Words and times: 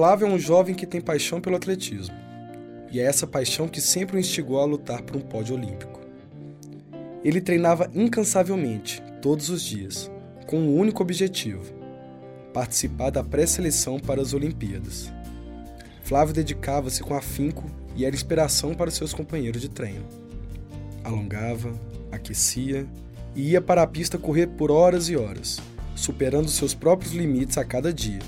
Flávio 0.00 0.26
é 0.26 0.30
um 0.30 0.38
jovem 0.38 0.74
que 0.74 0.86
tem 0.86 0.98
paixão 0.98 1.42
pelo 1.42 1.56
atletismo. 1.56 2.16
E 2.90 2.98
é 2.98 3.02
essa 3.02 3.26
paixão 3.26 3.68
que 3.68 3.82
sempre 3.82 4.16
o 4.16 4.18
instigou 4.18 4.58
a 4.58 4.64
lutar 4.64 5.02
por 5.02 5.14
um 5.14 5.20
pódio 5.20 5.54
olímpico. 5.54 6.00
Ele 7.22 7.38
treinava 7.38 7.90
incansavelmente, 7.94 9.02
todos 9.20 9.50
os 9.50 9.60
dias, 9.60 10.10
com 10.46 10.58
um 10.58 10.74
único 10.74 11.02
objetivo: 11.02 11.74
participar 12.50 13.10
da 13.10 13.22
pré-seleção 13.22 14.00
para 14.00 14.22
as 14.22 14.32
Olimpíadas. 14.32 15.12
Flávio 16.02 16.32
dedicava-se 16.32 17.02
com 17.02 17.14
afinco 17.14 17.70
e 17.94 18.06
era 18.06 18.16
inspiração 18.16 18.72
para 18.74 18.90
seus 18.90 19.12
companheiros 19.12 19.60
de 19.60 19.68
treino. 19.68 20.06
Alongava, 21.04 21.78
aquecia 22.10 22.86
e 23.36 23.50
ia 23.50 23.60
para 23.60 23.82
a 23.82 23.86
pista 23.86 24.16
correr 24.16 24.46
por 24.46 24.70
horas 24.70 25.10
e 25.10 25.16
horas, 25.18 25.60
superando 25.94 26.48
seus 26.48 26.72
próprios 26.72 27.12
limites 27.12 27.58
a 27.58 27.66
cada 27.66 27.92
dia, 27.92 28.20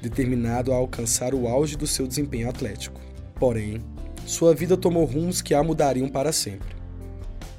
determinado 0.00 0.72
a 0.72 0.76
alcançar 0.76 1.34
o 1.34 1.46
auge 1.46 1.76
do 1.76 1.86
seu 1.86 2.06
desempenho 2.06 2.48
atlético. 2.48 3.00
Porém, 3.34 3.80
sua 4.26 4.54
vida 4.54 4.76
tomou 4.76 5.04
rumos 5.04 5.42
que 5.42 5.54
a 5.54 5.62
mudariam 5.62 6.08
para 6.08 6.32
sempre. 6.32 6.80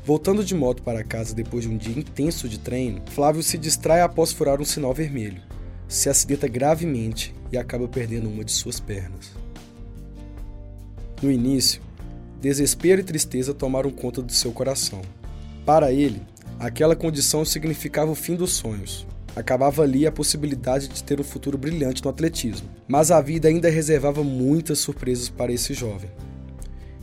Voltando 0.04 0.44
de 0.44 0.55
moto 0.55 0.82
para 0.82 1.04
casa 1.04 1.35
depois 1.35 1.63
de 1.63 1.70
um 1.70 1.77
dia 1.77 1.98
intenso 1.98 2.49
de 2.49 2.58
treino, 2.58 3.02
Flávio 3.12 3.44
se 3.44 3.58
distrai 3.58 4.02
após 4.02 4.32
furar 4.32 4.59
um 4.59 4.66
sinal 4.66 4.94
vermelho, 4.94 5.41
se 5.88 6.09
acidenta 6.09 6.48
gravemente 6.48 7.35
e 7.52 7.58
acaba 7.58 7.88
perdendo 7.88 8.27
uma 8.27 8.44
de 8.44 8.52
suas 8.52 8.80
pernas. 8.80 9.32
No 11.21 11.32
início, 11.32 11.82
desespero 12.40 13.02
e 13.02 13.04
tristeza 13.04 13.54
tomaram 13.54 13.91
conta 13.91 14.23
do 14.23 14.32
seu 14.32 14.52
coração. 14.52 15.02
Para 15.63 15.91
ele, 15.91 16.21
aquela 16.60 16.96
condição 16.96 17.46
significava 17.46 18.10
o 18.10 18.16
fim 18.16 18.35
dos 18.35 18.54
sonhos. 18.54 19.05
Acabava 19.35 19.84
ali 19.84 20.05
a 20.05 20.12
possibilidade 20.12 20.88
de 20.88 21.03
ter 21.03 21.20
um 21.20 21.23
futuro 21.23 21.58
brilhante 21.58 22.03
no 22.03 22.09
atletismo, 22.09 22.70
mas 22.88 23.12
a 23.12 23.21
vida 23.21 23.48
ainda 23.48 23.70
reservava 23.70 24.23
muitas 24.23 24.80
surpresas 24.80 25.30
para 25.30 25.54
esse 25.54 25.73
jovem. 25.73 26.09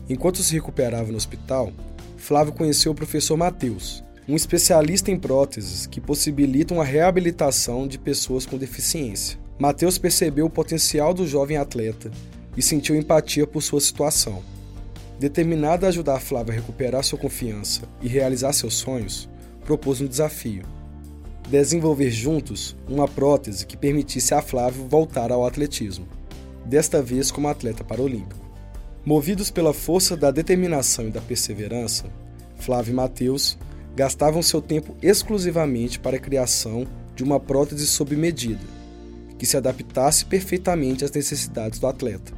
Enquanto 0.08 0.42
se 0.42 0.52
recuperava 0.52 1.10
no 1.10 1.16
hospital, 1.16 1.72
Flávio 2.16 2.52
conheceu 2.52 2.92
o 2.92 2.94
professor 2.94 3.36
Matheus, 3.36 4.04
um 4.28 4.36
especialista 4.36 5.10
em 5.10 5.18
próteses 5.18 5.86
que 5.86 6.00
possibilitam 6.00 6.80
a 6.80 6.84
reabilitação 6.84 7.88
de 7.88 7.98
pessoas 7.98 8.44
com 8.44 8.58
deficiência. 8.58 9.38
Matheus 9.58 9.96
percebeu 9.96 10.46
o 10.46 10.50
potencial 10.50 11.14
do 11.14 11.26
jovem 11.26 11.56
atleta 11.56 12.10
e 12.56 12.62
sentiu 12.62 12.94
empatia 12.94 13.46
por 13.46 13.62
sua 13.62 13.80
situação. 13.80 14.42
Determinado 15.18 15.86
a 15.86 15.88
ajudar 15.88 16.20
Flávio 16.20 16.52
a 16.52 16.56
recuperar 16.56 17.02
sua 17.02 17.18
confiança 17.18 17.82
e 18.02 18.06
realizar 18.06 18.52
seus 18.52 18.74
sonhos, 18.74 19.28
propôs 19.64 20.00
um 20.00 20.06
desafio: 20.06 20.62
desenvolver 21.48 22.10
juntos 22.10 22.76
uma 22.86 23.08
prótese 23.08 23.66
que 23.66 23.76
permitisse 23.76 24.34
a 24.34 24.42
Flávio 24.42 24.86
voltar 24.86 25.32
ao 25.32 25.46
atletismo, 25.46 26.06
desta 26.64 27.02
vez 27.02 27.30
como 27.30 27.48
atleta 27.48 27.82
paralímpico. 27.82 28.46
Movidos 29.04 29.50
pela 29.50 29.72
força 29.72 30.16
da 30.16 30.30
determinação 30.30 31.08
e 31.08 31.10
da 31.10 31.20
perseverança, 31.20 32.04
Flávio 32.56 32.92
e 32.92 32.94
Matheus 32.94 33.56
gastavam 33.96 34.42
seu 34.42 34.60
tempo 34.60 34.94
exclusivamente 35.02 35.98
para 35.98 36.16
a 36.16 36.20
criação 36.20 36.86
de 37.16 37.24
uma 37.24 37.40
prótese 37.40 37.86
sob 37.86 38.14
medida, 38.14 38.60
que 39.38 39.46
se 39.46 39.56
adaptasse 39.56 40.26
perfeitamente 40.26 41.04
às 41.04 41.10
necessidades 41.10 41.78
do 41.78 41.86
atleta. 41.86 42.32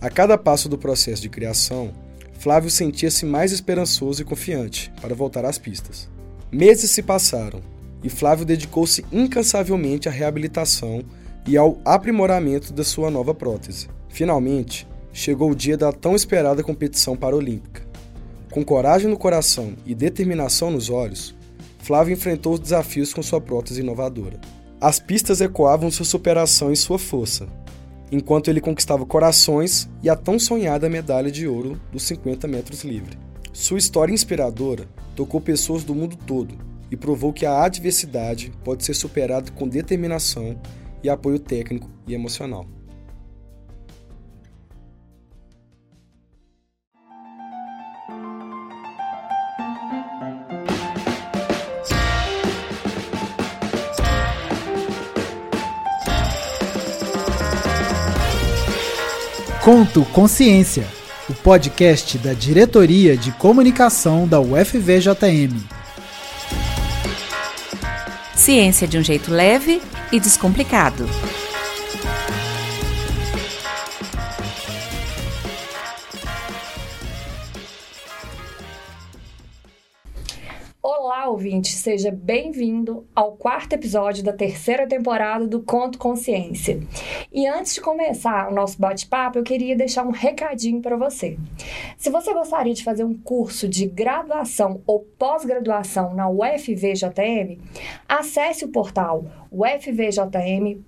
A 0.00 0.08
cada 0.08 0.38
passo 0.38 0.68
do 0.68 0.78
processo 0.78 1.20
de 1.20 1.28
criação, 1.28 1.92
Flávio 2.38 2.70
sentia-se 2.70 3.26
mais 3.26 3.52
esperançoso 3.52 4.22
e 4.22 4.24
confiante 4.24 4.92
para 5.00 5.14
voltar 5.14 5.44
às 5.44 5.58
pistas. 5.58 6.13
Meses 6.54 6.92
se 6.92 7.02
passaram 7.02 7.60
e 8.00 8.08
Flávio 8.08 8.44
dedicou-se 8.44 9.04
incansavelmente 9.10 10.08
à 10.08 10.12
reabilitação 10.12 11.02
e 11.44 11.56
ao 11.56 11.80
aprimoramento 11.84 12.72
da 12.72 12.84
sua 12.84 13.10
nova 13.10 13.34
prótese. 13.34 13.88
Finalmente, 14.08 14.86
chegou 15.12 15.50
o 15.50 15.54
dia 15.54 15.76
da 15.76 15.90
tão 15.90 16.14
esperada 16.14 16.62
competição 16.62 17.16
paralímpica. 17.16 17.82
Com 18.52 18.64
coragem 18.64 19.10
no 19.10 19.16
coração 19.16 19.72
e 19.84 19.96
determinação 19.96 20.70
nos 20.70 20.90
olhos, 20.90 21.34
Flávio 21.80 22.12
enfrentou 22.12 22.52
os 22.52 22.60
desafios 22.60 23.12
com 23.12 23.20
sua 23.20 23.40
prótese 23.40 23.80
inovadora. 23.80 24.40
As 24.80 25.00
pistas 25.00 25.40
ecoavam 25.40 25.90
sua 25.90 26.06
superação 26.06 26.70
e 26.70 26.76
sua 26.76 27.00
força, 27.00 27.48
enquanto 28.12 28.48
ele 28.48 28.60
conquistava 28.60 29.04
corações 29.04 29.88
e 30.04 30.08
a 30.08 30.14
tão 30.14 30.38
sonhada 30.38 30.88
medalha 30.88 31.32
de 31.32 31.48
ouro 31.48 31.80
dos 31.90 32.04
50 32.04 32.46
metros 32.46 32.84
livre. 32.84 33.18
Sua 33.54 33.78
história 33.78 34.12
inspiradora 34.12 34.88
tocou 35.14 35.40
pessoas 35.40 35.84
do 35.84 35.94
mundo 35.94 36.16
todo 36.26 36.58
e 36.90 36.96
provou 36.96 37.32
que 37.32 37.46
a 37.46 37.62
adversidade 37.62 38.52
pode 38.64 38.84
ser 38.84 38.94
superada 38.94 39.52
com 39.52 39.68
determinação 39.68 40.60
e 41.04 41.08
apoio 41.08 41.38
técnico 41.38 41.88
e 42.04 42.14
emocional. 42.14 42.66
Conto 59.64 60.04
Consciência, 60.06 60.86
o 61.28 61.32
podcast 61.32 62.18
da 62.18 62.34
Diretoria 62.34 63.16
de 63.16 63.32
Comunicação 63.32 64.28
da 64.28 64.40
UFVJM. 64.40 65.56
Ciência 68.34 68.86
de 68.86 68.98
um 68.98 69.02
jeito 69.02 69.30
leve 69.30 69.80
e 70.12 70.20
descomplicado. 70.20 71.08
Ouvinte, 81.34 81.72
seja 81.72 82.12
bem-vindo 82.12 83.04
ao 83.12 83.32
quarto 83.32 83.72
episódio 83.72 84.22
da 84.22 84.32
terceira 84.32 84.86
temporada 84.86 85.48
do 85.48 85.60
Conto 85.60 85.98
Consciência. 85.98 86.80
E 87.32 87.44
antes 87.48 87.74
de 87.74 87.80
começar 87.80 88.48
o 88.48 88.54
nosso 88.54 88.80
bate-papo, 88.80 89.38
eu 89.38 89.42
queria 89.42 89.74
deixar 89.74 90.06
um 90.06 90.12
recadinho 90.12 90.80
para 90.80 90.96
você. 90.96 91.36
Se 91.98 92.08
você 92.08 92.32
gostaria 92.32 92.72
de 92.72 92.84
fazer 92.84 93.02
um 93.02 93.14
curso 93.14 93.68
de 93.68 93.84
graduação 93.86 94.80
ou 94.86 95.00
pós-graduação 95.18 96.14
na 96.14 96.28
UFVJM, 96.30 97.58
acesse 98.08 98.64
o 98.64 98.68
portal 98.68 99.24
ufvjm.edu.br. 99.54 100.82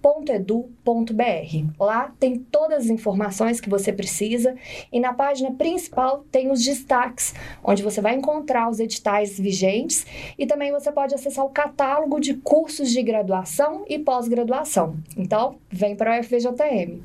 Lá 1.78 2.12
tem 2.18 2.38
todas 2.38 2.84
as 2.84 2.90
informações 2.90 3.60
que 3.60 3.70
você 3.70 3.92
precisa 3.92 4.56
e 4.92 4.98
na 4.98 5.12
página 5.12 5.52
principal 5.52 6.24
tem 6.32 6.50
os 6.50 6.64
destaques, 6.64 7.32
onde 7.62 7.82
você 7.82 8.00
vai 8.00 8.16
encontrar 8.16 8.68
os 8.68 8.80
editais 8.80 9.38
vigentes 9.38 10.04
e 10.38 10.46
também 10.46 10.72
você 10.72 10.92
pode 10.92 11.14
acessar 11.14 11.44
o 11.44 11.50
catálogo 11.50 12.20
de 12.20 12.34
cursos 12.34 12.90
de 12.90 13.02
graduação 13.02 13.84
e 13.88 13.98
pós-graduação. 13.98 14.96
Então, 15.16 15.56
vem 15.70 15.96
para 15.96 16.16
o 16.16 16.20
UFVJM. 16.20 17.00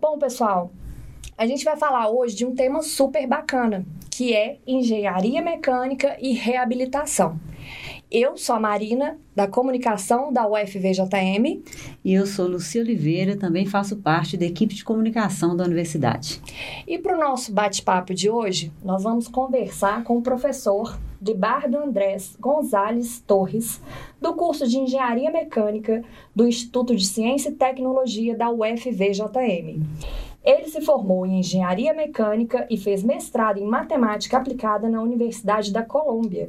Bom, 0.00 0.18
pessoal, 0.18 0.70
a 1.36 1.46
gente 1.46 1.64
vai 1.64 1.76
falar 1.76 2.08
hoje 2.08 2.34
de 2.34 2.46
um 2.46 2.54
tema 2.54 2.82
super 2.82 3.26
bacana, 3.26 3.84
que 4.10 4.34
é 4.34 4.58
engenharia 4.66 5.42
mecânica 5.42 6.16
e 6.20 6.32
reabilitação. 6.32 7.38
Eu 8.10 8.36
sou 8.36 8.54
a 8.54 8.60
Marina, 8.60 9.18
da 9.34 9.48
comunicação 9.48 10.32
da 10.32 10.46
UFVJM. 10.48 11.62
E 12.04 12.14
eu 12.14 12.24
sou 12.24 12.46
Lucia 12.46 12.80
Oliveira, 12.80 13.36
também 13.36 13.66
faço 13.66 13.96
parte 13.96 14.36
da 14.36 14.46
equipe 14.46 14.74
de 14.74 14.84
comunicação 14.84 15.56
da 15.56 15.64
universidade. 15.64 16.40
E 16.86 16.98
para 16.98 17.16
o 17.16 17.20
nosso 17.20 17.52
bate-papo 17.52 18.14
de 18.14 18.30
hoje, 18.30 18.72
nós 18.82 19.02
vamos 19.02 19.26
conversar 19.26 20.04
com 20.04 20.16
o 20.16 20.22
professor 20.22 20.96
Libardo 21.26 21.76
Andrés 21.76 22.36
Gonzalez 22.38 23.20
Torres, 23.26 23.82
do 24.20 24.34
curso 24.34 24.64
de 24.64 24.78
Engenharia 24.78 25.28
Mecânica 25.28 26.04
do 26.34 26.46
Instituto 26.46 26.94
de 26.94 27.04
Ciência 27.04 27.48
e 27.48 27.52
Tecnologia 27.52 28.36
da 28.36 28.48
UFVJM. 28.48 29.82
Ele 30.44 30.68
se 30.68 30.80
formou 30.80 31.26
em 31.26 31.40
engenharia 31.40 31.92
mecânica 31.92 32.68
e 32.70 32.76
fez 32.76 33.02
mestrado 33.02 33.58
em 33.58 33.66
matemática 33.66 34.36
aplicada 34.36 34.88
na 34.88 35.02
Universidade 35.02 35.72
da 35.72 35.82
Colômbia. 35.82 36.48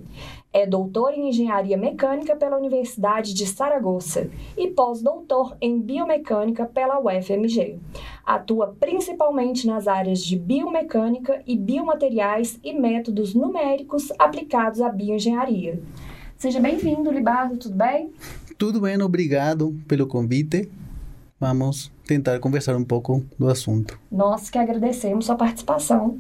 É 0.58 0.66
doutor 0.66 1.14
em 1.14 1.30
engenharia 1.30 1.78
mecânica 1.78 2.36
pela 2.36 2.58
Universidade 2.58 3.32
de 3.32 3.46
Saragoça 3.46 4.28
e 4.58 4.68
pós-doutor 4.70 5.56
em 5.62 5.80
biomecânica 5.80 6.66
pela 6.66 7.00
UFMG. 7.00 7.78
Atua 8.26 8.76
principalmente 8.80 9.68
nas 9.68 9.88
áreas 9.88 10.20
de 10.20 10.36
biomecânica 10.36 11.44
e 11.46 11.56
biomateriais 11.56 12.60
e 12.64 12.74
métodos 12.74 13.36
numéricos 13.36 14.12
aplicados 14.18 14.82
à 14.82 14.90
bioengenharia. 14.90 15.80
Seja 16.36 16.60
bem-vindo, 16.60 17.12
Libardo, 17.12 17.58
tudo 17.58 17.76
bem? 17.76 18.12
Tudo 18.58 18.82
bem, 18.82 19.00
obrigado 19.00 19.80
pelo 19.88 20.08
convite. 20.08 20.68
Vamos 21.40 21.92
tentar 22.04 22.40
conversar 22.40 22.76
um 22.76 22.84
pouco 22.84 23.24
do 23.38 23.48
assunto. 23.48 24.00
Nós 24.12 24.50
que 24.50 24.58
agradecemos 24.58 25.28
sua 25.28 25.36
participação. 25.36 26.18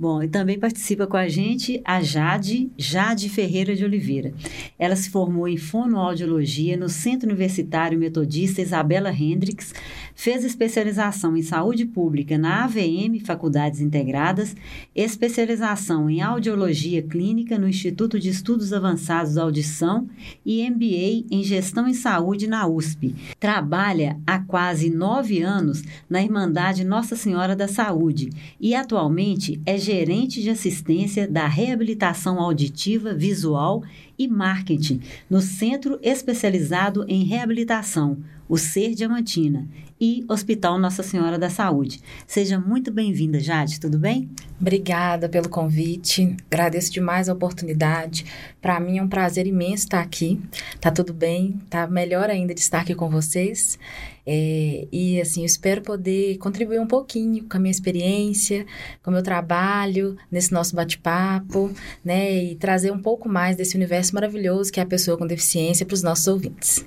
Bom, 0.00 0.22
e 0.22 0.28
também 0.28 0.58
participa 0.58 1.06
com 1.06 1.18
a 1.18 1.28
gente 1.28 1.82
a 1.84 2.00
Jade, 2.00 2.70
Jade 2.78 3.28
Ferreira 3.28 3.76
de 3.76 3.84
Oliveira. 3.84 4.32
Ela 4.78 4.96
se 4.96 5.10
formou 5.10 5.46
em 5.46 5.58
fonoaudiologia 5.58 6.74
no 6.74 6.88
Centro 6.88 7.28
Universitário 7.28 7.98
Metodista 7.98 8.62
Isabela 8.62 9.12
Hendricks, 9.12 9.74
fez 10.20 10.44
especialização 10.44 11.34
em 11.34 11.40
saúde 11.40 11.86
pública 11.86 12.36
na 12.36 12.64
AVM 12.64 13.24
Faculdades 13.24 13.80
Integradas, 13.80 14.54
especialização 14.94 16.10
em 16.10 16.20
audiologia 16.20 17.02
clínica 17.02 17.58
no 17.58 17.66
Instituto 17.66 18.20
de 18.20 18.28
Estudos 18.28 18.70
Avançados 18.70 19.36
da 19.36 19.42
Audição 19.42 20.06
e 20.44 20.68
MBA 20.68 21.24
em 21.30 21.42
gestão 21.42 21.88
em 21.88 21.94
saúde 21.94 22.46
na 22.46 22.68
USP. 22.68 23.14
Trabalha 23.40 24.20
há 24.26 24.38
quase 24.38 24.90
nove 24.90 25.40
anos 25.40 25.82
na 26.06 26.22
Irmandade 26.22 26.84
Nossa 26.84 27.16
Senhora 27.16 27.56
da 27.56 27.66
Saúde 27.66 28.28
e 28.60 28.74
atualmente 28.74 29.58
é 29.64 29.78
gerente 29.78 30.42
de 30.42 30.50
assistência 30.50 31.26
da 31.26 31.46
reabilitação 31.46 32.38
auditiva, 32.38 33.14
visual 33.14 33.82
e 34.18 34.28
marketing 34.28 35.00
no 35.30 35.40
Centro 35.40 35.98
Especializado 36.02 37.06
em 37.08 37.24
Reabilitação, 37.24 38.18
o 38.50 38.58
Ser 38.58 38.96
Diamantina, 38.96 39.68
e 40.00 40.24
Hospital 40.28 40.78
Nossa 40.78 41.02
Senhora 41.02 41.38
da 41.38 41.50
Saúde. 41.50 42.00
Seja 42.26 42.58
muito 42.58 42.90
bem-vinda, 42.90 43.38
Jade, 43.38 43.78
tudo 43.78 43.98
bem? 43.98 44.30
Obrigada 44.58 45.28
pelo 45.28 45.48
convite, 45.48 46.36
agradeço 46.50 46.90
demais 46.90 47.28
a 47.28 47.34
oportunidade. 47.34 48.24
Para 48.62 48.80
mim 48.80 48.98
é 48.98 49.02
um 49.02 49.08
prazer 49.08 49.46
imenso 49.46 49.84
estar 49.84 50.00
aqui. 50.00 50.40
Tá 50.80 50.90
tudo 50.90 51.12
bem, 51.12 51.60
tá 51.68 51.86
melhor 51.86 52.30
ainda 52.30 52.54
de 52.54 52.60
estar 52.60 52.80
aqui 52.80 52.94
com 52.94 53.10
vocês. 53.10 53.78
É, 54.26 54.86
e 54.90 55.20
assim, 55.20 55.40
eu 55.40 55.46
espero 55.46 55.82
poder 55.82 56.38
contribuir 56.38 56.80
um 56.80 56.86
pouquinho 56.86 57.46
com 57.48 57.56
a 57.56 57.60
minha 57.60 57.70
experiência, 57.70 58.64
com 59.02 59.10
o 59.10 59.14
meu 59.14 59.22
trabalho, 59.22 60.16
nesse 60.30 60.52
nosso 60.52 60.74
bate-papo, 60.74 61.70
né? 62.04 62.44
E 62.44 62.54
trazer 62.56 62.90
um 62.90 63.00
pouco 63.00 63.28
mais 63.28 63.56
desse 63.56 63.76
universo 63.76 64.14
maravilhoso 64.14 64.72
que 64.72 64.80
é 64.80 64.82
a 64.82 64.86
pessoa 64.86 65.18
com 65.18 65.26
deficiência 65.26 65.84
para 65.84 65.94
os 65.94 66.02
nossos 66.02 66.26
ouvintes. 66.26 66.84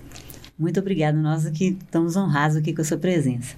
Muito 0.58 0.80
obrigada, 0.80 1.18
nós 1.18 1.48
aqui 1.48 1.78
estamos 1.84 2.16
honrados 2.16 2.56
aqui 2.56 2.74
com 2.74 2.82
a 2.82 2.86
sua 2.86 2.98
presença. 2.98 3.56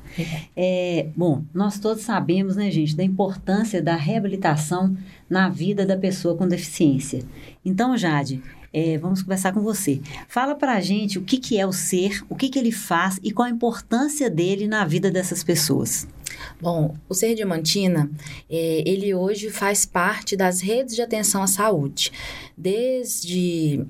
É, 0.56 1.08
bom, 1.16 1.44
nós 1.54 1.78
todos 1.78 2.04
sabemos, 2.04 2.56
né, 2.56 2.72
gente, 2.72 2.96
da 2.96 3.04
importância 3.04 3.82
da 3.82 3.96
reabilitação 3.96 4.96
na 5.30 5.50
vida 5.50 5.86
da 5.86 5.98
pessoa 5.98 6.38
com 6.38 6.48
deficiência. 6.48 7.22
Então, 7.66 7.98
Jade, 7.98 8.42
é, 8.72 8.98
vamos 8.98 9.22
conversar 9.22 9.54
com 9.54 9.62
você. 9.62 10.02
Fala 10.30 10.56
para 10.56 10.74
a 10.74 10.82
gente 10.82 11.20
o 11.20 11.22
que, 11.22 11.38
que 11.38 11.58
é 11.58 11.68
o 11.68 11.74
ser, 11.74 12.24
o 12.30 12.36
que, 12.36 12.48
que 12.48 12.58
ele 12.58 12.72
faz 12.72 13.20
e 13.22 13.32
qual 13.32 13.48
a 13.48 13.52
importância 13.52 14.30
dele 14.30 14.66
na 14.66 14.86
vida 14.86 15.12
dessas 15.12 15.44
pessoas. 15.44 16.08
Bom, 16.62 16.96
o 17.08 17.14
Ser 17.14 17.36
Diamantina, 17.36 18.10
é, 18.50 18.84
ele 18.86 19.14
hoje 19.14 19.50
faz 19.50 19.86
parte 19.86 20.36
das 20.36 20.62
redes 20.62 20.96
de 20.96 21.02
atenção 21.02 21.44
à 21.44 21.48
saúde. 21.48 22.12
Desde 22.58 23.86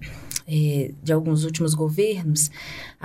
é, 0.48 0.92
de 1.02 1.12
alguns 1.12 1.44
últimos 1.44 1.74
governos, 1.74 2.52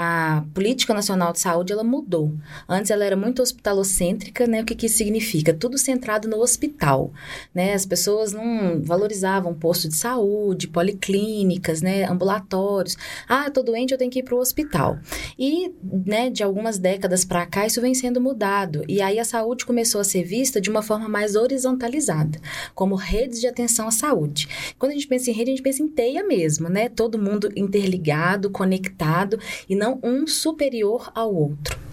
a 0.02 0.43
política 0.55 0.94
nacional 0.94 1.31
de 1.31 1.41
saúde 1.41 1.75
ela 1.75 1.85
mudou. 1.85 2.32
Antes 2.67 2.91
ela 2.91 3.05
era 3.05 3.14
muito 3.14 3.43
hospitalocêntrica, 3.43 4.47
né? 4.47 4.62
O 4.62 4.64
que, 4.64 4.75
que 4.75 4.87
isso 4.87 4.97
significa? 4.97 5.52
Tudo 5.52 5.76
centrado 5.76 6.26
no 6.26 6.38
hospital, 6.38 7.12
né? 7.55 7.75
As 7.75 7.85
pessoas 7.85 8.32
não 8.32 8.81
valorizavam 8.82 9.52
posto 9.52 9.91
de 9.91 9.94
saúde, 9.94 10.69
policlínicas, 10.69 11.82
né? 11.82 12.05
Ambulatórios. 12.05 12.97
Ah, 13.29 13.50
tô 13.50 13.62
doente, 13.62 13.93
eu 13.93 13.99
tenho 13.99 14.11
que 14.11 14.20
ir 14.20 14.23
para 14.23 14.35
o 14.35 14.38
hospital. 14.38 14.99
E, 15.38 15.70
né? 16.06 16.31
De 16.31 16.43
algumas 16.43 16.79
décadas 16.79 17.23
para 17.23 17.44
cá 17.44 17.67
isso 17.67 17.82
vem 17.82 17.93
sendo 17.93 18.23
mudado 18.23 18.82
e 18.88 19.02
aí 19.02 19.19
a 19.19 19.25
saúde 19.25 19.67
começou 19.67 20.00
a 20.00 20.05
ser 20.05 20.23
vista 20.23 20.62
de 20.62 20.70
uma 20.70 20.81
forma 20.81 21.11
mais 21.11 21.37
horizontalizada, 21.37 22.41
como 22.75 22.94
redes 22.94 23.38
de 23.38 23.47
atenção 23.47 23.87
à 23.87 23.91
saúde. 23.91 24.49
Quando 24.79 24.93
a 24.93 24.94
gente 24.94 25.06
pensa 25.06 25.31
em 25.31 25.35
rede, 25.35 25.50
a 25.50 25.55
gente 25.56 25.62
pensa 25.62 25.82
em 25.82 25.88
teia 25.88 26.25
mesmo, 26.25 26.70
né? 26.70 26.88
Todo 26.88 27.19
mundo 27.19 27.50
interligado, 27.55 28.49
conectado 28.49 29.38
e 29.69 29.76
não 29.76 29.90
um 30.03 30.27
superior 30.27 31.11
ao 31.15 31.35
outro. 31.35 31.90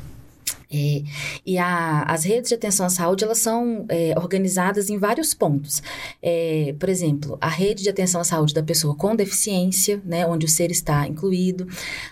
É, 0.72 1.02
e 1.46 1.58
a, 1.58 2.04
as 2.04 2.24
redes 2.26 2.50
de 2.50 2.56
atenção 2.56 2.86
à 2.86 2.90
saúde 2.90 3.24
elas 3.24 3.40
são 3.40 3.86
é, 3.88 4.14
organizadas 4.18 4.90
em 4.90 4.98
vários 4.98 5.34
pontos. 5.34 5.82
É, 6.22 6.76
por 6.78 6.90
exemplo, 6.90 7.38
a 7.40 7.48
rede 7.48 7.84
de 7.84 7.90
atenção 7.90 8.20
à 8.20 8.24
saúde 8.24 8.54
da 8.54 8.62
pessoa 8.62 8.96
com 8.96 9.16
deficiência, 9.16 10.02
né, 10.06 10.26
onde 10.26 10.46
o 10.46 10.50
ser 10.50 10.70
está 10.72 11.08
incluído, 11.08 11.68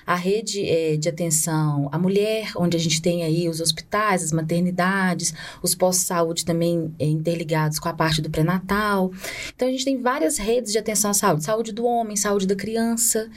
a 0.05 0.15
rede 0.15 0.65
é, 0.65 0.95
de 0.95 1.09
atenção 1.09 1.89
à 1.91 1.99
mulher, 1.99 2.51
onde 2.55 2.77
a 2.77 2.79
gente 2.79 3.01
tem 3.01 3.23
aí 3.23 3.49
os 3.49 3.59
hospitais, 3.59 4.23
as 4.23 4.31
maternidades, 4.31 5.33
os 5.61 5.75
postos 5.75 6.03
de 6.03 6.07
saúde 6.07 6.45
também 6.45 6.93
é, 6.97 7.05
interligados 7.05 7.77
com 7.79 7.89
a 7.89 7.93
parte 7.93 8.21
do 8.21 8.29
pré-natal. 8.29 9.11
Então 9.53 9.67
a 9.67 9.71
gente 9.71 9.85
tem 9.85 10.01
várias 10.01 10.37
redes 10.37 10.71
de 10.71 10.77
atenção 10.77 11.11
à 11.11 11.13
saúde, 11.13 11.43
saúde 11.43 11.71
do 11.73 11.85
homem, 11.85 12.15
saúde 12.15 12.47
da 12.47 12.55
criança. 12.55 13.29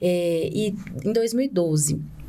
É, 0.00 0.50
e 0.52 0.74
em 1.04 1.12
2012 1.12 2.23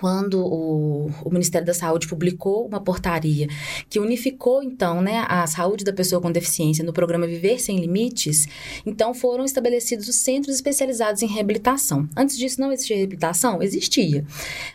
quando 0.00 0.42
o, 0.42 1.10
o, 1.22 1.30
Ministério 1.30 1.66
da 1.66 1.74
Saúde 1.74 2.08
publicou 2.08 2.66
uma 2.66 2.80
portaria 2.80 3.46
que 3.90 4.00
unificou, 4.00 4.62
então, 4.62 5.02
né, 5.02 5.26
a 5.28 5.46
saúde 5.46 5.84
da 5.84 5.92
pessoa 5.92 6.22
com 6.22 6.32
deficiência 6.32 6.82
no 6.82 6.90
programa 6.90 7.26
Viver 7.26 7.60
Sem 7.60 7.78
Limites, 7.78 8.48
então 8.86 9.12
foram 9.12 9.44
estabelecidos 9.44 10.08
os 10.08 10.16
centros 10.16 10.54
especializados 10.54 11.22
em 11.22 11.26
reabilitação. 11.26 12.08
Antes 12.16 12.38
disso, 12.38 12.58
não 12.62 12.72
existia 12.72 12.96
reabilitação? 12.96 13.62
Existia. 13.62 14.24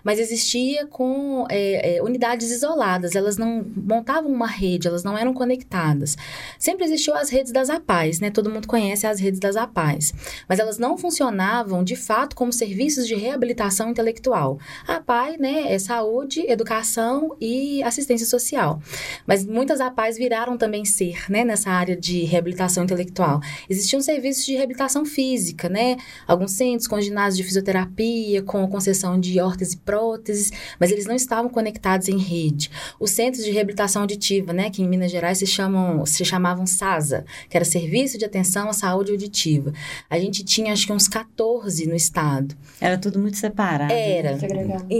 Mas 0.03 0.19
existia 0.19 0.85
com 0.85 1.47
é, 1.49 1.95
é, 1.95 2.03
unidades 2.03 2.51
isoladas, 2.51 3.15
elas 3.15 3.35
não 3.35 3.65
montavam 3.75 4.31
uma 4.31 4.47
rede, 4.47 4.87
elas 4.87 5.03
não 5.03 5.17
eram 5.17 5.33
conectadas. 5.33 6.15
Sempre 6.59 6.85
existiu 6.85 7.15
as 7.15 7.31
redes 7.31 7.51
das 7.51 7.71
APAES, 7.71 8.19
né? 8.19 8.29
Todo 8.29 8.51
mundo 8.51 8.67
conhece 8.67 9.07
as 9.07 9.19
redes 9.19 9.39
das 9.39 9.55
APAES. 9.55 10.13
Mas 10.47 10.59
elas 10.59 10.77
não 10.77 10.99
funcionavam, 10.99 11.83
de 11.83 11.95
fato, 11.95 12.35
como 12.35 12.53
serviços 12.53 13.07
de 13.07 13.15
reabilitação 13.15 13.89
intelectual. 13.89 14.59
A 14.87 14.97
APAI, 15.15 15.37
né, 15.39 15.73
é 15.73 15.79
saúde, 15.79 16.41
educação 16.41 17.37
e 17.39 17.81
assistência 17.83 18.27
social. 18.27 18.81
Mas 19.25 19.45
muitas 19.45 19.79
APAIs 19.79 20.17
viraram 20.17 20.57
também 20.57 20.83
ser, 20.83 21.31
né, 21.31 21.45
nessa 21.45 21.69
área 21.71 21.95
de 21.95 22.23
reabilitação 22.25 22.83
intelectual. 22.83 23.39
Existiam 23.69 24.01
serviços 24.01 24.45
de 24.45 24.55
reabilitação 24.55 25.05
física, 25.05 25.69
né, 25.69 25.95
alguns 26.27 26.51
centros 26.51 26.87
com 26.87 26.99
ginásios 26.99 27.37
de 27.37 27.43
fisioterapia, 27.43 28.43
com 28.43 28.67
concessão 28.67 29.17
de 29.17 29.39
órteses 29.39 29.73
e 29.73 29.77
próteses, 29.77 30.51
mas 30.79 30.91
eles 30.91 31.05
não 31.05 31.15
estavam 31.15 31.49
conectados 31.49 32.09
em 32.09 32.17
rede. 32.17 32.69
Os 32.99 33.11
centros 33.11 33.45
de 33.45 33.51
reabilitação 33.51 34.01
auditiva, 34.01 34.51
né, 34.51 34.69
que 34.69 34.81
em 34.81 34.87
Minas 34.87 35.11
Gerais 35.11 35.37
se 35.37 35.47
chamam, 35.47 36.05
se 36.05 36.25
chamavam 36.25 36.67
SASA, 36.67 37.25
que 37.49 37.55
era 37.55 37.63
Serviço 37.63 38.17
de 38.17 38.25
Atenção 38.25 38.69
à 38.69 38.73
Saúde 38.73 39.11
Auditiva. 39.11 39.71
A 40.09 40.19
gente 40.19 40.43
tinha 40.43 40.73
acho 40.73 40.85
que 40.85 40.91
uns 40.93 41.07
14 41.07 41.87
no 41.87 41.95
estado. 41.95 42.55
Era 42.81 42.97
tudo 42.97 43.17
muito 43.17 43.37
separado. 43.37 43.93
Era. 43.93 44.37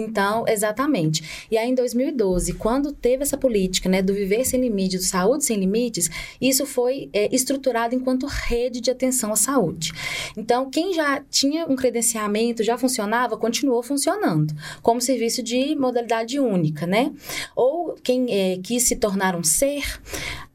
Então, 0.05 0.45
exatamente. 0.47 1.47
E 1.49 1.57
aí, 1.57 1.69
em 1.69 1.75
2012, 1.75 2.53
quando 2.53 2.91
teve 2.91 3.23
essa 3.23 3.37
política, 3.37 3.89
né, 3.89 4.01
do 4.01 4.13
Viver 4.13 4.45
Sem 4.45 4.61
Limites, 4.61 5.01
do 5.01 5.05
Saúde 5.05 5.45
Sem 5.45 5.57
Limites, 5.57 6.09
isso 6.39 6.65
foi 6.65 7.09
é, 7.11 7.33
estruturado 7.35 7.95
enquanto 7.95 8.27
rede 8.27 8.79
de 8.79 8.91
atenção 8.91 9.33
à 9.33 9.35
saúde. 9.35 9.91
Então, 10.37 10.69
quem 10.69 10.93
já 10.93 11.21
tinha 11.29 11.65
um 11.65 11.75
credenciamento, 11.75 12.63
já 12.63 12.77
funcionava, 12.77 13.37
continuou 13.37 13.81
funcionando, 13.81 14.53
como 14.81 15.01
serviço 15.01 15.41
de 15.41 15.75
modalidade 15.75 16.39
única, 16.39 16.85
né? 16.85 17.11
Ou 17.55 17.95
quem 18.03 18.25
é, 18.29 18.59
quis 18.61 18.83
se 18.83 18.95
tornar 18.95 19.35
um 19.35 19.43
ser, 19.43 19.83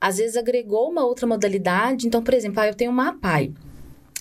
às 0.00 0.18
vezes 0.18 0.36
agregou 0.36 0.88
uma 0.90 1.04
outra 1.04 1.26
modalidade. 1.26 2.06
Então, 2.06 2.22
por 2.22 2.34
exemplo, 2.34 2.60
ah, 2.60 2.68
eu 2.68 2.74
tenho 2.74 2.90
uma 2.90 3.08
APAI. 3.08 3.52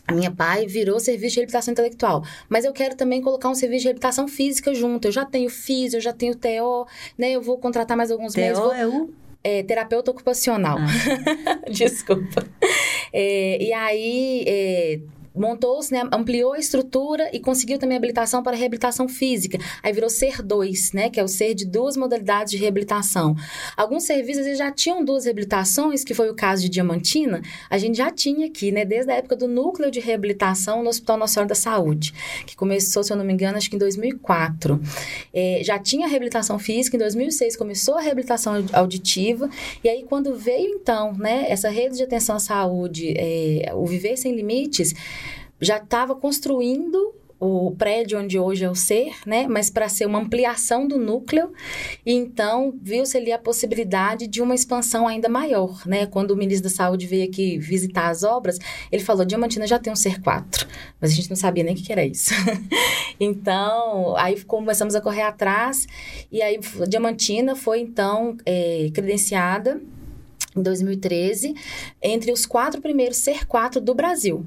A 0.10 0.12
minha 0.12 0.32
pai 0.32 0.66
virou 0.66 1.00
serviço 1.00 1.34
de 1.34 1.40
reabilitação 1.40 1.72
intelectual. 1.72 2.24
Mas 2.48 2.66
eu 2.66 2.74
quero 2.74 2.96
também 2.96 3.22
colocar 3.22 3.50
um 3.50 3.56
serviço 3.56 3.82
de 3.82 3.86
reabilitação 3.86 4.28
física 4.28 4.74
junto. 4.74 5.08
Eu 5.08 5.12
já 5.12 5.26
tenho 5.26 5.50
FIS, 5.50 5.94
eu 5.94 6.02
já 6.02 6.12
tenho 6.12 6.36
TO, 6.36 6.88
né? 7.18 7.32
Eu 7.32 7.42
vou 7.42 7.58
contratar 7.58 7.96
mais 7.96 8.12
alguns 8.12 8.34
TO. 8.34 8.56
Vou... 8.56 8.74
é 8.74 8.88
o 8.88 9.10
é, 9.44 9.64
terapeuta 9.64 10.12
ocupacional. 10.12 10.78
Ah. 10.80 11.70
Desculpa. 11.72 12.46
É, 13.14 13.62
e 13.62 13.72
aí, 13.72 14.44
é, 14.48 15.00
montou-se, 15.36 15.92
né, 15.92 16.08
ampliou 16.12 16.54
a 16.54 16.60
estrutura 16.60 17.30
e 17.34 17.40
conseguiu 17.40 17.78
também 17.78 17.98
habilitação 17.98 18.42
para 18.44 18.56
reabilitação 18.56 19.08
física. 19.08 19.58
Aí 19.82 19.94
virou 19.94 20.10
ser 20.10 20.42
2, 20.42 20.94
né, 20.94 21.10
que 21.10 21.20
é 21.20 21.24
o 21.24 21.28
ser 21.28 21.54
de 21.54 21.66
duas 21.66 21.96
modalidades 21.96 22.52
de 22.52 22.58
reabilitação. 22.58 23.36
Alguns 23.76 24.04
serviços 24.04 24.58
já 24.58 24.72
tinham 24.72 25.04
duas 25.04 25.26
reabilitações, 25.26 26.04
que 26.04 26.14
foi 26.14 26.30
o 26.30 26.36
caso 26.36 26.64
de 26.64 26.70
Diamantina, 26.70 27.42
a 27.70 27.78
gente 27.78 27.98
já 27.98 28.12
tinha 28.12 28.48
aqui, 28.48 28.72
né, 28.72 28.86
desde 28.86 29.12
a 29.12 29.16
época 29.16 29.36
do 29.36 29.48
núcleo 29.48 29.92
de 29.92 30.00
reabilitação 30.00 30.84
no 30.84 30.90
Hospital 30.90 31.18
Nossa 31.18 31.34
Senhora 31.34 31.50
da 31.50 31.56
Saúde, 31.56 32.14
que 32.46 32.56
começou, 32.56 33.04
se 33.04 33.12
eu 33.12 33.18
não 33.18 33.26
me 33.26 33.34
engano, 33.34 33.58
acho 33.58 33.70
que 33.70 33.76
em 33.76 33.80
2004. 33.80 34.80
É, 35.34 35.62
já 35.64 35.78
tinha 35.80 36.08
reabilitação 36.08 36.58
física, 36.60 36.96
em 36.96 37.00
2006 37.00 37.56
começou 37.56 37.96
a 37.96 38.02
reabilitação 38.02 38.66
auditiva, 38.74 39.50
e 39.84 39.90
aí 39.90 40.04
quando 40.04 40.36
veio 40.36 40.70
então, 40.76 41.14
né, 41.14 41.46
essa 41.50 41.70
rede 41.70 41.98
de 41.98 42.04
atenção 42.04 42.36
à 42.36 42.40
saúde, 42.40 43.14
é, 43.18 43.72
o 43.74 43.86
Viver 43.86 44.18
Sem 44.18 44.36
Limites, 44.36 44.94
já 45.60 45.78
estava 45.78 46.16
construindo 46.16 47.16
o 47.40 47.72
prédio 47.72 48.20
onde 48.20 48.38
hoje 48.38 48.66
é 48.66 48.70
o 48.70 48.76
ser, 48.76 49.14
né? 49.26 49.48
Mas 49.48 49.70
para 49.70 49.88
ser 49.88 50.06
uma 50.06 50.20
ampliação 50.20 50.86
do 50.86 51.00
núcleo. 51.00 51.54
E 52.06 52.12
então 52.12 52.74
viu-se 52.82 53.18
ali 53.18 53.32
a 53.32 53.40
possibilidade 53.40 54.28
de 54.28 54.42
uma 54.42 54.54
expansão 54.54 55.08
ainda 55.08 55.30
maior, 55.30 55.88
né? 55.88 56.06
Quando 56.06 56.32
o 56.32 56.36
ministro 56.36 56.70
da 56.70 56.76
Saúde 56.76 57.08
veio 57.08 57.24
aqui 57.24 57.58
visitar 57.58 58.10
as 58.10 58.24
obras, 58.24 58.60
ele 58.92 59.04
falou: 59.04 59.24
Diamantina 59.24 59.66
já 59.66 59.80
tem 59.80 59.92
um 59.92 59.96
ser 59.96 60.22
4, 60.22 60.68
mas 61.00 61.12
a 61.12 61.16
gente 61.16 61.30
não 61.30 61.38
sabia 61.38 61.64
nem 61.64 61.74
o 61.74 61.78
que 61.78 61.92
era 61.92 62.06
isso. 62.06 62.34
então, 63.18 64.16
aí 64.18 64.44
começamos 64.44 64.94
a 64.94 65.02
correr 65.02 65.22
atrás 65.22 65.88
e 66.30 66.42
aí 66.42 66.60
Diamantina 66.90 67.56
foi 67.56 67.80
então 67.80 68.36
é, 68.46 68.90
credenciada 68.94 69.82
em 70.56 70.62
2013 70.62 71.54
entre 72.02 72.34
os 72.34 72.46
quatro 72.46 72.82
primeiros 72.82 73.18
ser 73.18 73.46
4 73.46 73.80
do 73.80 73.94
Brasil 73.94 74.46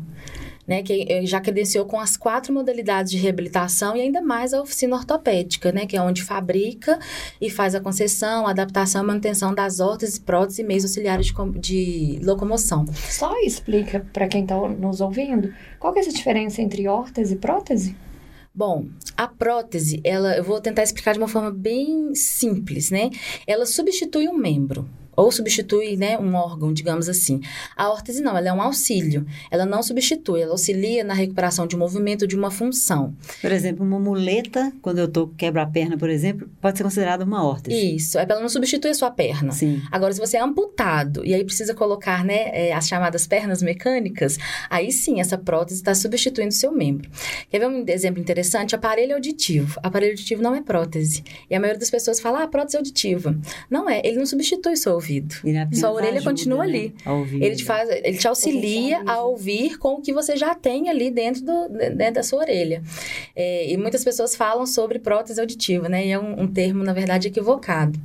né, 0.67 0.83
que 0.83 1.07
eh, 1.09 1.27
já 1.27 1.41
credenciou 1.41 1.85
com 1.85 1.99
as 1.99 2.17
quatro 2.17 2.53
modalidades 2.53 3.11
de 3.11 3.19
reabilitação 3.19 3.97
e 3.97 4.01
ainda 4.01 4.21
mais 4.21 4.55
a 4.55 4.61
oficina 4.61 4.97
ortopédica, 4.97 5.73
né, 5.73 5.87
que 5.87 5.97
é 5.97 6.03
onde 6.03 6.23
fabrica 6.23 6.99
e 7.41 7.51
faz 7.51 7.75
a 7.75 7.81
concessão, 7.81 8.47
adaptação 8.47 9.03
e 9.03 9.07
manutenção 9.07 9.55
das 9.55 9.81
órteses, 9.81 10.19
próteses 10.19 10.61
e 10.61 10.65
meios 10.65 10.85
auxiliares 10.85 11.27
de, 11.27 11.59
de 11.59 12.21
locomoção. 12.25 12.87
Só 12.95 13.39
explica 13.41 14.07
para 14.13 14.29
quem 14.29 14.43
está 14.43 14.57
nos 14.69 15.01
ouvindo 15.01 15.53
qual 15.79 15.95
é 15.97 16.01
essa 16.01 16.13
diferença 16.13 16.63
entre 16.63 16.87
órtese 16.87 17.35
e 17.35 17.39
prótese? 17.39 17.97
Bom, 18.55 18.87
a 19.17 19.27
prótese, 19.27 20.01
ela, 20.05 20.37
eu 20.37 20.45
vou 20.45 20.61
tentar 20.61 20.83
explicar 20.83 21.13
de 21.13 21.19
uma 21.19 21.29
forma 21.29 21.51
bem 21.51 22.15
simples, 22.15 22.91
né? 22.91 23.09
Ela 23.47 23.65
substitui 23.65 24.29
um 24.29 24.37
membro 24.37 24.87
ou 25.17 25.31
substitui 25.31 25.97
né, 25.97 26.19
um 26.19 26.35
órgão, 26.35 26.73
digamos 26.73 27.09
assim. 27.09 27.41
A 27.77 27.91
órtese 27.91 28.23
não, 28.23 28.37
ela 28.37 28.49
é 28.49 28.53
um 28.53 28.63
auxílio. 28.63 29.27
Ela 29.51 29.67
não 29.67 29.83
substitui, 29.83 30.41
ela 30.41 30.53
auxilia 30.53 31.05
na 31.05 31.15
recuperação 31.15 31.67
de 31.67 31.77
um 31.77 31.79
movimento, 31.79 32.27
de 32.27 32.37
uma 32.37 32.51
função. 32.51 33.15
Por 33.41 33.53
exemplo, 33.53 33.85
uma 33.85 33.99
muleta, 33.99 34.73
quando 34.81 34.99
eu 34.99 35.09
tô 35.09 35.29
quebra 35.29 35.63
a 35.63 35.67
perna, 35.67 35.97
por 35.97 36.09
exemplo, 36.09 36.49
pode 36.61 36.79
ser 36.79 36.85
considerada 36.85 37.25
uma 37.25 37.45
órtese. 37.45 37.97
Isso, 37.97 38.19
é 38.19 38.27
ela 38.29 38.41
não 38.41 38.49
substitui 38.49 38.91
a 38.91 38.95
sua 38.95 39.11
perna. 39.11 39.53
Sim. 39.53 39.83
Agora, 39.91 40.13
se 40.13 40.21
você 40.21 40.39
é 40.39 40.41
amputado 40.41 41.25
e 41.25 41.35
aí 41.35 41.45
precisa 41.45 41.75
colocar 41.75 42.25
né, 42.25 42.49
é, 42.53 42.73
as 42.73 42.89
chamadas 42.89 43.27
pernas 43.27 43.63
mecânicas, 43.63 44.39
aí 44.71 44.91
sim, 44.91 45.21
essa 45.21 45.37
prótese 45.37 45.81
está 45.81 45.95
substituindo 45.95 46.49
o 46.49 46.53
seu 46.53 46.73
membro. 46.73 47.11
Quer 47.51 47.59
ver 47.59 47.69
um 47.69 47.85
exemplo 47.87 48.21
interessante? 48.21 48.75
Aparelho 48.75 49.15
auditivo. 49.15 49.79
Aparelho 49.83 50.13
auditivo 50.13 50.43
não 50.43 50.55
é 50.55 50.63
prótese. 50.63 51.23
E 51.51 51.55
a 51.55 51.61
maioria 51.61 51.79
das 51.79 51.91
pessoas 51.91 52.21
fala, 52.21 52.43
ah, 52.43 52.49
prótese 52.49 52.79
auditiva. 52.79 53.39
Não 53.69 53.89
é, 53.89 54.01
ele 54.05 54.17
não 54.17 54.27
substitui 54.27 54.73
o 54.73 54.77
seu 54.77 54.93
ouvido. 55.03 55.35
Sua 55.73 55.91
orelha 55.91 56.19
ajuda, 56.19 56.31
continua 56.31 56.59
né? 56.59 56.65
ali. 56.65 56.95
Ouvir. 57.07 57.43
Ele 57.43 57.57
te, 57.57 57.65
faz, 57.65 57.89
ele 57.91 58.17
te 58.17 58.29
auxilia 58.29 59.03
a 59.07 59.23
ouvir 59.23 59.79
com 59.79 59.95
o 59.95 60.01
que 60.01 60.13
você 60.13 60.37
já 60.37 60.55
tem 60.55 60.89
ali 60.89 61.11
dentro, 61.11 61.43
do, 61.43 61.69
dentro 61.69 62.15
da 62.15 62.23
sua 62.23 62.41
orelha. 62.41 62.83
É, 63.35 63.71
e 63.71 63.77
muitas 63.77 64.05
pessoas 64.05 64.37
falam 64.37 64.67
sobre 64.67 64.99
prótese 64.99 65.41
auditiva, 65.41 65.89
né? 65.89 66.07
E 66.07 66.11
é 66.11 66.19
um, 66.19 66.43
um 66.43 66.47
termo, 66.47 66.85
na 66.85 66.93
verdade, 66.93 67.29
equivocado. 67.29 67.99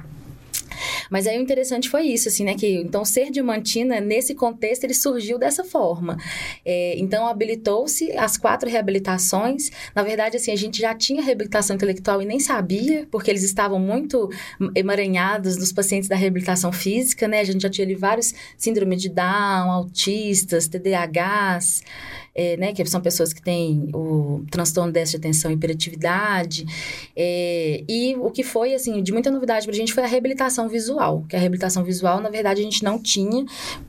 Mas 1.10 1.28
aí 1.28 1.38
o 1.38 1.42
interessante 1.42 1.90
foi 1.90 2.04
isso, 2.04 2.28
assim, 2.28 2.44
né? 2.44 2.56
Que 2.56 2.68
então 2.68 3.04
ser 3.06 3.32
diamantina, 3.32 4.00
nesse 4.00 4.36
contexto, 4.36 4.84
ele 4.84 4.94
surgiu 4.94 5.38
dessa 5.38 5.64
forma. 5.64 6.18
É, 6.66 6.98
então 6.98 7.28
habilitou-se 7.28 8.12
as 8.18 8.38
quatro 8.38 8.70
reabilitações. 8.70 9.70
Na 9.96 10.04
verdade, 10.04 10.38
assim, 10.38 10.52
a 10.52 10.56
gente 10.56 10.80
já 10.80 10.94
tinha 10.94 11.22
reabilitação 11.22 11.76
intelectual 11.76 12.22
e 12.22 12.26
nem 12.26 12.40
sabia, 12.40 13.08
porque 13.12 13.30
eles 13.30 13.44
estavam 13.44 13.80
muito 13.80 14.30
emaranhados 14.76 15.58
nos 15.58 15.72
pacientes 15.72 16.10
da 16.10 16.16
reabilitação 16.16 16.72
física, 16.72 17.28
né? 17.28 17.40
A 17.40 17.44
gente 17.44 17.62
já 17.62 17.70
tinha 17.70 17.86
ali 17.86 17.96
vários 17.96 18.34
síndrome 18.58 18.96
de 18.96 19.10
Down, 19.10 19.72
autistas, 19.72 20.68
TDAHs 20.68 21.82
é, 22.38 22.56
né, 22.56 22.72
que 22.72 22.86
são 22.86 23.02
pessoas 23.02 23.34
que 23.34 23.42
têm 23.42 23.90
o 23.96 24.46
transtorno 24.52 24.94
de 24.94 25.00
atenção 25.00 25.50
e 25.50 25.56
hiperatividade. 25.56 26.66
É, 27.16 27.84
e 27.90 28.16
o 28.16 28.30
que 28.30 28.44
foi, 28.44 28.76
assim, 28.76 29.02
de 29.02 29.12
muita 29.12 29.32
novidade 29.32 29.66
para 29.66 29.74
a 29.74 29.78
gente 29.78 29.92
foi 29.92 30.04
a 30.04 30.08
reabilitação 30.08 30.70
visual, 30.70 31.26
que 31.28 31.36
a 31.36 31.40
reabilitação 31.40 31.84
visual, 31.84 32.22
na 32.22 32.30
verdade, 32.30 32.62
a 32.62 32.64
gente 32.64 32.84
não 32.84 33.02
tinha. 33.02 33.44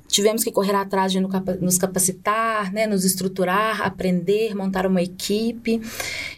Tivemos 0.08 0.42
que 0.42 0.50
correr 0.50 0.74
atrás 0.74 1.12
de 1.12 1.20
nos 1.20 1.76
capacitar, 1.76 2.72
né, 2.72 2.86
nos 2.86 3.04
estruturar, 3.04 3.82
aprender, 3.82 4.54
montar 4.54 4.86
uma 4.86 5.02
equipe. 5.02 5.82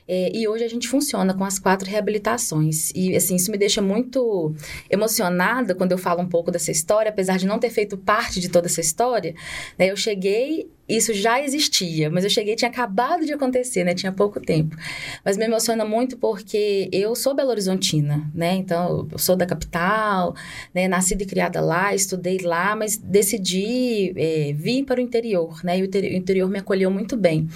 É, 0.09 0.37
e 0.37 0.49
hoje 0.49 0.64
a 0.64 0.69
gente 0.69 0.88
funciona 0.88 1.33
com 1.33 1.45
as 1.45 1.61
quatro 1.61 1.88
reabilitações. 1.88 2.90
E, 2.93 3.14
assim, 3.14 3.37
isso 3.37 3.52
me 3.52 3.57
deixa 3.57 3.81
muito 3.81 4.52
emocionada 4.90 5.76
quando 5.76 5.93
eu 5.93 5.99
falo 5.99 6.21
um 6.21 6.29
pouco 6.29 6.50
dessa 6.50 6.73
história, 6.73 7.11
apesar 7.11 7.38
de 7.38 7.47
não 7.47 7.61
ter 7.61 7.71
feito 7.71 7.97
parte 7.97 8.40
de 8.40 8.49
toda 8.49 8.67
essa 8.67 8.81
história. 8.81 9.33
Né, 9.79 9.93
eu 9.93 9.97
cheguei 9.97 10.69
isso 10.97 11.14
já 11.14 11.42
existia, 11.42 12.11
mas 12.11 12.25
eu 12.25 12.30
cheguei, 12.30 12.56
tinha 12.56 12.70
acabado 12.70 13.25
de 13.25 13.32
acontecer, 13.32 13.85
né? 13.85 13.94
Tinha 13.94 14.12
pouco 14.12 14.40
tempo. 14.40 14.76
Mas 15.25 15.37
me 15.37 15.44
emociona 15.44 15.85
muito 15.85 16.16
porque 16.16 16.88
eu 16.92 17.14
sou 17.14 17.35
Belo 17.35 17.50
Horizontina, 17.50 18.30
né? 18.35 18.54
Então, 18.54 19.09
eu 19.11 19.18
sou 19.18 19.37
da 19.37 19.47
capital, 19.47 20.35
né? 20.75 20.88
Nascida 20.88 21.23
e 21.23 21.26
criada 21.26 21.61
lá, 21.61 21.94
estudei 21.94 22.38
lá, 22.38 22.75
mas 22.75 22.97
decidi 22.97 24.12
é, 24.16 24.52
vir 24.52 24.85
para 24.85 24.99
o 24.99 25.02
interior, 25.02 25.61
né? 25.64 25.78
E 25.78 25.82
o 25.82 26.16
interior 26.16 26.49
me 26.49 26.59
acolheu 26.59 26.90
muito 26.90 27.16
bem. 27.16 27.49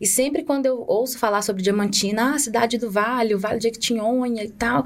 E 0.00 0.06
sempre 0.06 0.42
quando 0.42 0.66
eu 0.66 0.84
ouço 0.86 1.18
falar 1.18 1.42
sobre 1.42 1.62
Diamantina, 1.62 2.34
ah, 2.34 2.38
cidade 2.38 2.78
do 2.78 2.90
Vale, 2.90 3.34
o 3.34 3.38
Vale 3.38 3.58
de 3.58 3.68
Equitinhonha 3.68 4.44
e 4.44 4.50
tal... 4.50 4.84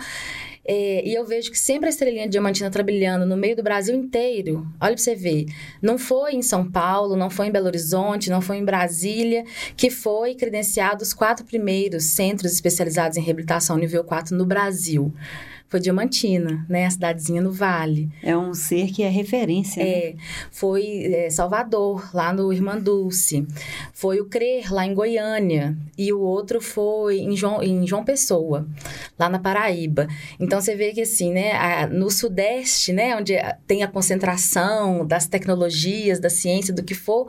É, 0.72 1.02
e 1.04 1.12
eu 1.12 1.26
vejo 1.26 1.50
que 1.50 1.58
sempre 1.58 1.88
a 1.88 1.90
estrelinha 1.90 2.28
diamantina 2.28 2.70
tá 2.70 2.80
brilhando 2.80 3.26
no 3.26 3.36
meio 3.36 3.56
do 3.56 3.62
Brasil 3.62 3.92
inteiro. 3.92 4.64
Olha 4.80 4.94
pra 4.94 5.02
você 5.02 5.16
ver. 5.16 5.46
Não 5.82 5.98
foi 5.98 6.34
em 6.34 6.42
São 6.42 6.70
Paulo, 6.70 7.16
não 7.16 7.28
foi 7.28 7.48
em 7.48 7.50
Belo 7.50 7.66
Horizonte, 7.66 8.30
não 8.30 8.40
foi 8.40 8.58
em 8.58 8.64
Brasília, 8.64 9.42
que 9.76 9.90
foi 9.90 10.36
credenciado 10.36 11.02
os 11.02 11.12
quatro 11.12 11.44
primeiros 11.44 12.04
centros 12.04 12.52
especializados 12.52 13.16
em 13.16 13.20
reabilitação 13.20 13.76
nível 13.76 14.04
4 14.04 14.36
no 14.36 14.46
Brasil 14.46 15.12
foi 15.70 15.78
Diamantina, 15.78 16.66
né? 16.68 16.86
A 16.86 16.90
cidadezinha 16.90 17.40
no 17.40 17.52
Vale. 17.52 18.10
É 18.24 18.36
um 18.36 18.52
ser 18.52 18.90
que 18.90 19.04
é 19.04 19.08
referência. 19.08 19.82
Né? 19.82 19.90
É. 19.90 20.14
Foi 20.50 20.84
é, 21.14 21.30
Salvador, 21.30 22.10
lá 22.12 22.32
no 22.32 22.52
Irmã 22.52 22.76
Dulce. 22.76 23.46
Foi 23.94 24.20
o 24.20 24.24
CRER, 24.24 24.74
lá 24.74 24.84
em 24.84 24.92
Goiânia. 24.92 25.76
E 25.96 26.12
o 26.12 26.18
outro 26.18 26.60
foi 26.60 27.20
em 27.20 27.36
João, 27.36 27.62
em 27.62 27.86
João 27.86 28.04
Pessoa, 28.04 28.66
lá 29.16 29.28
na 29.28 29.38
Paraíba. 29.38 30.08
Então, 30.40 30.60
você 30.60 30.74
vê 30.74 30.92
que, 30.92 31.02
assim, 31.02 31.32
né? 31.32 31.52
A, 31.52 31.86
no 31.86 32.10
Sudeste, 32.10 32.92
né? 32.92 33.14
Onde 33.14 33.34
tem 33.64 33.84
a 33.84 33.88
concentração 33.88 35.06
das 35.06 35.28
tecnologias, 35.28 36.18
da 36.18 36.28
ciência, 36.28 36.74
do 36.74 36.82
que 36.82 36.94
for, 36.94 37.28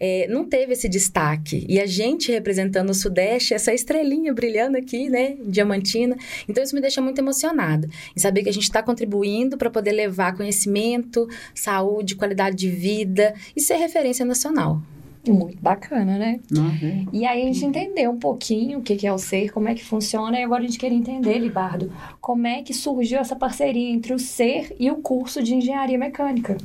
é, 0.00 0.26
não 0.30 0.48
teve 0.48 0.72
esse 0.72 0.88
destaque. 0.88 1.66
E 1.68 1.78
a 1.78 1.84
gente 1.84 2.32
representando 2.32 2.88
o 2.88 2.94
Sudeste, 2.94 3.52
essa 3.52 3.74
estrelinha 3.74 4.32
brilhando 4.32 4.78
aqui, 4.78 5.10
né? 5.10 5.36
Diamantina. 5.44 6.16
Então, 6.48 6.64
isso 6.64 6.74
me 6.74 6.80
deixa 6.80 7.02
muito 7.02 7.18
emocionada 7.18 7.81
em 8.16 8.20
saber 8.20 8.42
que 8.42 8.48
a 8.48 8.52
gente 8.52 8.64
está 8.64 8.82
contribuindo 8.82 9.56
para 9.56 9.70
poder 9.70 9.92
levar 9.92 10.36
conhecimento, 10.36 11.28
saúde, 11.54 12.16
qualidade 12.16 12.56
de 12.56 12.68
vida 12.68 13.34
e 13.56 13.60
ser 13.60 13.76
referência 13.76 14.24
nacional. 14.24 14.82
Muito 15.28 15.62
bacana, 15.62 16.18
né? 16.18 16.40
Uhum. 16.50 17.06
E 17.12 17.24
aí 17.24 17.42
a 17.42 17.44
gente 17.44 17.64
entendeu 17.64 18.10
um 18.10 18.18
pouquinho 18.18 18.80
o 18.80 18.82
que 18.82 19.06
é 19.06 19.12
o 19.12 19.18
ser, 19.18 19.52
como 19.52 19.68
é 19.68 19.74
que 19.74 19.84
funciona, 19.84 20.38
e 20.38 20.42
agora 20.42 20.64
a 20.64 20.66
gente 20.66 20.78
quer 20.78 20.90
entender, 20.90 21.38
Libardo, 21.38 21.92
como 22.20 22.46
é 22.48 22.62
que 22.62 22.74
surgiu 22.74 23.20
essa 23.20 23.36
parceria 23.36 23.88
entre 23.88 24.12
o 24.12 24.18
ser 24.18 24.74
e 24.80 24.90
o 24.90 24.96
curso 24.96 25.40
de 25.40 25.54
engenharia 25.54 25.96
mecânica. 25.96 26.56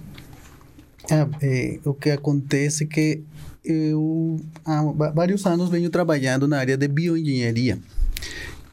É, 1.10 1.28
é, 1.42 1.80
o 1.86 1.94
que 1.94 2.10
acontece 2.10 2.86
é 2.86 2.88
que 2.88 3.22
eu 3.64 4.40
há 4.66 4.82
vários 5.14 5.46
anos 5.46 5.70
venho 5.70 5.90
trabalhando 5.92 6.48
na 6.48 6.58
área 6.58 6.76
de 6.76 6.88
bioengenharia, 6.88 7.78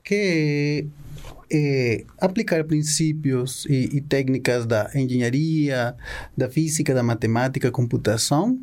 que 0.03 0.15
é, 0.15 1.04
aplicar 2.21 2.65
princípios 2.65 3.67
e, 3.67 3.97
e, 3.97 4.01
técnicas 4.01 4.67
da 4.67 4.91
engenharia, 4.95 5.95
da 6.37 6.49
física, 6.49 6.95
da 6.95 7.03
matemática, 7.03 7.71
computação 7.71 8.59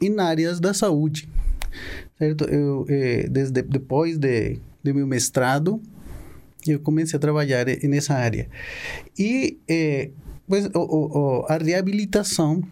em 0.00 0.18
áreas 0.20 0.60
da 0.60 0.72
saúde, 0.72 1.28
certo? 2.18 2.44
Eu, 2.44 2.86
é, 2.88 3.28
desde 3.28 3.62
depois 3.62 4.16
de, 4.16 4.58
de 4.82 4.92
meu 4.92 5.06
mestrado, 5.06 5.82
eu 6.66 6.78
comecei 6.80 7.16
a 7.16 7.20
trabalhar 7.20 7.66
nessa 7.84 8.14
área. 8.14 8.48
E 9.18 9.58
é, 9.68 10.10
pues, 10.46 10.66
o, 10.74 10.78
o, 10.78 11.46
a 11.48 11.56
reabilitação 11.58 12.62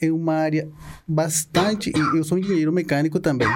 é 0.00 0.12
uma 0.12 0.34
área 0.34 0.68
bastante... 1.06 1.92
Eu 2.14 2.24
sou 2.24 2.38
engenheiro 2.38 2.72
mecânico 2.72 3.20
também. 3.20 3.48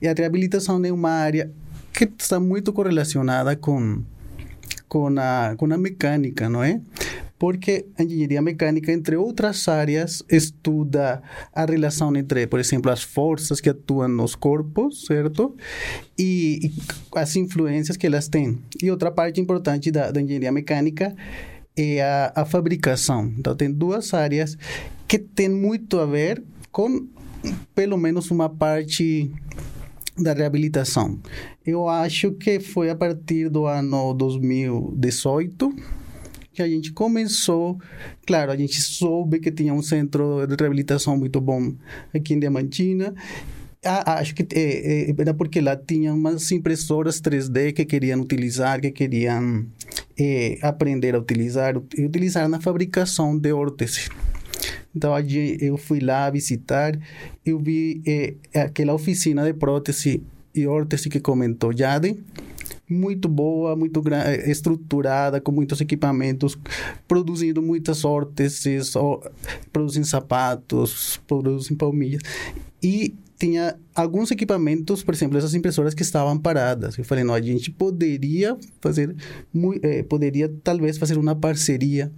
E 0.00 0.06
a 0.06 0.12
reabilitação 0.12 0.84
é 0.84 0.92
uma 0.92 1.10
área 1.10 1.50
que 1.94 2.10
está 2.18 2.40
muito 2.40 2.72
correlacionada 2.72 3.54
com, 3.54 4.02
com, 4.88 5.08
a, 5.16 5.54
com 5.56 5.72
a 5.72 5.78
mecânica, 5.78 6.48
não 6.48 6.62
é? 6.62 6.80
Porque 7.38 7.86
a 7.96 8.02
engenharia 8.02 8.42
mecânica, 8.42 8.90
entre 8.90 9.16
outras 9.16 9.68
áreas, 9.68 10.22
estuda 10.28 11.22
a 11.52 11.64
relação 11.64 12.14
entre, 12.16 12.46
por 12.46 12.58
exemplo, 12.58 12.90
as 12.90 13.02
forças 13.02 13.60
que 13.60 13.68
atuam 13.68 14.08
nos 14.08 14.34
corpos, 14.34 15.06
certo? 15.06 15.54
E, 16.18 16.66
e 16.66 16.72
as 17.14 17.36
influências 17.36 17.96
que 17.96 18.06
elas 18.06 18.28
têm. 18.28 18.58
E 18.82 18.90
outra 18.90 19.10
parte 19.10 19.40
importante 19.40 19.90
da, 19.90 20.10
da 20.10 20.20
engenharia 20.20 20.50
mecânica 20.50 21.14
é 21.76 22.02
a, 22.02 22.32
a 22.34 22.44
fabricação. 22.44 23.32
Então, 23.38 23.54
tem 23.54 23.70
duas 23.70 24.14
áreas 24.14 24.56
que 25.06 25.18
têm 25.18 25.48
muito 25.48 25.98
a 25.98 26.06
ver 26.06 26.42
com, 26.72 27.06
pelo 27.74 27.96
menos, 27.96 28.30
uma 28.30 28.48
parte 28.48 29.30
da 30.16 30.32
reabilitação. 30.32 31.18
Eu 31.66 31.88
acho 31.88 32.32
que 32.32 32.60
foi 32.60 32.90
a 32.90 32.96
partir 32.96 33.48
do 33.48 33.66
ano 33.66 34.14
2018 34.14 35.74
que 36.52 36.62
a 36.62 36.68
gente 36.68 36.92
começou. 36.92 37.78
Claro, 38.24 38.52
a 38.52 38.56
gente 38.56 38.80
soube 38.80 39.40
que 39.40 39.50
tinha 39.50 39.74
um 39.74 39.82
centro 39.82 40.46
de 40.46 40.54
reabilitação 40.54 41.16
muito 41.16 41.40
bom 41.40 41.74
aqui 42.14 42.34
em 42.34 42.38
Diamantina. 42.38 43.12
Ah, 43.84 44.14
acho 44.14 44.34
que 44.34 44.46
é, 44.54 45.10
é, 45.10 45.14
era 45.18 45.34
porque 45.34 45.60
lá 45.60 45.76
tinha 45.76 46.14
umas 46.14 46.50
impressoras 46.52 47.20
3D 47.20 47.72
que 47.74 47.84
queriam 47.84 48.20
utilizar, 48.20 48.80
que 48.80 48.90
queriam 48.90 49.66
é, 50.18 50.58
aprender 50.62 51.14
a 51.14 51.18
utilizar, 51.18 51.76
utilizar 51.76 52.48
na 52.48 52.60
fabricação 52.60 53.36
de 53.36 53.52
órteses. 53.52 54.08
Então, 54.94 55.12
eu 55.60 55.76
fui 55.76 56.00
lá 56.00 56.30
visitar, 56.30 56.98
eu 57.44 57.58
vi 57.58 58.00
eh, 58.06 58.34
aquela 58.54 58.94
oficina 58.94 59.42
de 59.44 59.52
prótese 59.52 60.22
e 60.54 60.66
órtese 60.66 61.08
que 61.08 61.18
comentou 61.18 61.76
Jade, 61.76 62.16
muito 62.88 63.28
boa, 63.28 63.74
muito 63.74 64.02
estruturada, 64.46 65.40
com 65.40 65.50
muitos 65.50 65.80
equipamentos, 65.80 66.56
produzindo 67.08 67.60
muitas 67.60 68.04
órteses, 68.04 68.94
produzindo 69.72 70.06
sapatos, 70.06 71.20
produzindo 71.26 71.78
palmilhas. 71.78 72.22
E 72.82 73.14
tinha 73.38 73.76
alguns 73.94 74.30
equipamentos, 74.30 75.02
por 75.02 75.12
exemplo, 75.14 75.36
essas 75.36 75.54
impressoras 75.54 75.94
que 75.94 76.02
estavam 76.02 76.38
paradas. 76.38 76.96
Eu 76.96 77.04
falei, 77.04 77.24
não, 77.24 77.34
a 77.34 77.40
gente 77.40 77.70
poderia 77.70 78.56
fazer, 78.80 79.14
eh, 79.82 80.02
poderia 80.04 80.52
talvez 80.62 80.98
fazer 80.98 81.18
uma 81.18 81.34
parceria 81.34 82.12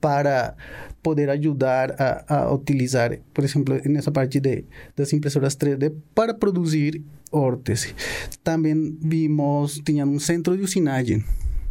para 0.00 0.56
poder 1.02 1.30
ajudar 1.30 1.94
a, 1.98 2.34
a, 2.36 2.54
utilizar, 2.54 3.18
por 3.32 3.44
exemplo, 3.44 3.80
nessa 3.86 4.10
parte 4.10 4.40
de, 4.40 4.64
das 4.96 5.12
impressoras 5.12 5.56
3D 5.56 5.92
para 6.14 6.34
produzir 6.34 7.02
órtese. 7.32 7.94
Também 8.42 8.98
vimos, 9.00 9.80
tinha 9.84 10.04
um 10.04 10.18
centro 10.18 10.56
de 10.56 10.62
usinagem. 10.62 11.24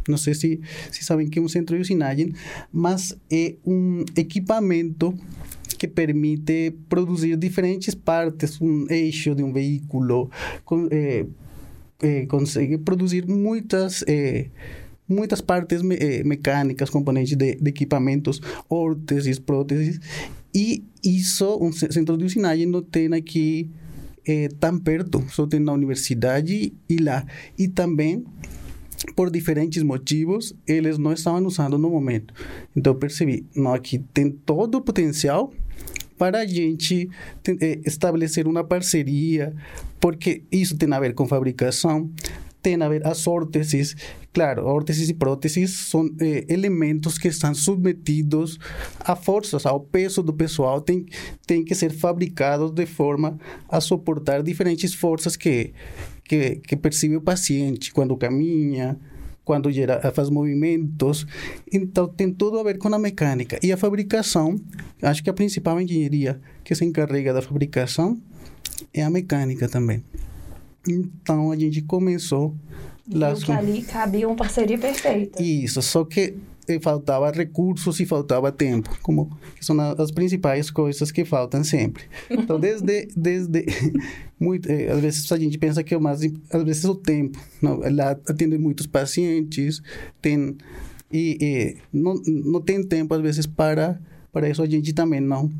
Não 0.08 0.16
sei 0.16 0.34
se, 0.34 0.60
se 0.90 1.04
sabem 1.04 1.28
que 1.28 1.38
é 1.38 1.42
um 1.42 1.48
centro 1.48 1.76
de 1.76 1.82
usinagem, 1.82 2.32
mas 2.72 3.16
é 3.30 3.54
um 3.64 4.04
equipamento 4.16 5.14
que 5.78 5.86
permite 5.86 6.74
produzir 6.88 7.36
diferentes 7.36 7.94
partes, 7.94 8.60
um 8.60 8.86
eixo 8.90 9.34
de 9.34 9.42
um 9.42 9.52
veículo, 9.52 10.30
com, 10.64 10.88
é, 10.90 11.24
é, 12.02 12.26
consegue 12.26 12.76
produzir 12.78 13.26
muitas 13.26 14.04
muitas 15.10 15.40
partes 15.40 15.82
me 15.82 15.96
eh, 15.96 16.22
mecânicas, 16.24 16.88
componentes 16.88 17.36
de, 17.36 17.56
de, 17.56 17.68
equipamentos, 17.68 18.40
órteses, 18.68 19.38
próteses, 19.38 20.00
e 20.54 20.84
isso, 21.04 21.58
um 21.60 21.72
centro 21.72 22.16
de 22.16 22.24
usinagem 22.24 22.66
não 22.66 22.82
tem 22.82 23.12
aqui 23.12 23.68
eh, 24.26 24.48
tão 24.60 24.78
perto, 24.78 25.24
só 25.28 25.46
tem 25.46 25.60
na 25.60 25.72
universidade 25.72 26.72
e 26.88 26.96
lá. 26.98 27.24
E 27.58 27.68
também, 27.68 28.24
por 29.16 29.30
diferentes 29.30 29.82
motivos, 29.82 30.54
eles 30.66 30.98
não 30.98 31.12
estavam 31.12 31.44
usando 31.46 31.76
no 31.78 31.90
momento. 31.90 32.32
Então, 32.76 32.94
percebi, 32.94 33.44
não, 33.54 33.74
aqui 33.74 33.98
tem 34.12 34.30
todo 34.30 34.76
o 34.76 34.80
potencial 34.80 35.52
para 36.18 36.40
a 36.40 36.46
gente 36.46 37.08
eh, 37.48 37.80
estabelecer 37.86 38.46
uma 38.46 38.62
parceria, 38.62 39.54
porque 39.98 40.42
isso 40.52 40.76
tem 40.76 40.92
a 40.92 41.00
ver 41.00 41.14
com 41.14 41.26
fabricação, 41.26 42.10
tem 42.62 42.80
a 42.82 42.88
ver 42.88 43.06
as 43.06 43.26
órteses. 43.26 43.96
Claro, 44.32 44.64
órteses 44.66 45.08
e 45.08 45.14
próteses 45.14 45.70
são 45.70 46.08
eh, 46.20 46.44
elementos 46.48 47.18
que 47.18 47.28
estão 47.28 47.52
submetidos 47.52 48.58
a 49.00 49.16
forças, 49.16 49.66
ao 49.66 49.80
peso 49.80 50.22
do 50.22 50.32
pessoal, 50.32 50.80
tem, 50.80 51.06
tem 51.46 51.64
que 51.64 51.74
ser 51.74 51.90
fabricados 51.90 52.70
de 52.70 52.86
forma 52.86 53.38
a 53.68 53.80
suportar 53.80 54.42
diferentes 54.42 54.94
forças 54.94 55.36
que, 55.36 55.72
que, 56.24 56.56
que 56.56 56.76
percebe 56.76 57.16
o 57.16 57.20
paciente 57.20 57.92
quando 57.92 58.16
caminha, 58.16 58.96
quando 59.44 59.68
faz 60.14 60.30
movimentos. 60.30 61.26
Então, 61.72 62.06
tem 62.06 62.32
tudo 62.32 62.60
a 62.60 62.62
ver 62.62 62.78
com 62.78 62.94
a 62.94 62.98
mecânica. 63.00 63.58
E 63.60 63.72
a 63.72 63.76
fabricação, 63.76 64.54
acho 65.02 65.24
que 65.24 65.30
a 65.30 65.32
principal 65.34 65.80
engenharia 65.80 66.40
que 66.62 66.72
se 66.72 66.84
encarrega 66.84 67.32
da 67.32 67.42
fabricação 67.42 68.16
é 68.94 69.02
a 69.02 69.10
mecânica 69.10 69.68
também. 69.68 70.04
Então 70.88 71.50
a 71.50 71.56
gente 71.56 71.82
começou 71.82 72.54
lá. 73.12 73.34
que 73.34 73.52
ali 73.52 73.82
cabia 73.82 74.26
uma 74.26 74.36
parceria 74.36 74.78
perfeita. 74.78 75.42
Isso, 75.42 75.82
só 75.82 76.04
que 76.04 76.34
faltava 76.78 77.30
recursos 77.30 77.98
e 77.98 78.06
faltava 78.06 78.52
tempo, 78.52 78.96
como 79.02 79.36
são 79.60 79.78
as 79.80 80.10
principais 80.10 80.70
coisas 80.70 81.10
que 81.10 81.24
faltam 81.24 81.64
sempre. 81.64 82.04
Então, 82.30 82.60
desde 82.60 83.08
desde 83.16 83.66
muito, 84.38 84.70
eh, 84.70 84.88
às 84.90 85.00
vezes 85.00 85.32
a 85.32 85.38
gente 85.38 85.58
pensa 85.58 85.82
que 85.82 85.94
é 85.94 85.98
mais 85.98 86.20
às 86.52 86.62
vezes 86.62 86.84
o 86.84 86.94
tempo, 86.94 87.38
não, 87.60 87.82
ela 87.82 88.12
atende 88.12 88.56
muitos 88.58 88.86
pacientes, 88.86 89.82
tem 90.22 90.56
e, 91.10 91.38
e 91.40 91.76
não 91.92 92.14
não 92.26 92.60
tem 92.60 92.82
tempo 92.84 93.12
às 93.14 93.20
vezes 93.20 93.46
para 93.46 94.00
para 94.32 94.48
isso 94.48 94.62
a 94.62 94.66
gente 94.66 94.92
também 94.92 95.20
não. 95.20 95.50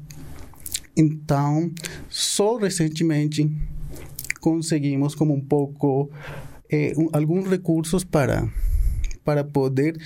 Então, 0.96 1.70
só 2.08 2.56
recentemente 2.56 3.50
conseguimos 4.40 5.14
como 5.14 5.34
um 5.34 5.40
pouco 5.40 6.10
eh, 6.70 6.92
um, 6.96 7.08
alguns 7.12 7.46
recursos 7.48 8.04
para 8.04 8.48
para 9.24 9.44
poder 9.44 9.96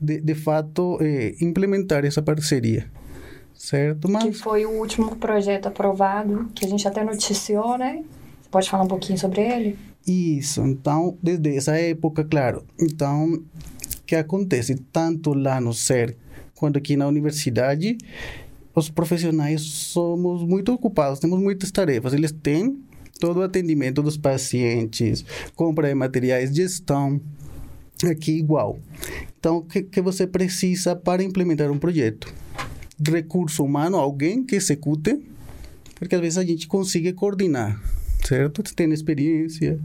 de, 0.00 0.20
de 0.20 0.34
fato 0.34 0.98
eh, 1.00 1.34
implementar 1.40 2.04
essa 2.04 2.20
parceria 2.22 2.90
certo 3.54 4.10
mas 4.10 4.24
que 4.24 4.32
foi 4.32 4.66
o 4.66 4.70
último 4.70 5.16
projeto 5.16 5.66
aprovado 5.66 6.50
que 6.54 6.64
a 6.64 6.68
gente 6.68 6.86
até 6.86 7.04
noticiou 7.04 7.78
né? 7.78 8.02
Você 8.42 8.50
pode 8.50 8.70
falar 8.70 8.84
um 8.84 8.88
pouquinho 8.88 9.18
sobre 9.18 9.40
ele? 9.40 9.78
Isso 10.06 10.60
então 10.62 11.16
desde 11.22 11.56
essa 11.56 11.78
época 11.78 12.24
claro. 12.24 12.64
Então 12.78 13.42
que 14.04 14.14
acontece? 14.16 14.74
Tanto 14.92 15.34
lá 15.34 15.60
no 15.60 15.72
ser 15.72 16.16
quanto 16.54 16.78
aqui 16.78 16.96
na 16.96 17.06
universidade 17.06 17.96
os 18.74 18.90
profissionais 18.90 19.62
somos 19.62 20.42
muito 20.42 20.72
ocupados 20.72 21.18
temos 21.18 21.40
muitas 21.40 21.70
tarefas. 21.70 22.12
Eles 22.12 22.32
têm 22.32 22.78
todo 23.20 23.40
o 23.40 23.42
atendimento 23.42 24.02
dos 24.02 24.16
pacientes, 24.16 25.24
compra 25.54 25.88
de 25.88 25.94
materiais, 25.94 26.54
gestão, 26.54 27.20
aqui 28.08 28.32
igual. 28.32 28.78
Então, 29.38 29.58
o 29.58 29.62
que, 29.62 29.82
que 29.82 30.00
você 30.00 30.26
precisa 30.26 30.96
para 30.96 31.22
implementar 31.22 31.70
um 31.70 31.78
projeto? 31.78 32.32
Recurso 33.06 33.64
humano, 33.64 33.96
alguém 33.96 34.44
que 34.44 34.56
execute, 34.56 35.20
porque 35.96 36.14
às 36.14 36.20
vezes 36.20 36.38
a 36.38 36.44
gente 36.44 36.66
consegue 36.66 37.12
coordenar, 37.12 37.80
certo? 38.24 38.62
Tem 38.74 38.90
experiência, 38.92 39.78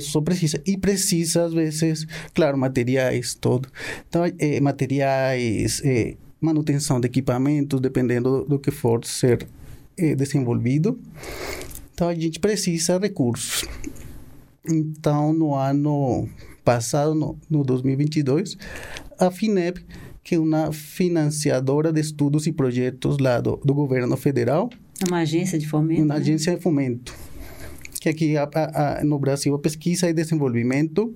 só 0.00 0.20
precisa. 0.20 0.60
E 0.66 0.76
precisa, 0.76 1.44
às 1.44 1.52
vezes, 1.52 2.06
claro, 2.34 2.56
materiais, 2.56 3.34
todo. 3.34 3.68
Então, 4.08 4.22
é, 4.38 4.60
materiais, 4.60 5.80
é, 5.84 6.16
manutenção 6.40 7.00
de 7.00 7.06
equipamentos, 7.06 7.80
dependendo 7.80 8.40
do, 8.40 8.44
do 8.44 8.58
que 8.58 8.70
for 8.70 9.04
ser 9.04 9.46
é, 9.96 10.14
desenvolvido. 10.14 10.98
Então 11.94 12.08
a 12.08 12.14
gente 12.14 12.40
precisa 12.40 12.98
de 12.98 13.08
recursos. 13.08 13.68
Então 14.68 15.32
no 15.32 15.54
ano 15.54 16.28
passado, 16.64 17.14
no, 17.14 17.38
no 17.50 17.64
2022, 17.64 18.56
a 19.18 19.30
FINEP, 19.30 19.84
que 20.22 20.36
é 20.36 20.38
uma 20.38 20.72
financiadora 20.72 21.92
de 21.92 22.00
estudos 22.00 22.46
e 22.46 22.52
projetos 22.52 23.18
lá 23.18 23.40
do, 23.40 23.56
do 23.56 23.74
governo 23.74 24.16
federal. 24.16 24.70
Uma 25.06 25.18
agência 25.18 25.58
de 25.58 25.66
fomento. 25.66 26.02
Uma 26.02 26.14
né? 26.14 26.20
agência 26.20 26.54
de 26.54 26.62
fomento. 26.62 27.14
Que 28.00 28.08
aqui 28.08 28.36
a, 28.36 28.48
a, 28.54 29.00
a, 29.00 29.04
no 29.04 29.18
Brasil, 29.18 29.54
a 29.54 29.58
pesquisa 29.58 30.08
e 30.08 30.12
desenvolvimento 30.12 31.14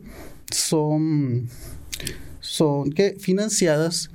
são, 0.52 1.44
são 2.40 2.84
que, 2.84 3.16
financiadas, 3.18 4.08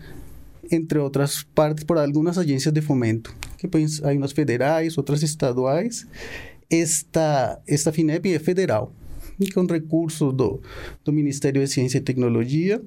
entre 0.72 1.00
outras 1.00 1.44
partes, 1.44 1.84
por 1.84 1.98
algumas 1.98 2.38
agências 2.38 2.74
de 2.74 2.82
fomento. 2.82 3.34
Que 3.58 3.68
há 4.04 4.12
umas 4.12 4.32
federais, 4.32 4.98
outras 4.98 5.22
estaduais 5.22 6.06
esta, 6.72 7.62
esta 7.68 7.92
FINEP 7.92 8.34
é 8.34 8.40
federal 8.40 8.94
e 9.40 9.52
com 9.52 9.66
recurso 9.66 10.32
do, 10.32 10.62
do 11.04 11.12
Ministério 11.12 11.62
de 11.62 11.68
Ciência 11.70 11.98
e 11.98 12.02
Tecnologia 12.02 12.82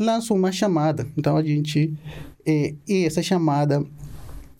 lançou 0.00 0.36
uma 0.36 0.50
chamada. 0.50 1.06
Então 1.16 1.36
a 1.36 1.42
gente 1.42 1.94
é, 2.44 2.74
e 2.88 3.04
essa 3.04 3.22
chamada 3.22 3.84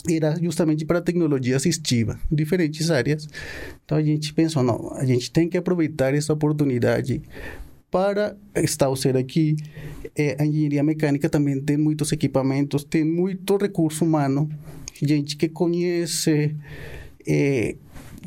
era 0.09 0.35
justamente 0.41 0.85
para 0.85 1.01
tecnologia 1.01 1.57
assistiva, 1.57 2.19
diferentes 2.31 2.91
áreas. 2.91 3.29
Então 3.85 3.99
a 3.99 4.03
gente 4.03 4.33
pensou, 4.35 4.63
não, 4.63 4.93
a 4.95 5.05
gente 5.05 5.31
tem 5.31 5.49
que 5.49 5.57
aproveitar 5.57 6.15
essa 6.15 6.33
oportunidade 6.33 7.23
para 7.91 8.37
ser 8.97 9.17
aqui. 9.17 9.57
É, 10.17 10.37
a 10.41 10.47
engenharia 10.47 10.83
mecânica 10.83 11.29
também 11.29 11.61
tem 11.61 11.77
muitos 11.77 12.11
equipamentos, 12.13 12.85
tem 12.85 13.05
muito 13.05 13.57
recurso 13.57 14.05
humano, 14.05 14.49
gente 15.01 15.37
que 15.37 15.49
conhece 15.49 16.55
é, 17.27 17.77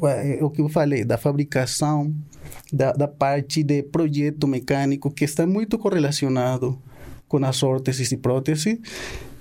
é, 0.04 0.44
o 0.44 0.50
que 0.50 0.62
eu 0.62 0.70
falei, 0.70 1.04
da 1.04 1.18
fabricação, 1.18 2.14
da, 2.72 2.92
da 2.92 3.08
parte 3.08 3.64
de 3.64 3.84
projeto 3.84 4.48
mecânico, 4.48 5.12
que 5.12 5.24
está 5.24 5.46
muito 5.46 5.78
correlacionado 5.78 6.80
com 7.28 7.44
as 7.46 7.64
órteses 7.64 8.12
e 8.12 8.18
próteses. 8.18 8.78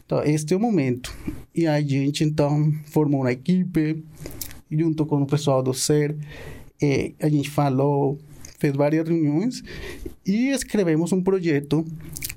Então, 0.04 0.22
este 0.22 0.54
é 0.54 0.56
o 0.56 0.60
momento. 0.60 1.14
E 1.54 1.66
a 1.66 1.80
gente, 1.80 2.24
então, 2.24 2.72
formou 2.86 3.22
uma 3.22 3.32
equipe, 3.32 4.02
junto 4.70 5.06
com 5.06 5.22
o 5.22 5.26
pessoal 5.26 5.62
do 5.62 5.72
SER, 5.72 6.16
é, 6.82 7.12
a 7.20 7.28
gente 7.28 7.50
falou, 7.50 8.18
fez 8.58 8.74
várias 8.74 9.08
reuniões 9.08 9.62
e 10.26 10.48
escrevemos 10.48 11.12
um 11.12 11.22
projeto 11.22 11.84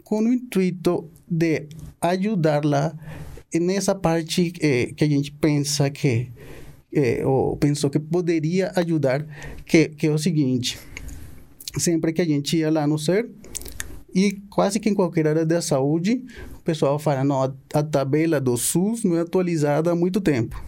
com 0.04 0.20
o 0.20 0.34
intuito 0.34 1.10
de 1.30 1.68
ajudá-la 2.02 2.98
nessa 3.56 3.96
parte 3.96 4.54
eh, 4.60 4.92
que 4.96 5.04
a 5.04 5.08
gente 5.08 5.32
pensa 5.32 5.90
que 5.90 6.30
eh, 6.94 7.26
ou 7.26 7.58
pensou 7.58 7.90
que 7.90 8.00
poderia 8.00 8.72
ajudar, 8.76 9.26
que, 9.66 9.90
que 9.90 10.08
é 10.08 10.12
o 10.12 10.18
seguinte: 10.18 10.78
sempre 11.78 12.14
que 12.14 12.22
a 12.22 12.26
gente 12.26 12.58
ia 12.58 12.72
lá 12.72 12.88
no 12.88 12.98
SER, 12.98 13.30
e 14.14 14.42
quase 14.50 14.80
que 14.80 14.90
em 14.90 14.94
qualquer 14.94 15.28
área 15.28 15.46
da 15.46 15.62
saúde, 15.62 16.24
o 16.56 16.62
pessoal 16.62 16.98
fala: 16.98 17.24
não, 17.24 17.44
a, 17.44 17.54
a 17.74 17.84
tabela 17.84 18.40
do 18.40 18.58
SUS 18.58 19.04
não 19.04 19.18
é 19.18 19.22
atualizada 19.22 19.92
há 19.92 19.96
muito 19.96 20.22
tempo. 20.22 20.62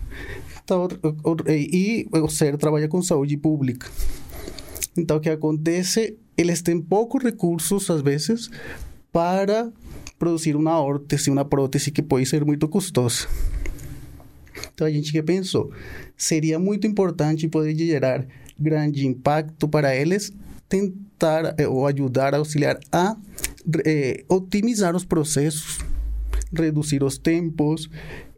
Então, 0.63 0.87
e 1.47 2.07
o 2.11 2.29
SER 2.29 2.57
trabalha 2.57 2.87
com 2.87 3.01
saúde 3.01 3.35
pública. 3.35 3.87
Então, 4.95 5.17
o 5.17 5.19
que 5.19 5.29
acontece? 5.29 6.15
Eles 6.37 6.61
têm 6.61 6.79
poucos 6.79 7.23
recursos, 7.23 7.89
às 7.89 8.01
vezes, 8.01 8.49
para 9.11 9.71
produzir 10.19 10.55
uma 10.55 10.79
órtese, 10.79 11.31
uma 11.31 11.43
prótese 11.43 11.89
que 11.89 12.03
pode 12.03 12.25
ser 12.27 12.45
muito 12.45 12.67
custosa. 12.67 13.27
Então 14.79 14.87
a 14.87 14.91
gente 14.91 15.11
que 15.11 15.21
pensou, 15.21 15.73
seria 16.15 16.57
muito 16.57 16.87
importante 16.87 17.49
poder 17.49 17.75
gerar 17.75 18.25
grande 18.57 19.05
impacto 19.05 19.67
para 19.67 19.93
eles, 19.93 20.31
tentar 20.69 21.53
eh, 21.57 21.67
ou 21.67 21.85
ajudar, 21.85 22.33
auxiliar 22.33 22.79
a 22.89 23.17
eh, 23.85 24.23
otimizar 24.29 24.95
os 24.95 25.03
processos, 25.03 25.79
reduzir 26.53 27.03
os 27.03 27.17
tempos. 27.17 27.89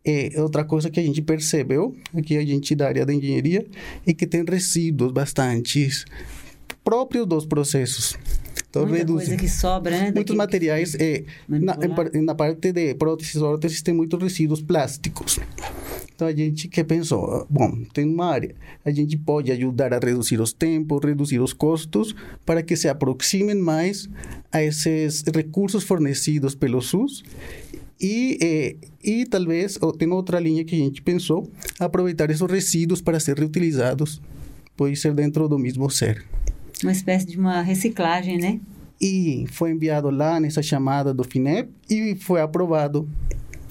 Eh, 0.04 0.32
outra 0.38 0.64
coisa 0.64 0.90
que 0.90 1.00
a 1.00 1.04
gente 1.04 1.22
percebeu, 1.22 1.96
aqui 2.12 2.36
a 2.36 2.44
gente 2.44 2.74
da 2.74 2.88
área 2.88 3.06
da 3.06 3.14
engenharia, 3.14 3.64
é 4.08 4.12
que 4.12 4.26
tem 4.26 4.44
resíduos 4.44 5.12
bastantes 5.12 6.06
próprios 6.84 7.28
dos 7.28 7.46
processos. 7.46 8.18
Então, 8.72 8.84
Muita 8.84 9.00
reduz, 9.00 9.26
coisa 9.26 9.38
que 9.38 9.50
sobra, 9.50 9.92
né? 9.92 10.12
Muitos 10.16 10.34
materiais, 10.34 10.96
é, 10.96 11.26
na, 11.48 11.78
na, 12.22 12.34
parte 12.34 12.72
de 12.72 12.96
próteses 12.96 13.36
órteses 13.42 13.82
tem 13.82 13.94
muitos 13.94 14.22
resíduos 14.22 14.62
plásticos. 14.62 15.40
Então, 16.22 16.30
a 16.30 16.36
gente 16.36 16.68
que 16.68 16.84
pensou, 16.84 17.48
bom, 17.50 17.82
tem 17.92 18.08
uma 18.08 18.28
área, 18.28 18.54
a 18.86 18.92
gente 18.92 19.18
pode 19.18 19.52
ajudar 19.52 19.92
a 19.92 19.98
reduzir 19.98 20.40
os 20.40 20.54
tempos, 20.54 21.04
reduzir 21.04 21.40
os 21.40 21.52
custos, 21.52 22.14
para 22.46 22.62
que 22.62 22.76
se 22.76 22.88
aproximem 22.88 23.56
mais 23.56 24.08
a 24.52 24.62
esses 24.62 25.24
recursos 25.34 25.84
fornecidos 25.84 26.54
pelo 26.54 26.80
SUS 26.80 27.24
e, 28.00 28.38
eh, 28.40 28.76
e 29.04 29.26
talvez, 29.26 29.80
tem 29.98 30.12
outra 30.12 30.40
linha 30.40 30.64
que 30.64 30.76
a 30.76 30.78
gente 30.78 31.02
pensou, 31.02 31.50
aproveitar 31.80 32.30
esses 32.30 32.48
resíduos 32.48 33.02
para 33.02 33.20
ser 33.20 33.40
reutilizados, 33.40 34.22
pode 34.78 34.98
ser 34.98 35.16
dentro 35.16 35.50
do 35.50 35.58
mesmo 35.58 35.90
ser. 35.90 36.24
Uma 36.84 36.92
espécie 36.92 37.26
de 37.26 37.36
uma 37.36 37.64
reciclagem, 37.64 38.38
né? 38.38 38.60
E 39.02 39.48
foi 39.52 39.72
enviado 39.72 40.12
lá 40.12 40.40
nessa 40.40 40.62
chamada 40.62 41.16
do 41.16 41.24
FINEP 41.24 41.68
e 41.90 42.16
foi 42.16 42.42
aprovado, 42.42 43.10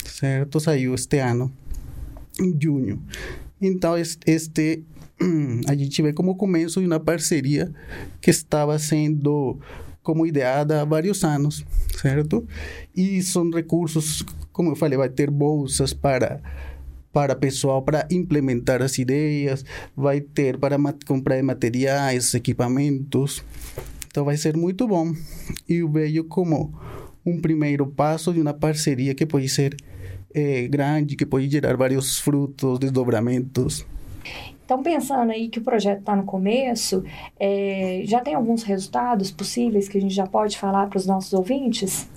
certo? 0.05 0.59
Saiu 0.59 0.97
este 0.97 1.19
ano, 1.21 1.53
em 2.41 2.57
junho. 2.61 3.03
Então, 3.61 3.95
este, 3.97 4.85
a 5.69 5.75
gente 5.75 6.03
vê 6.03 6.13
como 6.13 6.37
começo 6.37 6.81
de 6.81 6.87
uma 6.87 7.01
parceria 7.01 7.73
que 8.21 8.31
estava 8.31 8.79
sendo 8.79 9.59
como 10.03 10.27
ideada 10.27 10.81
há 10.81 10.85
vários 10.85 11.23
anos, 11.23 11.65
certo? 12.01 12.47
E 12.97 13.23
são 13.23 13.51
recursos, 13.51 14.25
como 14.53 14.71
eu 14.71 14.77
falei, 14.77 14.97
vai 14.97 15.09
ter 15.09 15.31
bolsas 15.31 15.93
para 15.93 16.41
para 17.13 17.35
pessoal 17.35 17.83
para 17.83 18.07
implementar 18.09 18.81
as 18.83 18.97
ideias, 18.97 19.65
vai 19.97 20.21
ter 20.21 20.57
para 20.57 20.77
comprar 21.05 21.43
materiais, 21.43 22.35
equipamentos. 22.35 23.45
Então 24.07 24.25
vai 24.25 24.37
ser 24.37 24.57
muito 24.57 24.87
bom. 24.87 25.13
E 25.69 25.77
eu 25.77 25.91
vejo 25.91 26.25
como 26.25 26.73
um 27.27 27.41
primeiro 27.41 27.87
passo 27.87 28.33
de 28.33 28.41
uma 28.41 28.55
parceria 28.55 29.15
que 29.15 29.27
pode 29.27 29.49
ser 29.49 29.77
é, 30.35 30.69
grande, 30.69 31.17
que 31.17 31.27
pode 31.27 31.49
gerar 31.49 31.77
vários 31.77 32.19
frutos, 32.19 32.79
desdobramentos. 32.79 33.87
Então, 34.65 34.85
pensando 34.85 35.33
aí 35.33 35.49
que 35.49 35.59
o 35.59 35.63
projeto 35.63 35.99
está 35.99 36.15
no 36.15 36.23
começo, 36.23 37.03
é, 37.41 38.03
já 38.05 38.21
tem 38.21 38.35
alguns 38.35 38.63
resultados 38.63 39.31
possíveis 39.33 39.89
que 39.89 39.99
a 39.99 40.01
gente 40.01 40.15
já 40.15 40.27
pode 40.29 40.57
falar 40.57 40.87
para 40.89 40.97
os 40.97 41.07
nossos 41.07 41.33
ouvintes? 41.33 42.09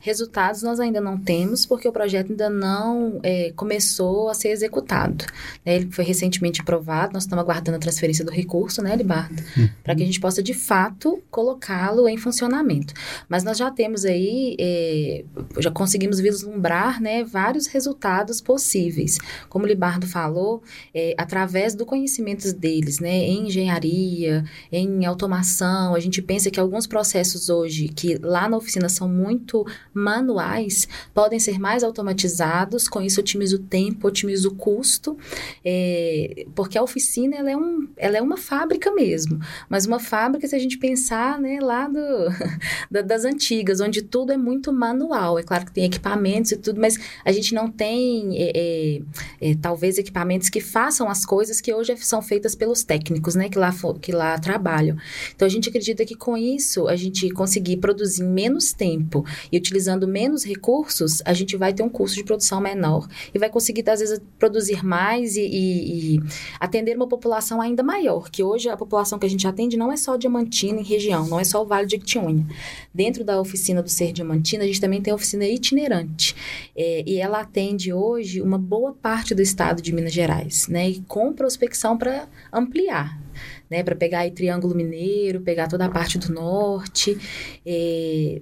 Resultados 0.00 0.62
nós 0.62 0.80
ainda 0.80 1.00
não 1.00 1.18
temos, 1.18 1.66
porque 1.66 1.88
o 1.88 1.92
projeto 1.92 2.30
ainda 2.30 2.50
não 2.50 3.20
é, 3.22 3.52
começou 3.54 4.28
a 4.28 4.34
ser 4.34 4.48
executado. 4.48 5.24
Né? 5.64 5.76
Ele 5.76 5.90
foi 5.90 6.04
recentemente 6.04 6.60
aprovado, 6.60 7.12
nós 7.14 7.24
estamos 7.24 7.42
aguardando 7.42 7.76
a 7.76 7.80
transferência 7.80 8.24
do 8.24 8.30
recurso, 8.30 8.82
né, 8.82 8.94
Libardo? 8.94 9.42
Uhum. 9.56 9.68
Para 9.82 9.94
que 9.94 10.02
a 10.02 10.06
gente 10.06 10.20
possa, 10.20 10.42
de 10.42 10.54
fato, 10.54 11.22
colocá-lo 11.30 12.08
em 12.08 12.16
funcionamento. 12.16 12.94
Mas 13.28 13.44
nós 13.44 13.58
já 13.58 13.70
temos 13.70 14.04
aí, 14.04 14.56
é, 14.58 15.24
já 15.58 15.70
conseguimos 15.70 16.20
vislumbrar 16.20 17.00
né, 17.00 17.24
vários 17.24 17.66
resultados 17.66 18.40
possíveis. 18.40 19.18
Como 19.48 19.64
o 19.64 19.68
Libardo 19.68 20.06
falou, 20.06 20.62
é, 20.94 21.14
através 21.18 21.74
do 21.74 21.86
conhecimento 21.86 22.52
deles, 22.52 23.00
né, 23.00 23.16
em 23.16 23.46
engenharia, 23.46 24.44
em 24.70 25.04
automação, 25.04 25.94
a 25.94 26.00
gente 26.00 26.20
pensa 26.22 26.50
que 26.50 26.60
alguns 26.60 26.86
processos 26.86 27.48
hoje, 27.48 27.88
que 27.88 28.16
lá 28.18 28.48
na 28.48 28.56
oficina 28.56 28.88
são 28.88 29.08
muito 29.08 29.64
manuais 29.96 30.86
podem 31.14 31.38
ser 31.38 31.58
mais 31.58 31.82
automatizados, 31.82 32.88
com 32.88 33.00
isso 33.00 33.20
otimiza 33.20 33.56
o 33.56 33.58
tempo, 33.58 34.06
otimiza 34.06 34.48
o 34.48 34.54
custo, 34.54 35.16
é, 35.64 36.46
porque 36.54 36.78
a 36.78 36.82
oficina 36.82 37.36
ela 37.36 37.50
é, 37.50 37.56
um, 37.56 37.88
ela 37.96 38.16
é 38.16 38.22
uma 38.22 38.36
fábrica 38.36 38.92
mesmo, 38.92 39.40
mas 39.68 39.86
uma 39.86 39.98
fábrica, 39.98 40.46
se 40.46 40.54
a 40.54 40.58
gente 40.58 40.78
pensar 40.78 41.40
né, 41.40 41.58
lá 41.60 41.88
do, 41.88 41.98
da, 42.90 43.02
das 43.02 43.24
antigas, 43.24 43.80
onde 43.80 44.02
tudo 44.02 44.32
é 44.32 44.36
muito 44.36 44.72
manual. 44.72 45.38
É 45.38 45.42
claro 45.42 45.64
que 45.64 45.72
tem 45.72 45.84
equipamentos 45.84 46.52
e 46.52 46.56
tudo, 46.56 46.80
mas 46.80 46.98
a 47.24 47.32
gente 47.32 47.54
não 47.54 47.70
tem, 47.70 48.36
é, 48.36 48.52
é, 48.54 49.00
é 49.40 49.54
talvez, 49.60 49.98
equipamentos 49.98 50.48
que 50.48 50.60
façam 50.60 51.08
as 51.08 51.24
coisas 51.24 51.60
que 51.60 51.72
hoje 51.72 51.96
são 51.98 52.20
feitas 52.20 52.54
pelos 52.54 52.84
técnicos, 52.84 53.34
né, 53.34 53.48
que 53.48 53.58
lá, 53.58 53.74
que 54.00 54.12
lá 54.12 54.38
trabalham. 54.38 54.96
Então, 55.34 55.46
a 55.46 55.50
gente 55.50 55.68
acredita 55.68 56.04
que 56.04 56.14
com 56.14 56.36
isso, 56.36 56.88
a 56.88 56.96
gente 56.96 57.30
conseguir 57.30 57.78
produzir 57.78 58.22
em 58.22 58.28
menos 58.28 58.72
tempo 58.72 59.24
e 59.50 59.56
utilizar 59.56 59.85
utilizando 59.86 60.08
menos 60.08 60.44
recursos, 60.44 61.22
a 61.24 61.32
gente 61.32 61.56
vai 61.56 61.72
ter 61.72 61.82
um 61.82 61.88
custo 61.88 62.16
de 62.16 62.24
produção 62.24 62.60
menor 62.60 63.06
e 63.32 63.38
vai 63.38 63.48
conseguir, 63.48 63.88
às 63.88 64.00
vezes, 64.00 64.20
produzir 64.38 64.84
mais 64.84 65.36
e, 65.36 65.42
e, 65.42 66.16
e 66.16 66.22
atender 66.58 66.96
uma 66.96 67.06
população 67.06 67.60
ainda 67.60 67.82
maior, 67.82 68.28
que 68.30 68.42
hoje 68.42 68.68
a 68.68 68.76
população 68.76 69.18
que 69.18 69.26
a 69.26 69.30
gente 69.30 69.46
atende 69.46 69.76
não 69.76 69.92
é 69.92 69.96
só 69.96 70.16
Diamantina 70.16 70.80
em 70.80 70.84
região, 70.84 71.26
não 71.28 71.38
é 71.38 71.44
só 71.44 71.62
o 71.62 71.66
Vale 71.66 71.86
de 71.86 71.96
Ictiúnia. 71.96 72.44
Dentro 72.92 73.24
da 73.24 73.40
oficina 73.40 73.82
do 73.82 73.88
Ser 73.88 74.12
Diamantina, 74.12 74.64
a 74.64 74.66
gente 74.66 74.80
também 74.80 75.00
tem 75.00 75.12
a 75.12 75.14
oficina 75.14 75.46
itinerante. 75.46 76.34
É, 76.76 77.04
e 77.06 77.16
ela 77.18 77.40
atende 77.40 77.92
hoje 77.92 78.42
uma 78.42 78.58
boa 78.58 78.92
parte 78.92 79.34
do 79.34 79.42
estado 79.42 79.80
de 79.80 79.92
Minas 79.92 80.12
Gerais, 80.12 80.66
né? 80.68 80.88
E 80.88 81.00
com 81.02 81.32
prospecção 81.32 81.96
para 81.96 82.26
ampliar. 82.52 83.20
Né, 83.68 83.82
para 83.82 83.96
pegar 83.96 84.20
aí 84.20 84.30
Triângulo 84.30 84.74
Mineiro, 84.74 85.40
pegar 85.40 85.66
toda 85.66 85.84
a 85.84 85.90
parte 85.90 86.18
do 86.18 86.32
norte, 86.32 87.18
é, 87.66 88.40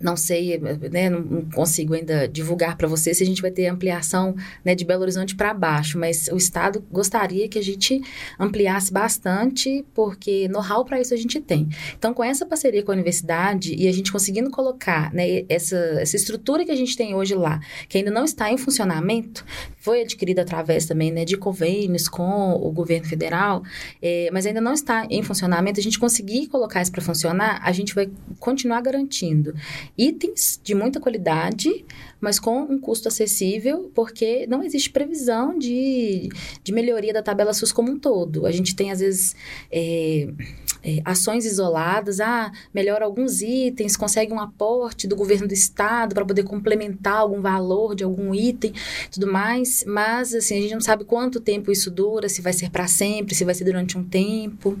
não 0.00 0.16
sei, 0.16 0.58
né, 0.58 1.10
não 1.10 1.42
consigo 1.50 1.94
ainda 1.94 2.28
divulgar 2.28 2.76
para 2.76 2.86
você 2.86 3.12
se 3.12 3.22
a 3.22 3.26
gente 3.26 3.42
vai 3.42 3.50
ter 3.50 3.66
ampliação 3.66 4.34
né, 4.64 4.74
de 4.74 4.84
Belo 4.84 5.02
Horizonte 5.02 5.34
para 5.34 5.52
baixo, 5.52 5.98
mas 5.98 6.28
o 6.28 6.36
Estado 6.36 6.84
gostaria 6.90 7.48
que 7.48 7.58
a 7.58 7.62
gente 7.62 8.00
ampliasse 8.38 8.92
bastante, 8.92 9.84
porque 9.94 10.46
know-how 10.48 10.84
para 10.84 11.00
isso 11.00 11.12
a 11.12 11.16
gente 11.16 11.40
tem. 11.40 11.68
Então, 11.96 12.14
com 12.14 12.22
essa 12.22 12.46
parceria 12.46 12.82
com 12.82 12.92
a 12.92 12.94
universidade 12.94 13.74
e 13.74 13.88
a 13.88 13.92
gente 13.92 14.12
conseguindo 14.12 14.50
colocar 14.50 15.12
né, 15.12 15.44
essa, 15.48 15.76
essa 15.76 16.16
estrutura 16.16 16.64
que 16.64 16.70
a 16.70 16.76
gente 16.76 16.96
tem 16.96 17.14
hoje 17.14 17.34
lá, 17.34 17.60
que 17.88 17.98
ainda 17.98 18.10
não 18.10 18.24
está 18.24 18.52
em 18.52 18.56
funcionamento, 18.56 19.44
foi 19.78 20.02
adquirida 20.02 20.42
através 20.42 20.86
também 20.86 21.10
né, 21.10 21.24
de 21.24 21.36
convênios 21.36 22.08
com 22.08 22.52
o 22.52 22.70
governo 22.70 23.06
federal, 23.06 23.62
é, 24.00 24.28
mas 24.32 24.46
ainda 24.46 24.60
não 24.60 24.72
está 24.72 25.06
em 25.10 25.22
funcionamento, 25.22 25.80
a 25.80 25.82
gente 25.82 25.98
conseguir 25.98 26.46
colocar 26.46 26.82
isso 26.82 26.92
para 26.92 27.02
funcionar, 27.02 27.60
a 27.64 27.72
gente 27.72 27.94
vai 27.94 28.08
continuar 28.38 28.80
garantindo 28.80 29.54
itens 29.98 30.60
de 30.62 30.74
muita 30.74 31.00
qualidade, 31.00 31.84
mas 32.20 32.38
com 32.38 32.62
um 32.62 32.78
custo 32.78 33.08
acessível, 33.08 33.90
porque 33.94 34.46
não 34.46 34.62
existe 34.62 34.90
previsão 34.90 35.58
de, 35.58 36.28
de 36.62 36.72
melhoria 36.72 37.12
da 37.12 37.22
tabela 37.22 37.52
SUS 37.52 37.72
como 37.72 37.90
um 37.90 37.98
todo. 37.98 38.46
A 38.46 38.52
gente 38.52 38.76
tem, 38.76 38.92
às 38.92 39.00
vezes, 39.00 39.34
é, 39.70 40.28
é, 40.82 41.00
ações 41.04 41.44
isoladas, 41.44 42.20
ah, 42.20 42.50
melhora 42.72 43.04
alguns 43.04 43.42
itens, 43.42 43.96
consegue 43.96 44.32
um 44.32 44.40
aporte 44.40 45.06
do 45.06 45.16
governo 45.16 45.48
do 45.48 45.54
estado 45.54 46.14
para 46.14 46.24
poder 46.24 46.44
complementar 46.44 47.16
algum 47.16 47.40
valor 47.40 47.94
de 47.94 48.04
algum 48.04 48.34
item, 48.34 48.72
tudo 49.10 49.30
mais, 49.30 49.84
mas 49.86 50.34
assim, 50.34 50.58
a 50.58 50.60
gente 50.60 50.74
não 50.74 50.80
sabe 50.80 51.04
quanto 51.04 51.40
tempo 51.40 51.70
isso 51.72 51.90
dura, 51.90 52.28
se 52.28 52.40
vai 52.42 52.52
ser 52.52 52.70
para 52.70 52.86
sempre, 52.86 53.34
se 53.34 53.44
vai 53.44 53.54
ser 53.54 53.64
durante 53.64 53.98
um 53.98 54.04
tempo. 54.04 54.78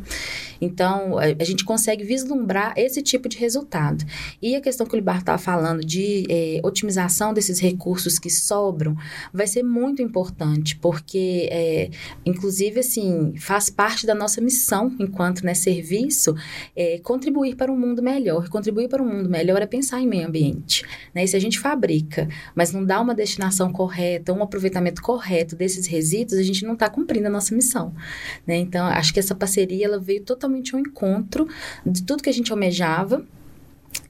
Então, 0.60 1.18
a, 1.18 1.24
a, 1.38 1.44
gente 1.44 1.64
consegue 1.64 2.04
vislumbrar 2.04 2.74
esse 2.76 3.00
tipo 3.02 3.28
de 3.28 3.38
resultado. 3.38 4.04
E 4.42 4.56
a 4.56 4.60
questão 4.60 4.86
que 4.86 4.94
o 4.94 4.96
Libar 4.96 5.18
estava 5.18 5.38
falando 5.38 5.84
de 5.84 6.26
é, 6.28 6.60
otimização 6.64 7.32
desses 7.32 7.60
recursos 7.60 8.18
que 8.18 8.30
sobram 8.30 8.96
vai 9.32 9.46
ser 9.46 9.62
muito 9.62 10.02
importante, 10.02 10.76
porque, 10.76 11.48
é, 11.50 11.90
inclusive, 12.26 12.80
assim, 12.80 13.34
faz 13.36 13.70
parte 13.70 14.06
da 14.06 14.14
nossa 14.14 14.40
missão 14.40 14.94
enquanto 14.98 15.44
né, 15.44 15.54
serviço 15.98 16.34
é, 16.76 16.98
contribuir 16.98 17.56
para 17.56 17.72
um 17.72 17.78
mundo 17.78 18.02
melhor. 18.02 18.48
Contribuir 18.48 18.88
para 18.88 19.02
um 19.02 19.06
mundo 19.06 19.28
melhor 19.28 19.60
é 19.60 19.66
pensar 19.66 20.00
em 20.00 20.06
meio 20.06 20.26
ambiente. 20.26 20.84
Né? 21.14 21.24
E 21.24 21.28
se 21.28 21.36
a 21.36 21.40
gente 21.40 21.58
fabrica, 21.58 22.28
mas 22.54 22.72
não 22.72 22.84
dá 22.84 23.00
uma 23.00 23.14
destinação 23.14 23.72
correta, 23.72 24.32
um 24.32 24.42
aproveitamento 24.42 25.02
correto 25.02 25.56
desses 25.56 25.86
resíduos, 25.86 26.38
a 26.38 26.42
gente 26.42 26.64
não 26.64 26.74
está 26.74 26.88
cumprindo 26.88 27.26
a 27.26 27.30
nossa 27.30 27.54
missão. 27.54 27.92
Né? 28.46 28.56
Então, 28.56 28.86
acho 28.86 29.12
que 29.12 29.18
essa 29.18 29.34
parceria 29.34 29.86
ela 29.86 29.98
veio 29.98 30.22
totalmente 30.22 30.74
ao 30.74 30.80
encontro 30.80 31.48
de 31.84 32.02
tudo 32.02 32.22
que 32.22 32.30
a 32.30 32.34
gente 32.34 32.52
almejava 32.52 33.24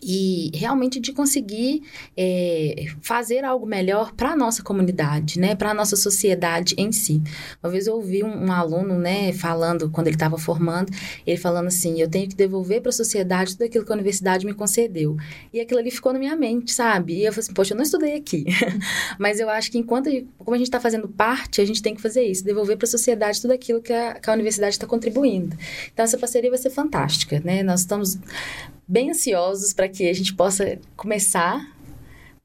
e 0.02 0.50
realmente 0.54 1.00
de 1.00 1.12
conseguir 1.12 1.82
é, 2.16 2.86
fazer 3.00 3.44
algo 3.44 3.66
melhor 3.66 4.12
para 4.12 4.30
a 4.32 4.36
nossa 4.36 4.62
comunidade, 4.62 5.38
né, 5.38 5.54
para 5.54 5.70
a 5.70 5.74
nossa 5.74 5.96
sociedade 5.96 6.74
em 6.78 6.92
si. 6.92 7.22
Uma 7.62 7.70
vez 7.70 7.86
eu 7.86 7.94
ouvi 7.94 8.22
um, 8.22 8.46
um 8.46 8.52
aluno, 8.52 8.98
né, 8.98 9.32
falando 9.32 9.90
quando 9.90 10.06
ele 10.06 10.16
estava 10.16 10.38
formando, 10.38 10.92
ele 11.26 11.36
falando 11.36 11.66
assim, 11.66 12.00
eu 12.00 12.08
tenho 12.08 12.28
que 12.28 12.36
devolver 12.36 12.80
para 12.80 12.90
a 12.90 12.92
sociedade 12.92 13.52
tudo 13.52 13.64
aquilo 13.64 13.84
que 13.84 13.92
a 13.92 13.94
universidade 13.94 14.46
me 14.46 14.54
concedeu. 14.54 15.16
E 15.52 15.60
aquilo 15.60 15.80
ali 15.80 15.90
ficou 15.90 16.12
na 16.12 16.18
minha 16.18 16.36
mente, 16.36 16.72
sabe? 16.72 17.14
E 17.14 17.24
eu 17.24 17.32
falei 17.32 17.44
assim, 17.44 17.52
poxa, 17.52 17.74
eu 17.74 17.76
não 17.76 17.84
estudei 17.84 18.14
aqui, 18.14 18.44
mas 19.18 19.40
eu 19.40 19.48
acho 19.48 19.70
que 19.70 19.78
enquanto 19.78 20.08
como 20.38 20.54
a 20.54 20.58
gente 20.58 20.68
está 20.68 20.80
fazendo 20.80 21.08
parte, 21.08 21.60
a 21.60 21.64
gente 21.64 21.82
tem 21.82 21.94
que 21.94 22.00
fazer 22.00 22.22
isso, 22.22 22.44
devolver 22.44 22.76
para 22.76 22.86
a 22.86 22.90
sociedade 22.90 23.40
tudo 23.40 23.52
aquilo 23.52 23.80
que 23.80 23.92
a, 23.92 24.14
que 24.14 24.30
a 24.30 24.32
universidade 24.32 24.74
está 24.74 24.86
contribuindo. 24.86 25.56
Então 25.92 26.04
essa 26.04 26.18
parceria 26.18 26.50
vai 26.50 26.58
ser 26.58 26.70
fantástica, 26.70 27.40
né? 27.44 27.62
Nós 27.62 27.80
estamos 27.80 28.18
bem 28.88 29.10
ansiosos 29.10 29.72
para 29.72 29.88
que 29.88 30.08
a 30.08 30.12
gente 30.14 30.34
possa 30.34 30.78
começar 30.96 31.76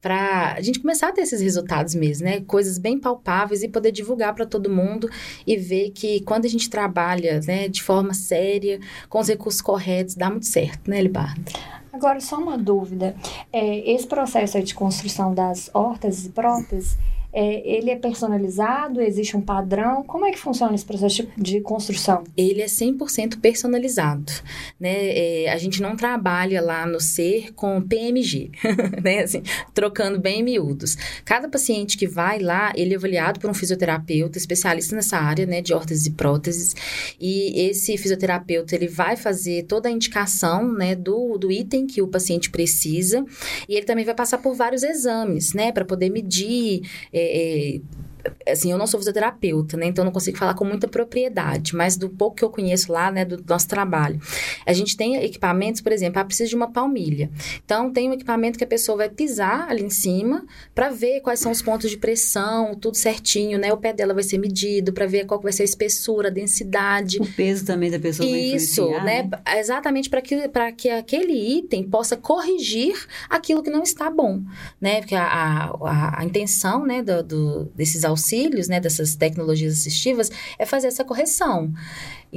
para 0.04 0.52
a 0.52 0.60
gente 0.60 0.80
começar 0.80 1.08
a 1.08 1.12
ter 1.12 1.22
esses 1.22 1.40
resultados 1.40 1.94
mesmo, 1.94 2.26
né? 2.26 2.42
Coisas 2.42 2.76
bem 2.76 2.98
palpáveis 2.98 3.62
e 3.62 3.68
poder 3.70 3.90
divulgar 3.90 4.34
para 4.34 4.44
todo 4.44 4.68
mundo 4.68 5.08
e 5.46 5.56
ver 5.56 5.92
que 5.92 6.20
quando 6.20 6.44
a 6.44 6.48
gente 6.48 6.68
trabalha, 6.68 7.40
né, 7.46 7.68
de 7.68 7.82
forma 7.82 8.12
séria, 8.12 8.78
com 9.08 9.18
os 9.18 9.28
recursos 9.28 9.62
corretos, 9.62 10.14
dá 10.14 10.28
muito 10.28 10.44
certo, 10.44 10.90
né, 10.90 11.00
Libardo? 11.00 11.50
Agora, 11.90 12.20
só 12.20 12.36
uma 12.36 12.58
dúvida. 12.58 13.16
É, 13.50 13.92
esse 13.92 14.06
processo 14.06 14.60
de 14.62 14.74
construção 14.74 15.32
das 15.32 15.70
hortas 15.72 16.26
e 16.26 16.28
próteses 16.28 16.98
é, 17.34 17.68
ele 17.68 17.90
é 17.90 17.96
personalizado? 17.96 19.00
Existe 19.00 19.36
um 19.36 19.40
padrão? 19.40 20.04
Como 20.04 20.24
é 20.24 20.30
que 20.30 20.38
funciona 20.38 20.74
esse 20.74 20.84
processo 20.84 21.26
de 21.36 21.60
construção? 21.60 22.22
Ele 22.36 22.62
é 22.62 22.66
100% 22.66 23.40
personalizado, 23.40 24.32
né? 24.78 24.94
É, 25.44 25.52
a 25.52 25.58
gente 25.58 25.82
não 25.82 25.96
trabalha 25.96 26.62
lá 26.62 26.86
no 26.86 27.00
SER 27.00 27.52
com 27.54 27.82
PMG, 27.82 28.52
né? 29.02 29.24
Assim, 29.24 29.42
trocando 29.74 30.20
bem 30.20 30.42
miúdos. 30.42 30.96
Cada 31.24 31.48
paciente 31.48 31.96
que 31.96 32.06
vai 32.06 32.38
lá, 32.38 32.72
ele 32.76 32.94
é 32.94 32.96
avaliado 32.96 33.40
por 33.40 33.50
um 33.50 33.54
fisioterapeuta 33.54 34.38
especialista 34.38 34.94
nessa 34.94 35.18
área, 35.18 35.44
né, 35.44 35.60
de 35.60 35.74
órteses 35.74 36.06
e 36.06 36.10
próteses, 36.12 36.76
e 37.20 37.68
esse 37.68 37.96
fisioterapeuta, 37.98 38.74
ele 38.74 38.86
vai 38.86 39.16
fazer 39.16 39.64
toda 39.64 39.88
a 39.88 39.92
indicação, 39.92 40.72
né, 40.72 40.94
do, 40.94 41.36
do 41.36 41.50
item 41.50 41.86
que 41.86 42.00
o 42.00 42.08
paciente 42.08 42.50
precisa, 42.50 43.24
e 43.68 43.74
ele 43.74 43.86
também 43.86 44.04
vai 44.04 44.14
passar 44.14 44.38
por 44.38 44.54
vários 44.54 44.82
exames, 44.82 45.52
né, 45.52 45.72
para 45.72 45.84
poder 45.84 46.10
medir 46.10 46.82
é, 47.12 47.23
é, 47.24 47.80
assim, 48.46 48.70
eu 48.70 48.78
não 48.78 48.86
sou 48.86 48.98
fisioterapeuta, 49.00 49.76
né? 49.76 49.86
Então 49.86 50.04
não 50.04 50.12
consigo 50.12 50.36
falar 50.36 50.54
com 50.54 50.64
muita 50.64 50.88
propriedade, 50.88 51.74
mas 51.74 51.96
do 51.96 52.08
pouco 52.08 52.36
que 52.36 52.44
eu 52.44 52.50
conheço 52.50 52.92
lá, 52.92 53.10
né, 53.10 53.24
do 53.24 53.42
nosso 53.48 53.68
trabalho. 53.68 54.20
A 54.66 54.72
gente 54.72 54.96
tem 54.96 55.16
equipamentos, 55.16 55.80
por 55.80 55.92
exemplo, 55.92 56.20
ah, 56.20 56.24
precisa 56.24 56.48
de 56.48 56.56
uma 56.56 56.70
palmilha. 56.70 57.30
Então 57.64 57.92
tem 57.92 58.08
um 58.08 58.12
equipamento 58.12 58.58
que 58.58 58.64
a 58.64 58.66
pessoa 58.66 58.98
vai 58.98 59.08
pisar 59.08 59.68
ali 59.68 59.82
em 59.82 59.90
cima 59.90 60.44
para 60.74 60.90
ver 60.90 61.20
quais 61.20 61.40
são 61.40 61.52
os 61.52 61.62
pontos 61.62 61.90
de 61.90 61.96
pressão, 61.96 62.74
tudo 62.74 62.96
certinho, 62.96 63.58
né? 63.58 63.72
O 63.72 63.76
pé 63.76 63.92
dela 63.92 64.14
vai 64.14 64.22
ser 64.22 64.38
medido 64.38 64.92
para 64.92 65.06
ver 65.06 65.26
qual 65.26 65.40
vai 65.40 65.52
ser 65.52 65.62
a 65.62 65.66
espessura, 65.66 66.28
a 66.28 66.30
densidade. 66.30 67.18
O 67.18 67.26
peso 67.26 67.64
também 67.64 67.90
da 67.90 67.98
pessoa 67.98 68.28
Isso, 68.28 68.88
né? 68.90 69.28
né? 69.44 69.58
Exatamente 69.58 70.08
para 70.10 70.20
que 70.20 70.48
para 70.48 70.72
que 70.72 70.88
aquele 70.88 71.58
item 71.58 71.88
possa 71.88 72.16
corrigir 72.16 72.94
aquilo 73.28 73.62
que 73.62 73.70
não 73.70 73.82
está 73.82 74.10
bom, 74.10 74.42
né? 74.80 75.00
Porque 75.00 75.14
a, 75.14 75.24
a, 75.24 76.20
a 76.20 76.24
intenção, 76.24 76.84
né, 76.84 77.02
do, 77.02 77.22
do 77.22 77.64
desses 77.74 78.04
auxílios, 78.14 78.68
né, 78.68 78.80
dessas 78.80 79.14
tecnologias 79.14 79.74
assistivas, 79.74 80.30
é 80.58 80.64
fazer 80.64 80.86
essa 80.86 81.04
correção. 81.04 81.72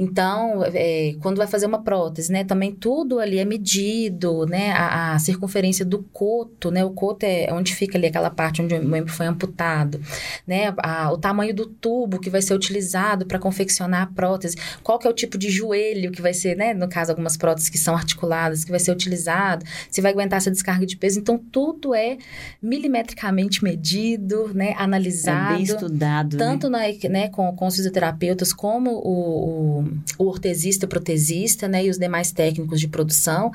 Então, 0.00 0.62
é, 0.64 1.16
quando 1.20 1.38
vai 1.38 1.48
fazer 1.48 1.66
uma 1.66 1.82
prótese, 1.82 2.30
né, 2.30 2.44
também 2.44 2.72
tudo 2.72 3.18
ali 3.18 3.38
é 3.38 3.44
medido, 3.44 4.46
né, 4.46 4.70
a, 4.70 5.14
a, 5.14 5.18
circunferência 5.18 5.84
do 5.84 6.04
coto, 6.12 6.70
né, 6.70 6.84
o 6.84 6.90
coto 6.90 7.24
é 7.24 7.48
onde 7.52 7.74
fica 7.74 7.98
ali 7.98 8.06
aquela 8.06 8.30
parte 8.30 8.62
onde 8.62 8.76
o 8.76 8.84
membro 8.84 9.12
foi 9.12 9.26
amputado, 9.26 10.00
né, 10.46 10.72
a, 10.78 11.10
o 11.12 11.18
tamanho 11.18 11.52
do 11.52 11.66
tubo 11.66 12.20
que 12.20 12.30
vai 12.30 12.40
ser 12.40 12.54
utilizado 12.54 13.26
para 13.26 13.40
confeccionar 13.40 14.02
a 14.02 14.06
prótese, 14.06 14.56
qual 14.84 15.00
que 15.00 15.06
é 15.08 15.10
o 15.10 15.12
tipo 15.12 15.36
de 15.36 15.50
joelho 15.50 16.12
que 16.12 16.22
vai 16.22 16.32
ser, 16.32 16.56
né, 16.56 16.72
no 16.72 16.88
caso 16.88 17.10
algumas 17.10 17.36
próteses 17.36 17.68
que 17.68 17.78
são 17.78 17.96
articuladas, 17.96 18.64
que 18.64 18.70
vai 18.70 18.78
ser 18.78 18.92
utilizado, 18.92 19.64
se 19.90 20.00
vai 20.00 20.12
aguentar 20.12 20.36
essa 20.36 20.50
descarga 20.50 20.86
de 20.86 20.96
peso, 20.96 21.18
então 21.18 21.36
tudo 21.36 21.92
é 21.92 22.18
milimetricamente 22.62 23.64
medido, 23.64 24.54
né, 24.54 24.74
analisado. 24.78 25.54
É 25.54 25.56
bem 25.56 25.62
estudado, 25.64 26.36
né? 26.36 26.44
Tanto 26.44 26.70
né? 26.70 26.96
Na, 27.02 27.08
né, 27.08 27.28
com, 27.30 27.50
com 27.56 27.66
os 27.66 27.74
fisioterapeutas 27.74 28.52
como 28.52 28.92
o, 28.92 29.80
o 29.80 29.87
o 30.18 30.24
ortesista, 30.24 30.86
protesista, 30.86 31.68
né, 31.68 31.84
e 31.84 31.90
os 31.90 31.98
demais 31.98 32.32
técnicos 32.32 32.80
de 32.80 32.88
produção, 32.88 33.50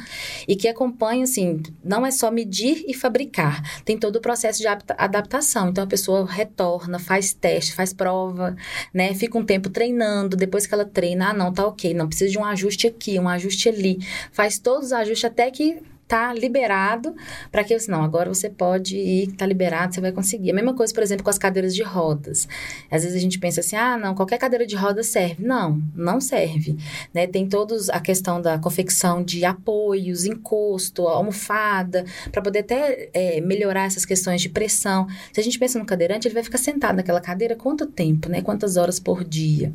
e 0.48 0.56
que 0.56 0.68
acompanham, 0.68 1.24
assim, 1.24 1.62
não 1.84 2.06
é 2.06 2.12
só 2.12 2.32
medir 2.32 2.84
e 2.88 2.94
fabricar, 2.94 3.84
tem 3.84 3.98
todo 3.98 4.18
o 4.18 4.22
processo 4.22 4.60
de 4.60 4.68
adaptação. 4.68 5.70
Então, 5.70 5.84
a 5.84 5.88
pessoa 5.88 6.26
retorna, 6.26 7.00
faz 7.00 7.34
teste, 7.34 7.74
faz 7.74 7.94
prova, 7.94 8.56
né, 8.94 9.14
fica 9.14 9.38
um 9.38 9.46
tempo 9.46 9.70
treinando, 9.70 10.36
depois 10.36 10.66
que 10.66 10.74
ela 10.74 10.86
treina, 10.86 11.30
ah, 11.30 11.34
não, 11.34 11.54
tá 11.54 11.66
ok, 11.66 11.94
não 11.94 12.08
precisa 12.08 12.32
de 12.32 12.38
um 12.38 12.46
ajuste 12.46 12.88
aqui, 12.88 13.20
um 13.20 13.30
ajuste 13.30 13.70
ali, 13.70 14.00
faz 14.32 14.60
todos 14.60 14.88
os 14.88 14.94
ajustes 14.94 15.26
até 15.26 15.50
que 15.50 15.82
tá 16.14 16.32
liberado 16.32 17.16
para 17.52 17.64
que 17.64 17.76
não, 17.88 18.04
agora 18.04 18.32
você 18.32 18.48
pode 18.48 18.96
ir, 18.96 19.32
tá 19.32 19.48
liberado, 19.48 19.96
você 19.96 20.00
vai 20.00 20.12
conseguir. 20.12 20.52
A 20.52 20.54
mesma 20.54 20.76
coisa, 20.76 20.94
por 20.94 21.02
exemplo, 21.02 21.24
com 21.24 21.30
as 21.32 21.40
cadeiras 21.40 21.74
de 21.74 21.82
rodas. 21.82 22.48
Às 22.92 23.02
vezes 23.02 23.18
a 23.18 23.20
gente 23.20 23.40
pensa 23.40 23.62
assim: 23.62 23.76
"Ah, 23.76 23.98
não, 23.98 24.14
qualquer 24.14 24.38
cadeira 24.38 24.64
de 24.64 24.76
rodas 24.76 25.08
serve". 25.08 25.44
Não, 25.44 25.82
não 25.96 26.22
serve, 26.22 26.78
né? 27.12 27.26
Tem 27.26 27.50
todos 27.50 27.90
a 27.90 28.00
questão 28.00 28.40
da 28.40 28.60
confecção 28.60 29.24
de 29.24 29.44
apoios, 29.44 30.24
encosto, 30.24 31.08
almofada, 31.08 32.06
para 32.32 32.44
poder 32.44 32.60
até 32.60 33.10
é, 33.12 33.42
melhorar 33.42 33.86
essas 33.86 34.06
questões 34.06 34.40
de 34.40 34.50
pressão. 34.50 35.08
Se 35.32 35.40
a 35.42 35.44
gente 35.44 35.58
pensa 35.58 35.80
no 35.80 35.86
cadeirante, 35.86 36.28
ele 36.28 36.36
vai 36.36 36.44
ficar 36.44 36.60
sentado 36.60 36.98
naquela 36.98 37.22
cadeira 37.22 37.56
quanto 37.56 37.88
tempo, 37.88 38.30
né? 38.30 38.44
Quantas 38.44 38.78
horas 38.78 39.00
por 39.00 39.24
dia? 39.24 39.74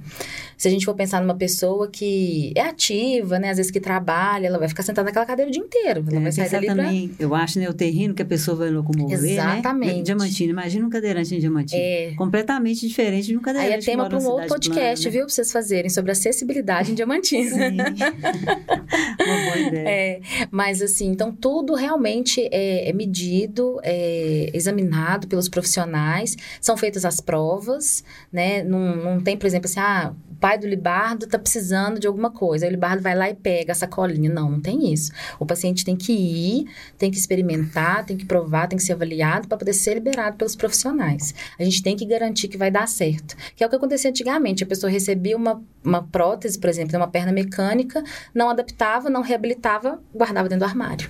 Se 0.56 0.68
a 0.68 0.70
gente 0.70 0.84
for 0.84 0.94
pensar 0.94 1.20
numa 1.20 1.36
pessoa 1.36 1.88
que 1.88 2.52
é 2.54 2.60
ativa, 2.62 3.40
né, 3.40 3.50
às 3.50 3.56
vezes 3.56 3.72
que 3.72 3.80
trabalha, 3.80 4.46
ela 4.46 4.58
vai 4.58 4.68
ficar 4.68 4.84
sentada 4.84 5.06
naquela 5.06 5.26
cadeira 5.26 5.48
o 5.48 5.52
dia 5.52 5.62
inteiro. 5.62 6.04
Ela 6.06 6.18
é, 6.18 6.22
vai 6.27 6.27
sair 6.32 6.50
dali 6.50 6.66
também, 6.66 7.08
pra... 7.08 7.24
eu 7.24 7.34
acho, 7.34 7.58
né, 7.58 7.68
o 7.68 7.74
terreno 7.74 8.14
que 8.14 8.22
a 8.22 8.26
pessoa 8.26 8.56
vai 8.56 8.70
locomover, 8.70 9.20
né? 9.20 9.32
Exatamente. 9.32 9.96
Né? 9.96 10.02
Diamantino, 10.02 10.50
imagina 10.50 10.86
um 10.86 10.90
cadeirante 10.90 11.34
em 11.34 11.40
Diamantino. 11.40 11.80
É. 11.80 12.14
Completamente 12.16 12.86
diferente 12.86 13.26
de 13.26 13.36
um 13.36 13.40
cadeirante 13.40 13.74
Aí 13.74 13.80
é 13.80 13.84
tema 13.84 14.08
para 14.08 14.18
um 14.18 14.26
outro 14.26 14.48
podcast, 14.48 14.74
plana, 14.74 15.04
né? 15.04 15.10
viu, 15.10 15.20
para 15.26 15.34
vocês 15.34 15.52
fazerem, 15.52 15.90
sobre 15.90 16.12
acessibilidade 16.12 16.92
em 16.92 16.94
Diamantino. 16.94 17.50
Sim. 17.50 17.76
Uma 19.18 19.44
boa 19.44 19.58
ideia. 19.58 19.88
É, 19.88 20.20
mas 20.50 20.80
assim, 20.82 21.08
então 21.08 21.32
tudo 21.32 21.74
realmente 21.74 22.48
é, 22.52 22.88
é 22.88 22.92
medido, 22.92 23.78
é 23.82 24.50
examinado 24.54 25.26
pelos 25.28 25.48
profissionais, 25.48 26.36
são 26.60 26.76
feitas 26.76 27.04
as 27.04 27.20
provas, 27.20 28.04
né, 28.32 28.62
não, 28.62 28.96
não 28.96 29.20
tem, 29.20 29.36
por 29.36 29.46
exemplo, 29.46 29.66
assim, 29.66 29.80
ah, 29.80 30.14
pai 30.40 30.58
do 30.58 30.66
Libardo 30.66 31.24
está 31.24 31.38
precisando 31.38 31.98
de 31.98 32.06
alguma 32.06 32.30
coisa. 32.30 32.64
Aí 32.64 32.70
o 32.70 32.72
Libardo 32.72 33.02
vai 33.02 33.14
lá 33.14 33.28
e 33.28 33.34
pega 33.34 33.72
a 33.72 33.74
sacolinha. 33.74 34.32
Não, 34.32 34.50
não 34.50 34.60
tem 34.60 34.92
isso. 34.92 35.12
O 35.38 35.46
paciente 35.46 35.84
tem 35.84 35.96
que 35.96 36.12
ir, 36.18 36.66
tem 36.96 37.10
que 37.10 37.16
experimentar, 37.16 38.04
tem 38.04 38.16
que 38.16 38.24
provar, 38.24 38.66
tem 38.66 38.76
que 38.76 38.84
ser 38.84 38.92
avaliado 38.92 39.48
para 39.48 39.58
poder 39.58 39.72
ser 39.72 39.94
liberado 39.94 40.36
pelos 40.36 40.56
profissionais. 40.56 41.34
A 41.58 41.64
gente 41.64 41.82
tem 41.82 41.96
que 41.96 42.04
garantir 42.04 42.48
que 42.48 42.58
vai 42.58 42.70
dar 42.70 42.86
certo. 42.88 43.36
Que 43.56 43.62
é 43.62 43.66
o 43.66 43.70
que 43.70 43.76
acontecia 43.76 44.10
antigamente. 44.10 44.64
A 44.64 44.66
pessoa 44.66 44.90
recebia 44.90 45.36
uma, 45.36 45.62
uma 45.84 46.02
prótese, 46.02 46.58
por 46.58 46.68
exemplo, 46.68 46.96
uma 46.96 47.08
perna 47.08 47.32
mecânica, 47.32 48.02
não 48.34 48.50
adaptava, 48.50 49.08
não 49.08 49.22
reabilitava, 49.22 50.00
guardava 50.14 50.48
dentro 50.48 50.66
do 50.66 50.68
armário. 50.68 51.08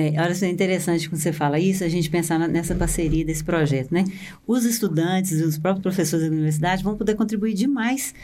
É, 0.00 0.14
olha 0.18 0.34
só, 0.34 0.46
é 0.46 0.48
interessante 0.48 1.10
quando 1.10 1.20
você 1.20 1.30
fala 1.30 1.58
isso, 1.58 1.84
a 1.84 1.88
gente 1.88 2.08
pensar 2.08 2.38
nessa 2.48 2.74
parceria 2.74 3.22
desse 3.22 3.44
projeto, 3.44 3.92
né? 3.92 4.04
Os 4.46 4.64
estudantes 4.64 5.38
e 5.38 5.44
os 5.44 5.58
próprios 5.58 5.82
professores 5.82 6.24
da 6.24 6.32
universidade 6.32 6.82
vão 6.82 6.96
poder 6.96 7.14
contribuir 7.14 7.52
demais, 7.52 8.14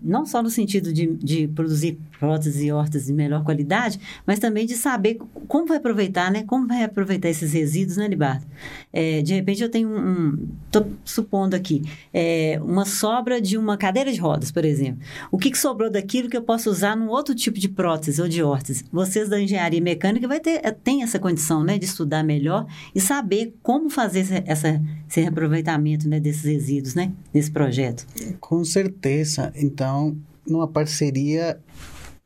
não 0.00 0.24
só 0.24 0.40
no 0.40 0.48
sentido 0.48 0.92
de, 0.92 1.06
de 1.16 1.48
produzir 1.48 1.98
próteses 2.20 2.62
e 2.62 2.70
hortas 2.70 3.06
de 3.06 3.12
melhor 3.12 3.42
qualidade, 3.42 3.98
mas 4.24 4.38
também 4.38 4.64
de 4.64 4.76
saber 4.76 5.18
como 5.48 5.66
vai 5.66 5.78
aproveitar, 5.78 6.30
né? 6.30 6.44
Como 6.44 6.68
vai 6.68 6.84
aproveitar 6.84 7.28
esses 7.28 7.52
resíduos, 7.52 7.96
né, 7.96 8.06
Libardo? 8.06 8.46
É, 8.92 9.20
de 9.20 9.34
repente 9.34 9.60
eu 9.60 9.68
tenho 9.68 9.88
um, 9.88 10.38
estou 10.66 10.88
supondo 11.04 11.56
aqui, 11.56 11.82
é, 12.14 12.60
uma 12.62 12.84
sobra 12.84 13.40
de 13.40 13.58
uma 13.58 13.76
cadeira 13.76 14.12
de 14.12 14.20
rodas, 14.20 14.52
por 14.52 14.64
exemplo. 14.64 15.02
O 15.32 15.38
que, 15.38 15.50
que 15.50 15.58
sobrou 15.58 15.90
daquilo 15.90 16.28
que 16.28 16.36
eu 16.36 16.42
posso 16.42 16.70
usar 16.70 16.96
num 16.96 17.08
outro 17.08 17.34
tipo 17.34 17.58
de 17.58 17.68
prótese 17.68 18.22
ou 18.22 18.28
de 18.28 18.40
órtese? 18.40 18.84
Vocês 18.92 19.28
da 19.28 19.40
engenharia 19.40 19.80
mecânica 19.80 20.28
vai 20.28 20.38
ter, 20.38 20.60
tem 20.84 21.02
essa 21.08 21.18
condição, 21.18 21.64
né, 21.64 21.78
de 21.78 21.84
estudar 21.84 22.22
melhor 22.22 22.66
e 22.94 23.00
saber 23.00 23.54
como 23.62 23.90
fazer 23.90 24.20
esse, 24.20 24.42
essa, 24.46 24.82
esse 25.08 25.20
reaproveitamento, 25.20 26.08
né, 26.08 26.20
desses 26.20 26.44
resíduos, 26.44 26.94
né, 26.94 27.12
nesse 27.32 27.50
projeto. 27.50 28.06
Com 28.40 28.64
certeza. 28.64 29.52
Então, 29.56 30.16
numa 30.46 30.68
parceria, 30.68 31.58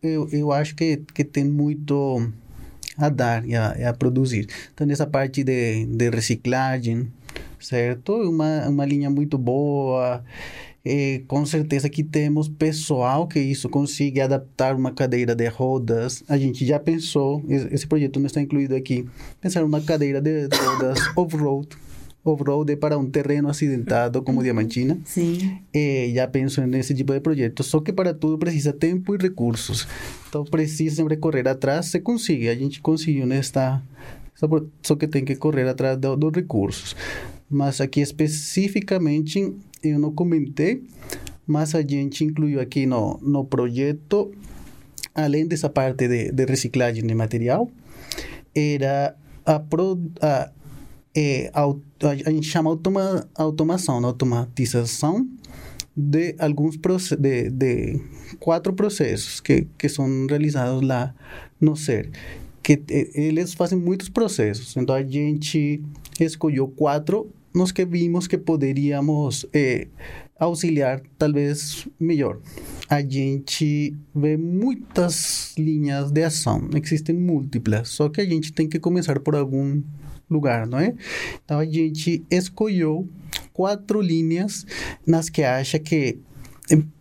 eu, 0.03 0.29
eu 0.31 0.53
acho 0.53 0.75
que, 0.75 1.03
que 1.15 1.25
tem 1.25 1.45
muito 1.45 2.31
a 2.97 3.09
dar 3.09 3.47
e 3.47 3.55
a, 3.55 3.91
a 3.91 3.93
produzir. 3.93 4.47
Então, 4.75 4.87
nessa 4.87 5.07
parte 5.07 5.43
de, 5.43 5.87
de 5.87 6.11
reciclagem, 6.11 7.11
certo? 7.59 8.15
Uma, 8.15 8.69
uma 8.69 8.85
linha 8.85 9.09
muito 9.09 9.39
boa. 9.39 10.23
E, 10.85 11.23
com 11.29 11.47
certeza 11.47 11.89
que 11.89 12.03
temos 12.03 12.49
pessoal 12.49 13.29
que 13.29 13.39
isso 13.39 13.69
consiga 13.69 14.25
adaptar 14.25 14.75
uma 14.75 14.91
cadeira 14.91 15.35
de 15.35 15.47
rodas. 15.49 16.25
A 16.29 16.37
gente 16.37 16.67
já 16.67 16.79
pensou, 16.79 17.43
esse 17.49 17.87
projeto 17.87 18.19
não 18.19 18.27
está 18.27 18.41
incluído 18.41 18.75
aqui, 18.75 19.07
pensar 19.41 19.63
uma 19.65 19.81
cadeira 19.81 20.21
de 20.21 20.49
rodas 20.51 20.99
off-road 21.17 21.69
off-road 22.25 22.77
para 22.77 22.97
um 22.97 23.09
terreno 23.11 23.49
acidentado 23.49 24.23
como 24.23 24.43
Diamantina. 24.43 24.99
Sim. 25.05 25.59
E 25.75 26.13
já 26.15 26.27
penso 26.29 26.65
nesse 26.67 26.95
tipo 26.95 27.13
de 27.13 27.21
projeto. 27.21 27.63
Só 27.63 27.81
que 27.81 27.93
para 27.93 28.15
tudo 28.15 28.39
precisa 28.39 28.73
tempo 28.73 29.15
e 29.15 29.19
recursos. 29.19 29.87
Então 30.29 30.45
precisa 30.45 30.97
sempre 30.97 31.17
correr 31.17 31.49
atrás. 31.49 31.87
Se 31.87 32.01
consegue, 32.01 32.49
a 32.49 32.55
gente 32.55 32.81
conseguiu 32.81 33.27
nesta. 33.27 33.83
Só 34.83 34.97
que 34.97 35.07
tem 35.07 35.25
que 35.25 35.37
correr 35.37 35.69
atrás 35.69 35.99
dos 35.99 36.17
do 36.17 36.31
recursos. 36.31 36.97
Mas 37.51 37.81
aqui 37.81 38.01
especificamente 38.01 39.53
eu 39.83 39.99
não 39.99 40.13
comentei, 40.13 40.85
mas 41.47 41.75
a 41.75 41.83
gente 41.83 42.25
incluiu 42.25 42.61
aqui 42.61 42.87
no, 42.87 43.19
no 43.23 43.45
projeto, 43.45 44.33
além 45.15 45.47
dessa 45.47 45.69
parte 45.69 46.09
de, 46.09 46.33
de 46.33 46.45
reciclagem 46.45 47.07
de 47.07 47.15
material, 47.15 47.71
era 48.55 49.17
a, 49.45 49.59
pro, 49.59 49.99
a, 50.21 50.51
é, 51.15 51.51
a, 51.53 51.65
a 52.27 52.31
gente 52.31 52.47
chama 52.47 52.71
automa, 52.71 53.29
automação, 53.35 54.01
né? 54.01 54.07
automatização 54.07 55.29
de 55.95 56.35
alguns 56.39 56.79
de, 57.19 57.51
de 57.51 58.01
quatro 58.41 58.73
processos 58.73 59.41
que, 59.41 59.67
que 59.77 59.89
são 59.89 60.27
realizados 60.27 60.81
lá 60.83 61.15
no 61.61 61.77
SER 61.77 62.11
que 62.63 62.81
eles 62.89 63.53
fazem 63.53 63.79
muitos 63.79 64.09
processos 64.09 64.75
então 64.77 64.95
a 64.95 65.03
gente 65.03 65.83
escolheu 66.19 66.67
quatro 66.67 67.31
nos 67.55 67.73
que 67.73 67.85
vimos 67.85 68.27
que 68.27 68.39
poderíamos 68.39 69.47
eh, 69.53 69.89
auxiliar 70.39 71.03
talvez 71.19 71.87
melhor. 71.99 72.41
A 72.89 73.01
gente 73.01 73.97
vê 74.15 74.37
muitas 74.37 75.55
linhas 75.57 76.11
de 76.11 76.23
ação, 76.23 76.69
existem 76.75 77.17
múltiplas, 77.17 77.89
só 77.89 78.09
que 78.09 78.21
a 78.21 78.25
gente 78.25 78.53
tem 78.53 78.69
que 78.69 78.79
começar 78.79 79.21
por 79.21 79.37
algum 79.37 79.83
lugar, 80.31 80.67
não 80.67 80.79
é? 80.79 80.95
Então 81.45 81.59
a 81.59 81.65
gente 81.65 82.25
escolheu 82.31 83.09
quatro 83.53 84.01
linhas 84.01 84.67
nas 85.07 85.29
que 85.29 85.43
acha 85.43 85.79
que 85.79 86.19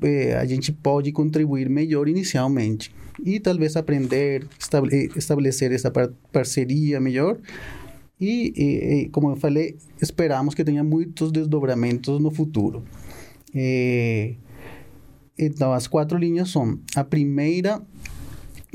eh, 0.03 0.35
a 0.35 0.45
gente 0.45 0.71
pode 0.71 1.11
contribuir 1.11 1.69
melhor 1.69 2.07
inicialmente 2.07 2.93
e 3.23 3.39
talvez 3.39 3.75
aprender, 3.75 4.47
estabelecer 5.15 5.71
essa 5.71 5.91
parceria 6.31 6.99
melhor 6.99 7.37
e, 8.21 8.53
e, 8.55 9.09
como 9.09 9.35
falei, 9.35 9.77
esperamos 9.99 10.53
que 10.53 10.63
tenha 10.63 10.83
muitos 10.83 11.31
desdobramentos 11.31 12.21
no 12.21 12.29
futuro. 12.29 12.83
É, 13.53 14.35
então, 15.37 15.73
as 15.73 15.87
quatro 15.87 16.17
linhas 16.17 16.49
são: 16.49 16.79
a 16.95 17.03
primeira 17.03 17.81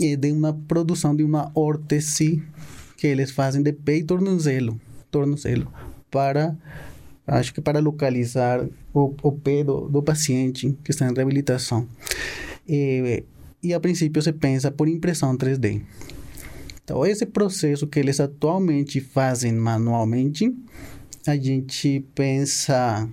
é 0.00 0.16
de 0.16 0.32
uma 0.32 0.52
produção 0.52 1.14
de 1.14 1.22
uma 1.22 1.52
órtese 1.54 2.42
que 2.96 3.06
eles 3.06 3.30
fazem 3.30 3.62
de 3.62 3.72
pé 3.72 3.98
e 3.98 4.04
tornozelo, 4.04 4.80
tornozelo 5.11 5.70
para 6.11 6.56
acho 7.26 7.52
que 7.52 7.61
para 7.61 7.80
localizar 7.80 8.66
o, 8.94 9.14
o 9.22 9.32
pé 9.32 9.64
do, 9.64 9.88
do 9.88 10.02
paciente 10.02 10.76
que 10.82 10.90
está 10.90 11.09
em 11.09 11.14
reabilitação. 11.14 11.87
E 12.68 13.74
a 13.74 13.80
princípio 13.80 14.22
se 14.22 14.32
pensa 14.32 14.70
por 14.70 14.88
impressão 14.88 15.37
3D. 15.37 15.82
Então, 16.87 17.05
esse 17.05 17.27
processo 17.27 17.85
que 17.85 17.99
eles 17.99 18.20
atualmente 18.20 19.01
fazem 19.01 19.53
manualmente, 19.53 20.55
a 21.27 21.35
gente 21.35 22.07
pensa 22.14 23.09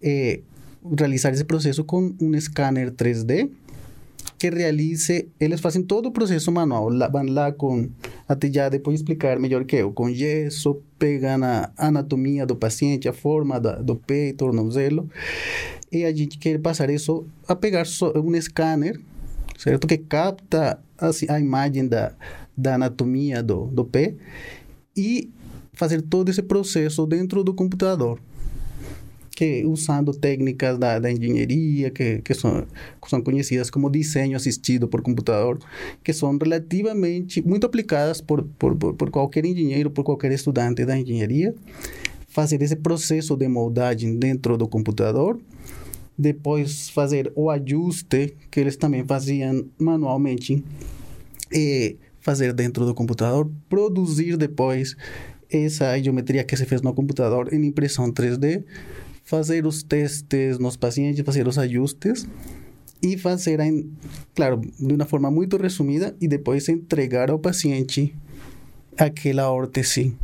é, 0.00 0.38
realizar 0.96 1.32
esse 1.32 1.42
processo 1.42 1.82
com 1.82 2.14
um 2.20 2.40
scanner 2.40 2.92
3D 2.92 3.50
que 4.38 4.48
realize, 4.50 5.28
eles 5.40 5.60
fazem 5.60 5.82
todo 5.82 6.06
o 6.06 6.12
processo 6.12 6.52
manual, 6.52 6.90
lá, 6.90 7.08
vão 7.08 7.26
lá 7.26 7.50
com, 7.50 7.88
até 8.28 8.48
já 8.48 8.68
depois 8.68 9.00
explicar 9.00 9.36
melhor 9.40 9.64
que 9.64 9.76
eu, 9.76 9.92
com 9.92 10.08
gesso, 10.08 10.80
pegando 10.96 11.44
a 11.44 11.72
anatomia 11.76 12.46
do 12.46 12.54
paciente, 12.54 13.08
a 13.08 13.12
forma 13.12 13.58
da, 13.58 13.82
do 13.82 13.96
peito, 13.96 14.38
tornozelo, 14.44 15.10
e 15.90 16.04
a 16.04 16.14
gente 16.14 16.38
quer 16.38 16.60
passar 16.60 16.88
isso 16.88 17.26
a 17.48 17.56
pegar 17.56 17.84
um 18.16 18.40
scanner, 18.40 19.00
certo? 19.58 19.88
Que 19.88 19.98
capta 19.98 20.80
assim, 20.98 21.26
a 21.28 21.38
imagem 21.38 21.86
da, 21.86 22.12
da 22.56 22.74
anatomia 22.74 23.42
do, 23.42 23.66
do 23.66 23.84
pé 23.84 24.14
e 24.96 25.30
fazer 25.72 26.02
todo 26.02 26.28
esse 26.28 26.42
processo 26.42 27.06
dentro 27.06 27.42
do 27.42 27.54
computador 27.54 28.20
que 29.34 29.64
usando 29.64 30.12
técnicas 30.12 30.78
da, 30.78 30.98
da 30.98 31.10
engenharia 31.10 31.90
que, 31.90 32.20
que 32.22 32.34
são, 32.34 32.66
são 33.08 33.22
conhecidas 33.22 33.70
como 33.70 33.90
desenho 33.90 34.36
assistido 34.36 34.86
por 34.86 35.02
computador, 35.02 35.58
que 36.04 36.12
são 36.12 36.36
relativamente 36.36 37.42
muito 37.42 37.66
aplicadas 37.66 38.20
por, 38.20 38.44
por, 38.58 38.76
por, 38.76 39.10
qualquer 39.10 39.44
engenheiro, 39.44 39.90
por 39.90 40.04
qualquer 40.04 40.32
estudante 40.32 40.84
da 40.84 40.96
engenharia, 40.96 41.54
fazer 42.28 42.60
esse 42.62 42.76
processo 42.76 43.36
de 43.36 43.48
moldagem 43.48 44.16
dentro 44.16 44.56
do 44.56 44.68
computador, 44.68 45.40
depois 46.16 46.90
fazer 46.90 47.32
o 47.34 47.50
ajuste 47.50 48.34
que 48.50 48.60
eles 48.60 48.76
também 48.76 49.04
faziam 49.04 49.64
manualmente, 49.78 50.62
fazer 52.22 52.54
dentro 52.54 52.86
do 52.86 52.94
computador, 52.94 53.50
produzir 53.68 54.38
depois 54.38 54.96
essa 55.50 55.98
geometria 56.00 56.44
que 56.44 56.56
se 56.56 56.64
fez 56.64 56.80
no 56.80 56.94
computador 56.94 57.52
em 57.52 57.66
impressão 57.66 58.10
3D, 58.10 58.64
fazer 59.22 59.66
os 59.66 59.82
testes 59.82 60.58
nos 60.58 60.76
pacientes, 60.76 61.22
fazer 61.24 61.46
os 61.46 61.58
ajustes 61.58 62.26
e 63.02 63.18
fazer, 63.18 63.58
claro, 64.34 64.60
de 64.60 64.94
uma 64.94 65.04
forma 65.04 65.30
muito 65.30 65.56
resumida 65.56 66.16
e 66.20 66.28
depois 66.28 66.68
entregar 66.68 67.30
ao 67.30 67.38
paciente 67.38 68.14
aquela 68.96 69.50
órtese. 69.50 70.16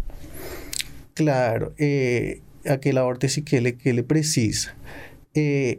Claro, 1.15 1.73
é, 1.79 2.39
aquela 2.65 3.05
órtese 3.05 3.43
que 3.43 3.57
ele, 3.57 3.73
que 3.73 3.89
ele 3.89 4.03
precisa. 4.03 4.71
É, 5.35 5.79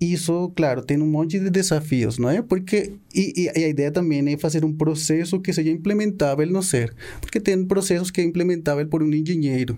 isso, 0.00 0.50
claro, 0.56 0.82
tem 0.82 0.98
um 1.00 1.06
monte 1.06 1.38
de 1.38 1.50
desafios, 1.50 2.16
não 2.16 2.30
é? 2.30 2.40
Porque 2.40 2.94
e, 3.14 3.50
e, 3.54 3.64
a 3.64 3.68
ideia 3.68 3.90
também 3.90 4.32
é 4.32 4.36
fazer 4.38 4.64
um 4.64 4.72
processo 4.72 5.38
que 5.38 5.52
seja 5.52 5.70
implementável 5.70 6.46
no 6.46 6.62
ser, 6.62 6.94
porque 7.20 7.38
tem 7.38 7.62
processos 7.66 8.10
que 8.10 8.22
é 8.22 8.24
implementável 8.24 8.86
por 8.86 9.02
um 9.02 9.12
engenheiro, 9.12 9.76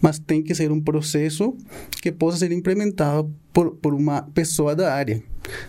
mas 0.00 0.18
tem 0.18 0.42
que 0.42 0.52
ser 0.56 0.72
um 0.72 0.80
processo 0.80 1.56
que 2.02 2.10
possa 2.10 2.38
ser 2.38 2.50
implementado 2.50 3.32
por, 3.52 3.76
por 3.76 3.94
uma 3.94 4.22
pessoa 4.22 4.74
da 4.74 4.92
área. 4.92 5.22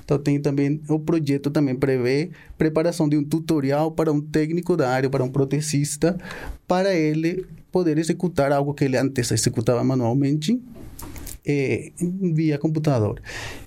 Então 0.04 0.18
tem 0.18 0.40
também 0.42 0.82
o 0.90 1.00
projeto 1.00 1.52
também 1.52 1.76
prevê 1.76 2.32
preparação 2.58 3.08
de 3.08 3.18
um 3.18 3.24
tutorial 3.24 3.92
para 3.92 4.12
um 4.12 4.20
técnico 4.20 4.76
da 4.76 4.90
área, 4.90 5.12
para 5.12 5.24
um 5.24 5.30
protecista, 5.30 6.18
para 6.68 6.96
ele 6.96 7.46
poder 7.72 8.00
executar 8.00 8.52
algo 8.52 8.74
que 8.74 8.84
ele 8.84 8.98
antes 8.98 9.32
executava 9.32 9.84
manualmente 9.84 10.60
é, 11.46 11.92
via 12.34 12.58
computador. 12.58 13.22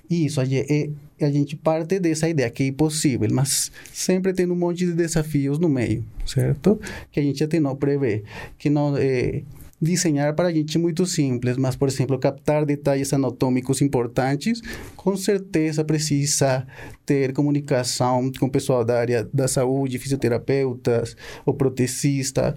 Isso, 0.09 0.41
a, 0.41 0.45
é, 0.45 0.91
a 1.21 1.31
gente 1.31 1.57
parte 1.57 1.99
dessa 1.99 2.29
ideia 2.29 2.51
que 2.51 2.65
é 2.65 2.73
possível, 2.73 3.29
mas 3.33 3.73
sempre 3.93 4.33
tem 4.33 4.51
um 4.51 4.55
monte 4.55 4.87
de 4.87 4.93
desafios 4.93 5.59
no 5.59 5.69
meio, 5.69 6.05
certo? 6.27 6.79
Que 7.11 7.21
a 7.21 7.23
gente 7.23 7.43
até 7.43 7.59
não 7.59 7.75
prevê. 7.75 8.23
Que 8.59 8.69
não, 8.69 8.97
é, 8.97 9.43
desenhar 9.81 10.35
para 10.35 10.49
a 10.49 10.53
gente 10.53 10.77
é 10.77 10.81
muito 10.81 11.05
simples, 11.07 11.57
mas, 11.57 11.77
por 11.77 11.89
exemplo, 11.89 12.19
captar 12.19 12.65
detalhes 12.65 13.13
anatômicos 13.13 13.81
importantes, 13.83 14.61
com 14.97 15.17
certeza 15.17 15.85
precisa 15.85 16.67
ter 17.05 17.33
comunicação 17.33 18.33
com 18.39 18.47
o 18.47 18.51
pessoal 18.51 18.85
da 18.85 18.99
área 18.99 19.29
da 19.33 19.47
saúde, 19.47 19.99
fisioterapeutas, 19.99 21.17
o 21.45 21.53
protecista, 21.53 22.57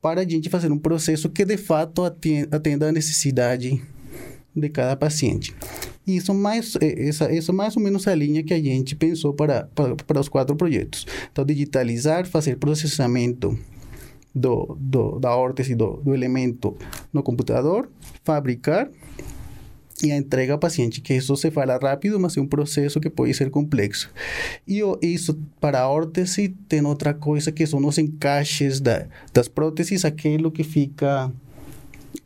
para 0.00 0.20
a 0.22 0.28
gente 0.28 0.48
fazer 0.48 0.70
um 0.70 0.78
processo 0.78 1.28
que 1.28 1.44
de 1.44 1.56
fato 1.56 2.04
atenda 2.04 2.88
a 2.88 2.92
necessidade 2.92 3.82
de 4.54 4.68
cada 4.68 4.96
paciente. 4.96 5.54
Isso 6.16 6.34
mais 6.34 6.76
essa 6.80 7.24
essa 7.24 7.52
mais 7.52 7.76
ou 7.76 7.82
menos 7.82 8.06
a 8.06 8.14
linha 8.14 8.42
que 8.42 8.54
a 8.54 8.62
gente 8.62 8.94
pensou 8.94 9.32
para, 9.34 9.64
para, 9.74 9.96
para 9.96 10.20
os 10.20 10.28
quatro 10.28 10.56
projetos. 10.56 11.06
Então 11.32 11.44
digitalizar, 11.44 12.26
fazer 12.26 12.56
processamento 12.56 13.58
do, 14.34 14.76
do 14.78 15.18
da 15.18 15.34
órtese 15.34 15.74
do, 15.74 15.96
do 15.96 16.14
elemento 16.14 16.76
no 17.12 17.22
computador, 17.22 17.88
fabricar 18.24 18.88
e 20.02 20.10
a 20.12 20.16
entrega 20.16 20.54
ao 20.54 20.58
paciente, 20.58 21.00
que 21.00 21.14
isso 21.14 21.36
se 21.36 21.50
fala 21.50 21.76
rápido, 21.76 22.18
mas 22.18 22.36
é 22.36 22.40
um 22.40 22.46
processo 22.46 23.00
que 23.00 23.10
pode 23.10 23.34
ser 23.34 23.50
complexo. 23.50 24.10
E 24.66 24.80
isso, 25.02 25.38
para 25.60 25.80
a 25.80 25.88
órtese, 25.88 26.54
tem 26.68 26.84
outra 26.84 27.12
coisa 27.12 27.52
que 27.52 27.66
são 27.66 27.84
os 27.84 27.98
encaixes 27.98 28.80
da, 28.80 29.06
das 29.32 29.48
próteses, 29.48 30.04
aquilo 30.04 30.50
que 30.50 30.64
fica 30.64 31.30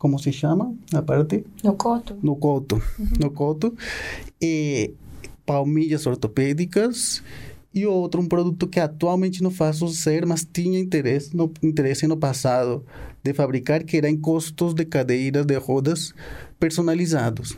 como 0.05 0.19
se 0.19 0.31
chama 0.31 0.77
a 0.93 1.01
parte? 1.01 1.47
No 1.63 1.77
coto. 1.77 2.15
No 2.23 2.37
coto. 2.37 2.75
Uhum. 2.99 3.07
No 3.19 3.31
coto. 3.31 3.75
E 4.39 4.93
palmilhas 5.47 6.07
ortopédicas 6.07 7.23
e 7.73 7.87
outro, 7.87 8.21
um 8.21 8.27
produto 8.27 8.69
que 8.69 8.79
atualmente 8.79 9.43
não 9.43 9.51
faço 9.51 9.89
ser, 9.89 10.27
mas 10.27 10.45
tinha 10.45 10.79
interesse 10.79 11.35
no, 11.35 11.51
interesse 11.63 12.07
no 12.07 12.19
passado 12.19 12.85
de 13.23 13.33
fabricar, 13.33 13.83
que 13.83 13.97
era 13.97 14.11
encostos 14.11 14.75
de 14.75 14.85
cadeiras 14.85 15.47
de 15.47 15.57
rodas 15.57 16.15
personalizados. 16.61 17.57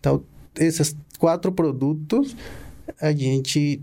Então, 0.00 0.24
esses 0.58 0.96
quatro 1.16 1.52
produtos, 1.52 2.34
a 3.00 3.12
gente, 3.12 3.80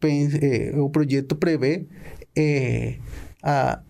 pensa, 0.00 0.38
eh, 0.38 0.72
o 0.74 0.88
projeto 0.88 1.36
prevê 1.36 1.84
eh, 2.34 2.96
a 3.42 3.82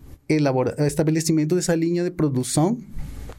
estabelecimento 0.85 1.55
dessa 1.55 1.75
linha 1.75 2.03
de 2.03 2.11
produção 2.11 2.77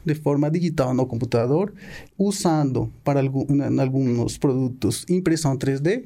de 0.03 0.15
forma 0.15 0.49
digital 0.49 0.93
no 0.93 1.05
computador, 1.05 1.73
usando 2.17 2.91
para 3.03 3.21
alguns 3.21 4.37
produtos 4.37 5.05
impressão 5.09 5.55
3D 5.57 6.05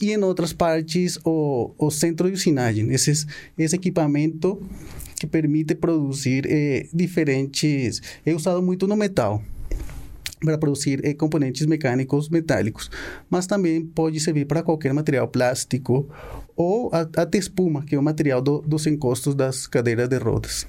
e 0.00 0.12
em 0.12 0.22
outras 0.22 0.52
partes 0.52 1.18
o, 1.24 1.72
o 1.78 1.90
centro 1.90 2.28
de 2.28 2.34
usinagem, 2.34 2.92
esse, 2.92 3.26
esse 3.58 3.76
equipamento 3.76 4.60
que 5.18 5.26
permite 5.26 5.74
produzir 5.74 6.46
eh, 6.46 6.86
diferentes. 6.92 8.00
É 8.24 8.34
usado 8.34 8.62
muito 8.62 8.86
no 8.86 8.96
metal 8.96 9.42
para 10.44 10.58
produzir 10.58 11.00
eh, 11.04 11.14
componentes 11.14 11.66
mecânicos 11.66 12.28
metálicos, 12.28 12.90
mas 13.28 13.46
também 13.46 13.84
pode 13.84 14.18
servir 14.20 14.46
para 14.46 14.62
qualquer 14.62 14.92
material 14.92 15.28
plástico 15.28 16.08
ou 16.56 16.90
até 16.92 17.38
espuma, 17.38 17.84
que 17.84 17.94
é 17.94 17.98
o 17.98 18.02
material 18.02 18.40
do, 18.40 18.60
dos 18.60 18.86
encostos 18.86 19.34
das 19.34 19.66
cadeiras 19.66 20.08
de 20.08 20.18
rodas. 20.18 20.66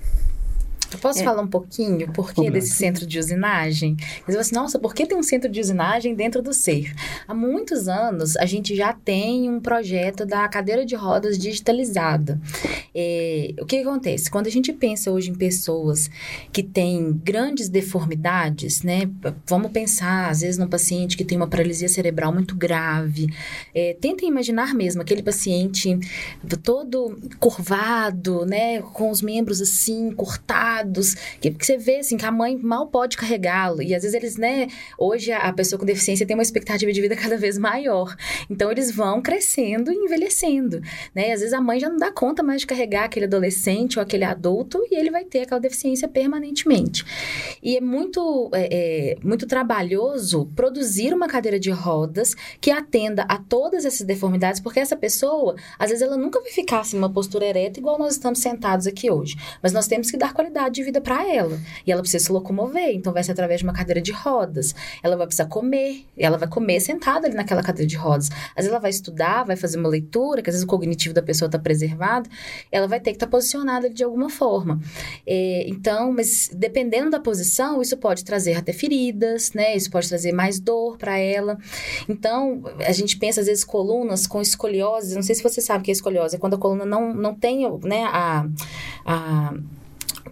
Eu 0.94 1.00
posso 1.00 1.22
é. 1.22 1.24
falar 1.24 1.42
um 1.42 1.48
pouquinho 1.48 2.12
por 2.12 2.34
que 2.34 2.50
desse 2.52 2.72
centro 2.72 3.06
de 3.06 3.18
usinagem? 3.18 3.96
Você 4.28 4.38
assim, 4.38 4.56
nossa, 4.56 4.78
por 4.78 4.94
que 4.94 5.06
tem 5.06 5.18
um 5.18 5.24
centro 5.24 5.50
de 5.50 5.60
usinagem 5.60 6.14
dentro 6.14 6.42
do 6.42 6.54
SER? 6.54 6.94
Há 7.28 7.34
muitos 7.34 7.88
anos, 7.88 8.36
a 8.36 8.46
gente 8.46 8.76
já 8.76 8.92
tem 8.92 9.50
um 9.50 9.60
projeto 9.60 10.26
da 10.26 10.48
cadeira 10.50 10.86
de 10.86 10.96
rodas 10.96 11.38
digitalizada. 11.38 12.39
É, 12.94 13.54
o 13.60 13.66
que 13.66 13.78
acontece? 13.78 14.30
Quando 14.30 14.48
a 14.48 14.52
gente 14.52 14.74
pensa 14.74 15.12
hoje 15.12 15.32
em 15.32 15.36
pessoas 15.36 16.10
que 16.52 16.62
têm 16.62 17.14
grandes 17.24 17.70
deformidades, 17.70 18.84
né? 18.84 19.10
Vamos 19.48 19.72
pensar, 19.72 20.30
às 20.30 20.42
vezes, 20.42 20.58
num 20.58 20.68
paciente 20.68 21.16
que 21.16 21.24
tem 21.24 21.38
uma 21.38 21.48
paralisia 21.48 21.88
cerebral 21.88 22.34
muito 22.34 22.56
grave. 22.56 23.28
É, 23.74 23.96
tentem 24.00 24.28
imaginar 24.28 24.74
mesmo 24.74 25.02
aquele 25.02 25.24
paciente 25.24 25.98
todo 26.62 27.18
curvado, 27.39 28.46
né? 28.46 28.82
Com 28.82 29.10
os 29.10 29.22
membros 29.22 29.62
assim, 29.62 30.12
cortados 30.12 30.80
que, 31.39 31.51
que 31.51 31.65
você 31.65 31.77
vê 31.77 31.99
assim 31.99 32.17
que 32.17 32.25
a 32.25 32.32
mãe 32.32 32.57
mal 32.57 32.88
pode 32.88 33.17
carregá-lo 33.17 33.82
e 33.82 33.95
às 33.95 34.03
vezes 34.03 34.13
eles, 34.13 34.38
né, 34.38 34.67
hoje 34.97 35.32
a, 35.32 35.39
a 35.39 35.53
pessoa 35.53 35.79
com 35.79 35.86
deficiência 35.86 36.25
tem 36.25 36.36
uma 36.36 36.43
expectativa 36.43 36.91
de 36.91 37.01
vida 37.01 37.15
cada 37.17 37.38
vez 37.38 37.57
maior. 37.57 38.15
Então 38.49 38.71
eles 38.71 38.91
vão 38.91 39.21
crescendo 39.21 39.91
e 39.91 39.95
envelhecendo, 39.95 40.82
né? 41.13 41.29
E 41.29 41.32
às 41.32 41.39
vezes 41.41 41.53
a 41.53 41.61
mãe 41.61 41.79
já 41.79 41.89
não 41.89 41.97
dá 41.97 42.11
conta 42.11 42.43
mais 42.43 42.61
de 42.61 42.67
carregar 42.67 43.05
aquele 43.05 43.25
adolescente 43.25 43.97
ou 43.97 44.03
aquele 44.03 44.23
adulto 44.23 44.82
e 44.89 44.95
ele 44.95 45.11
vai 45.11 45.25
ter 45.25 45.41
aquela 45.41 45.59
deficiência 45.59 46.07
permanentemente. 46.07 47.05
E 47.61 47.77
é 47.77 47.82
muito 47.82 48.49
é, 48.53 48.69
é, 48.71 49.17
muito 49.23 49.45
trabalhoso 49.47 50.49
produzir 50.55 51.13
uma 51.13 51.27
cadeira 51.27 51.59
de 51.59 51.71
rodas 51.71 52.36
que 52.59 52.71
atenda 52.71 53.23
a 53.23 53.38
todas 53.38 53.86
essas 53.86 54.05
deformidades, 54.05 54.59
porque 54.61 54.79
essa 54.79 54.95
pessoa, 54.95 55.55
às 55.77 55.89
vezes 55.89 56.01
ela 56.01 56.17
nunca 56.17 56.39
vai 56.39 56.51
ficar 56.51 56.82
assim 56.82 56.97
uma 56.97 57.11
postura 57.11 57.45
ereta 57.45 57.79
igual 57.79 57.97
nós 57.97 58.13
estamos 58.13 58.39
sentados 58.39 58.88
aqui 58.88 59.11
hoje, 59.11 59.36
mas 59.61 59.73
nós 59.73 59.88
temos 59.88 60.09
que 60.09 60.17
dar 60.17 60.34
qualidade 60.34 60.70
qualidade 60.72 60.76
de 60.76 60.84
vida 60.84 61.01
para 61.01 61.28
ela. 61.28 61.59
E 61.86 61.91
ela 61.91 62.01
precisa 62.01 62.24
se 62.24 62.32
locomover, 62.32 62.95
então 62.95 63.13
vai 63.13 63.24
ser 63.24 63.34
através 63.34 63.59
de 63.59 63.65
uma 63.65 63.74
cadeira 63.74 64.01
de 64.01 64.11
rodas. 64.11 64.74
Ela 65.03 65.15
vai 65.15 65.28
precisar 65.28 65.45
comer, 65.45 66.05
ela 66.17 66.38
vai 66.38 66.47
comer 66.47 66.80
sentada 66.80 67.28
ali 67.28 67.36
naquela 67.36 67.61
cadeira 67.61 67.88
de 67.88 67.95
rodas. 67.95 68.30
Às 68.32 68.55
vezes 68.55 68.72
ela 68.72 68.80
vai 68.80 68.89
estudar, 68.89 69.43
vai 69.43 69.55
fazer 69.55 69.78
uma 69.78 69.89
leitura, 69.89 70.41
que 70.41 70.49
às 70.49 70.55
vezes 70.55 70.63
o 70.63 70.67
cognitivo 70.67 71.13
da 71.13 71.22
pessoa 71.22 71.47
está 71.47 71.59
preservado, 71.59 72.30
ela 72.72 72.88
vai 72.88 72.99
ter 72.99 73.11
que 73.11 73.17
estar 73.17 73.28
tá 73.28 73.32
posicionada 73.32 73.89
de 73.89 74.03
alguma 74.03 74.30
forma. 74.30 74.80
É, 75.28 75.65
então, 75.67 76.11
mas 76.11 76.49
dependendo 76.53 77.11
da 77.11 77.19
posição, 77.19 77.82
isso 77.82 77.97
pode 77.97 78.24
trazer 78.24 78.53
até 78.53 78.74
feridas, 78.74 79.53
né? 79.53 79.76
Isso 79.76 79.91
pode 79.91 80.07
trazer 80.07 80.32
mais 80.32 80.59
dor 80.59 80.97
para 80.97 81.17
ela. 81.17 81.57
Então, 82.07 82.63
a 82.80 82.91
gente 82.91 83.17
pensa 83.17 83.41
às 83.41 83.47
vezes 83.47 83.63
colunas 83.63 84.26
com 84.26 84.41
escoliose, 84.41 85.15
não 85.15 85.22
sei 85.22 85.36
se 85.36 85.43
você 85.43 85.61
sabe 85.61 85.82
o 85.82 85.84
que 85.84 85.91
é 85.91 85.93
escoliose, 85.93 86.36
é 86.36 86.39
quando 86.39 86.55
a 86.55 86.57
coluna 86.57 86.86
não, 86.86 87.13
não 87.13 87.36
tem, 87.36 87.61
né, 87.84 88.03
a, 88.05 88.45
a 89.05 89.53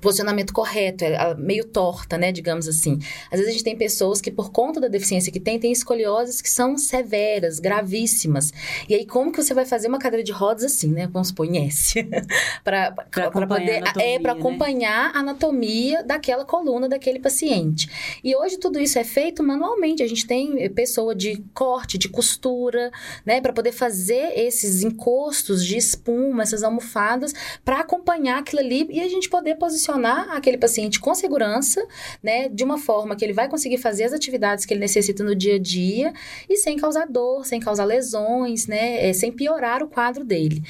posicionamento 0.01 0.53
correto, 0.53 1.03
é 1.03 1.35
meio 1.35 1.65
torta, 1.65 2.17
né, 2.17 2.31
digamos 2.31 2.67
assim. 2.67 2.99
Às 3.31 3.39
vezes 3.39 3.47
a 3.47 3.51
gente 3.51 3.63
tem 3.63 3.77
pessoas 3.77 4.21
que 4.21 4.31
por 4.31 4.51
conta 4.51 4.79
da 4.79 4.87
deficiência 4.87 5.31
que 5.31 5.39
tem, 5.39 5.59
tem 5.59 5.71
escolioses 5.71 6.41
que 6.41 6.49
são 6.49 6.77
severas, 6.77 7.59
gravíssimas. 7.59 8.51
E 8.87 8.95
aí 8.95 9.05
como 9.05 9.31
que 9.31 9.41
você 9.41 9.53
vai 9.53 9.65
fazer 9.65 9.87
uma 9.87 9.99
cadeira 9.99 10.23
de 10.23 10.31
rodas 10.31 10.63
assim, 10.63 10.91
né? 10.91 11.07
Vamos 11.11 11.29
supor, 11.29 11.45
em 11.45 11.67
S. 11.67 12.07
para 12.63 12.91
poder 13.47 13.83
é 13.99 14.19
para 14.19 14.33
acompanhar 14.33 15.11
a 15.15 15.19
anatomia 15.19 16.03
daquela 16.03 16.45
coluna 16.45 16.87
daquele 16.87 17.19
paciente. 17.19 17.89
E 18.23 18.35
hoje 18.35 18.57
tudo 18.57 18.79
isso 18.79 18.97
é 18.99 19.03
feito 19.03 19.43
manualmente. 19.43 20.03
A 20.03 20.07
gente 20.07 20.25
tem 20.25 20.69
pessoa 20.69 21.15
de 21.15 21.43
corte, 21.53 21.97
de 21.97 22.09
costura, 22.09 22.91
né, 23.25 23.41
para 23.41 23.53
poder 23.53 23.71
fazer 23.71 24.37
esses 24.37 24.83
encostos 24.83 25.65
de 25.65 25.77
espuma, 25.77 26.43
essas 26.43 26.63
almofadas 26.63 27.33
para 27.63 27.79
acompanhar 27.79 28.39
aquilo 28.39 28.61
ali 28.61 28.87
e 28.89 29.01
a 29.01 29.07
gente 29.07 29.29
poder 29.29 29.55
posicionar 29.55 29.78
posicionar 29.79 30.29
aquele 30.31 30.57
paciente 30.57 30.99
com 30.99 31.15
segurança, 31.15 31.85
né, 32.21 32.49
de 32.49 32.63
uma 32.63 32.77
forma 32.77 33.15
que 33.15 33.23
ele 33.23 33.33
vai 33.33 33.47
conseguir 33.47 33.77
fazer 33.77 34.03
as 34.03 34.13
atividades 34.13 34.65
que 34.65 34.73
ele 34.73 34.81
necessita 34.81 35.23
no 35.23 35.33
dia 35.33 35.55
a 35.55 35.59
dia 35.59 36.13
e 36.49 36.57
sem 36.57 36.75
causar 36.77 37.07
dor, 37.07 37.45
sem 37.45 37.59
causar 37.59 37.85
lesões, 37.85 38.67
né, 38.67 39.09
é, 39.09 39.13
sem 39.13 39.31
piorar 39.31 39.81
o 39.81 39.87
quadro 39.87 40.25
dele. 40.25 40.61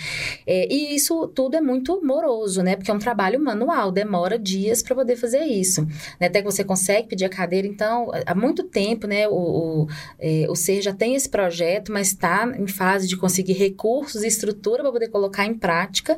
É, 0.45 0.72
e 0.72 0.95
isso 0.95 1.28
tudo 1.30 1.57
é 1.57 1.62
muito 1.62 1.99
moroso, 2.05 2.62
né, 2.62 2.76
porque 2.76 2.91
é 2.91 2.93
um 2.93 2.99
trabalho 2.99 3.39
manual, 3.39 3.91
demora 3.91 4.38
dias 4.38 4.84
para 4.84 4.95
poder 4.95 5.16
fazer 5.16 5.43
isso. 5.43 5.82
Né, 6.20 6.28
até 6.28 6.41
que 6.41 6.45
você 6.45 6.64
consegue 6.64 7.07
pedir 7.07 7.26
a 7.26 7.30
cadeira, 7.30 7.68
então, 7.68 8.12
há 8.26 8.36
muito 8.36 8.64
tempo, 8.64 9.07
né, 9.07 9.28
o, 9.28 9.34
o, 9.34 9.88
é, 10.20 10.45
o 10.49 10.55
SER 10.55 10.82
já 10.82 10.93
tem 10.93 11.16
esse 11.16 11.30
projeto, 11.30 11.91
mas 11.91 12.10
está 12.10 12.51
em 12.57 12.68
fase 12.68 13.07
de 13.07 13.18
conseguir 13.18 13.53
recursos 13.53 14.24
e 14.24 14.28
estrutura 14.28 14.84
para 14.84 14.91
poder 14.91 15.07
colocar 15.10 15.45
em 15.45 15.53
prática, 15.53 16.16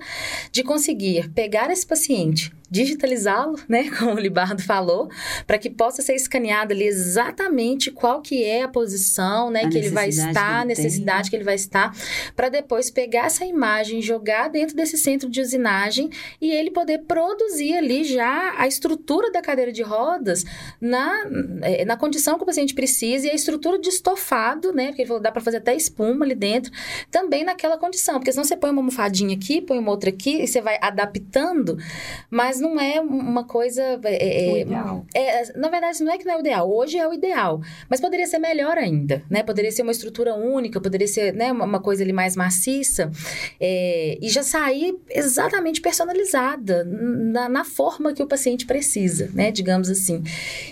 de 0.52 0.64
conseguir 0.64 1.30
pegar 1.30 1.72
esse 1.72 1.86
paciente 1.86 2.52
digitalizá-lo, 2.72 3.60
né, 3.68 3.92
como 4.00 4.14
o 4.14 4.20
Libardo 4.20 4.64
falou, 4.64 5.10
para 5.46 5.58
que 5.58 5.70
possa 5.70 6.02
ser 6.02 6.16
escaneado 6.16 6.74
ali 6.74 6.86
exatamente 6.88 7.92
qual 7.92 8.22
que 8.22 8.46
é 8.46 8.64
a 8.64 8.68
posição, 8.70 9.52
né, 9.52 9.66
a 9.66 9.70
que 9.70 9.78
ele 9.78 9.90
vai 9.90 10.08
estar, 10.08 10.62
a 10.62 10.66
necessidade 10.66 11.24
tem. 11.24 11.32
que 11.32 11.36
ele 11.36 11.44
vai 11.44 11.56
estar, 11.56 11.94
para 12.34 12.48
depois 12.48 12.90
pegar 12.90 13.26
essa 13.26 13.46
imagem, 13.46 14.02
jogar 14.02 14.48
dentro 14.48 14.74
desse 14.74 14.98
centro 14.98 15.30
de 15.30 15.42
usinagem 15.42 16.10
e 16.40 16.50
ele 16.50 16.72
poder 16.72 17.00
produzir 17.00 17.76
ali 17.76 18.06
já 18.06 18.54
a 18.58 18.66
estrutura 18.68 19.30
da 19.32 19.42
cadeira 19.42 19.74
de 19.74 19.82
rodas 19.82 20.46
na, 20.80 21.26
eh, 21.64 21.84
na 21.84 21.98
condição 21.98 22.38
que 22.38 22.44
o 22.44 22.46
paciente 22.46 22.74
precisa 22.74 23.28
e 23.28 23.32
a 23.32 23.36
estrutura 23.36 23.78
de 23.78 23.90
estofado, 23.90 24.72
né, 24.72 24.88
porque 24.88 25.06
dá 25.20 25.32
para 25.32 25.42
fazer 25.42 25.58
até 25.58 25.76
espuma 25.76 26.24
ali 26.24 26.36
dentro, 26.36 26.72
também 27.10 27.44
naquela 27.44 27.78
condição, 27.78 28.16
porque 28.16 28.32
senão 28.32 28.46
você 28.46 28.56
põe 28.56 28.70
uma 28.70 28.80
almofadinha 28.80 29.36
aqui, 29.36 29.60
põe 29.60 29.78
uma 29.78 29.92
outra 29.92 30.10
aqui 30.10 30.42
e 30.42 30.48
você 30.48 30.62
vai 30.62 30.78
adaptando, 30.82 31.78
mas 32.30 32.61
não 32.62 32.80
é 32.80 33.02
uma 33.02 33.44
coisa. 33.44 34.00
É, 34.04 34.16
é, 34.16 34.62
ideal. 34.62 35.06
É, 35.14 35.58
na 35.58 35.70
verdade, 35.70 36.04
não 36.04 36.12
é 36.12 36.18
que 36.18 36.26
não 36.26 36.34
é 36.34 36.38
o 36.38 36.40
ideal. 36.40 36.72
Hoje 36.72 36.98
é 36.98 37.08
o 37.08 37.14
ideal. 37.14 37.62
Mas 37.90 38.00
poderia 38.00 38.28
ser 38.28 38.40
melhor 38.40 38.78
ainda, 38.78 39.24
né? 39.30 39.44
Poderia 39.44 39.72
ser 39.72 39.82
uma 39.82 39.92
estrutura 39.92 40.36
única, 40.36 40.80
poderia 40.80 41.08
ser 41.08 41.34
né, 41.34 41.52
uma, 41.52 41.82
coisa 41.82 42.04
ali 42.04 42.14
mais 42.14 42.36
maciça. 42.36 43.12
É, 43.60 44.18
e 44.22 44.30
já 44.30 44.44
sair 44.44 44.96
exatamente 45.10 45.82
personalizada 45.82 46.84
na, 46.84 47.50
na, 47.50 47.66
forma 47.66 48.14
que 48.14 48.22
o 48.22 48.28
paciente 48.28 48.66
precisa, 48.66 49.30
né? 49.34 49.52
Digamos 49.52 49.90
assim. 49.90 50.24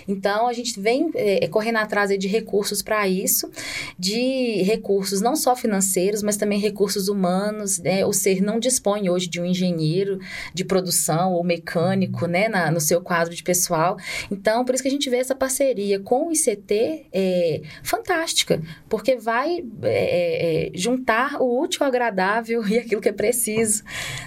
Então, 0.06 0.46
a 0.46 0.52
gente 0.52 0.78
vem 0.78 1.10
é, 1.14 1.46
correndo 1.48 1.76
atrás 1.76 2.16
de 2.16 2.28
recursos 2.28 2.82
para 2.82 3.08
isso, 3.08 3.50
de 3.98 4.62
recursos 4.62 5.20
não 5.20 5.34
só 5.34 5.56
financeiros, 5.56 6.22
mas 6.22 6.36
também 6.36 6.58
recursos 6.58 7.08
humanos. 7.08 7.78
Né? 7.78 8.04
O 8.06 8.12
SER 8.12 8.42
não 8.42 8.58
dispõe 8.58 9.08
hoje 9.10 9.28
de 9.28 9.40
um 9.40 9.44
engenheiro 9.44 10.18
de 10.54 10.64
produção 10.64 11.32
ou 11.32 11.42
mecânico 11.42 11.79
mecânico, 11.80 12.26
né, 12.26 12.48
na, 12.48 12.70
no 12.70 12.80
seu 12.80 13.00
quadro 13.00 13.34
de 13.34 13.42
pessoal. 13.42 13.96
Então, 14.30 14.64
por 14.64 14.74
isso 14.74 14.82
que 14.82 14.88
a 14.88 14.92
gente 14.92 15.08
vê 15.08 15.16
essa 15.16 15.34
parceria 15.34 15.98
com 16.00 16.28
o 16.28 16.32
ICT 16.32 17.06
é, 17.12 17.62
fantástica, 17.82 18.60
porque 18.88 19.16
vai 19.16 19.64
é, 19.82 20.68
é, 20.68 20.70
juntar 20.74 21.40
o 21.40 21.60
útil 21.60 21.82
ao 21.82 21.88
agradável 21.88 22.66
e 22.66 22.78
aquilo 22.78 23.00
que 23.00 23.08
é 23.08 23.12
preciso, 23.12 23.82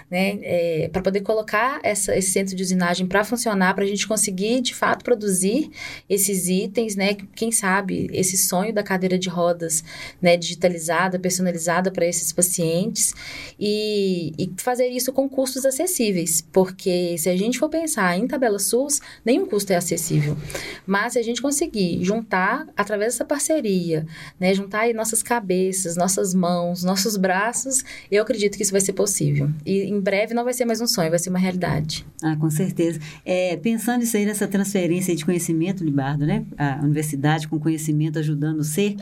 né, 0.09 0.39
é, 0.41 0.89
para 0.91 1.01
poder 1.01 1.21
colocar 1.21 1.79
essa, 1.83 2.15
esse 2.15 2.31
centro 2.31 2.55
de 2.55 2.63
usinagem 2.63 3.07
para 3.07 3.23
funcionar, 3.23 3.73
para 3.73 3.83
a 3.83 3.87
gente 3.87 4.07
conseguir, 4.07 4.61
de 4.61 4.73
fato, 4.73 5.03
produzir 5.03 5.69
esses 6.09 6.47
itens, 6.47 6.95
né, 6.95 7.15
quem 7.35 7.51
sabe, 7.51 8.09
esse 8.13 8.37
sonho 8.37 8.73
da 8.73 8.83
cadeira 8.83 9.17
de 9.17 9.29
rodas, 9.29 9.83
né, 10.21 10.37
digitalizada, 10.37 11.19
personalizada 11.19 11.91
para 11.91 12.05
esses 12.05 12.31
pacientes 12.31 13.13
e, 13.59 14.33
e 14.37 14.51
fazer 14.57 14.87
isso 14.87 15.11
com 15.11 15.27
custos 15.27 15.65
acessíveis, 15.65 16.41
porque 16.41 17.17
se 17.17 17.29
a 17.29 17.35
gente 17.35 17.42
for 17.57 17.69
pensar 17.69 18.17
em 18.17 18.27
tabela 18.27 18.59
SUS, 18.59 19.01
nenhum 19.25 19.45
custo 19.45 19.73
é 19.73 19.75
acessível. 19.75 20.37
Mas 20.85 21.13
se 21.13 21.19
a 21.19 21.23
gente 21.23 21.41
conseguir 21.41 22.03
juntar, 22.03 22.67
através 22.75 23.13
dessa 23.13 23.25
parceria, 23.25 24.05
né, 24.39 24.53
juntar 24.53 24.81
aí 24.81 24.93
nossas 24.93 25.23
cabeças, 25.23 25.95
nossas 25.95 26.33
mãos, 26.33 26.83
nossos 26.83 27.17
braços, 27.17 27.83
eu 28.11 28.21
acredito 28.23 28.57
que 28.57 28.63
isso 28.63 28.71
vai 28.71 28.81
ser 28.81 28.93
possível. 28.93 29.49
E 29.65 29.83
em 29.83 29.99
breve 29.99 30.33
não 30.33 30.43
vai 30.43 30.53
ser 30.53 30.65
mais 30.65 30.81
um 30.81 30.87
sonho, 30.87 31.09
vai 31.09 31.19
ser 31.19 31.29
uma 31.29 31.39
realidade. 31.39 32.05
Ah, 32.21 32.35
com 32.35 32.49
certeza. 32.49 32.99
É, 33.25 33.57
pensando 33.57 34.03
isso 34.03 34.15
aí 34.15 34.25
nessa 34.25 34.47
transferência 34.47 35.15
de 35.15 35.25
conhecimento, 35.25 35.83
Libardo, 35.83 36.25
né? 36.25 36.45
A 36.57 36.79
universidade 36.83 37.47
com 37.47 37.59
conhecimento 37.59 38.19
ajudando 38.19 38.59
o 38.59 38.63
ser, 38.63 38.95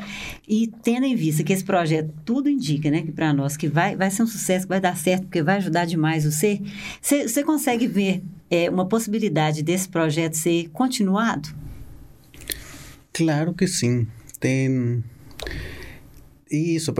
e 0.47 0.67
tendo 0.81 1.05
em 1.05 1.15
vista 1.15 1.43
que 1.43 1.53
esse 1.53 1.63
projeto 1.63 2.11
tudo 2.25 2.49
indica, 2.49 2.89
né, 2.89 3.01
que 3.01 3.11
para 3.11 3.33
nós 3.33 3.57
que 3.57 3.67
vai, 3.67 3.95
vai 3.95 4.09
ser 4.09 4.23
um 4.23 4.27
sucesso, 4.27 4.65
que 4.65 4.69
vai 4.69 4.79
dar 4.79 4.95
certo, 4.97 5.23
porque 5.23 5.41
vai 5.43 5.57
ajudar 5.57 5.85
demais 5.85 6.25
o 6.25 6.31
ser, 6.31 6.61
você 7.01 7.43
consegue 7.43 7.87
ver 7.87 8.23
é, 8.49 8.69
uma 8.69 8.85
possibilidade 8.85 9.63
desse 9.63 9.87
projeto 9.87 10.33
ser 10.33 10.69
continuado? 10.69 11.49
Claro 13.13 13.53
que 13.53 13.67
sim. 13.67 14.07
Tem 14.39 15.03
isso, 16.51 16.93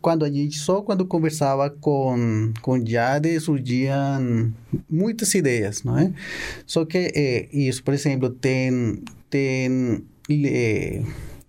quando 0.00 0.24
a 0.24 0.30
gente 0.30 0.58
só 0.58 0.80
quando 0.80 1.04
conversava 1.04 1.68
com 1.68 2.50
com 2.62 2.84
Jade 2.84 3.38
surgiam 3.38 4.52
muitas 4.88 5.34
ideias, 5.34 5.82
não 5.84 5.98
é? 5.98 6.12
Só 6.66 6.86
que 6.86 7.12
é, 7.14 7.48
isso, 7.52 7.84
por 7.84 7.92
exemplo, 7.92 8.30
tem 8.30 9.02
tem 9.28 10.02
é, 10.30 11.02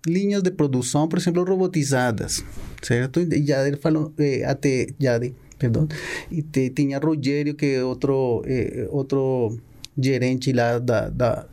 linhas 0.05 0.43
de 0.43 0.51
produção, 0.51 1.07
por 1.07 1.20
exemplo, 1.20 1.43
robotizadas, 1.45 2.43
certo? 2.82 3.22
Jade 3.22 3.78
falou 3.78 4.12
é, 4.18 4.43
até 4.43 4.88
Jade, 4.99 5.34
perdão, 5.62 5.88
e 6.32 6.41
te, 6.41 6.72
tinha 6.72 6.97
Rogério 6.97 7.53
que 7.53 7.80
outro 7.82 8.41
é, 8.45 8.88
outro 8.89 9.55
gerente 9.95 10.51
lá 10.51 10.80
da, 10.80 11.09
da 11.09 11.45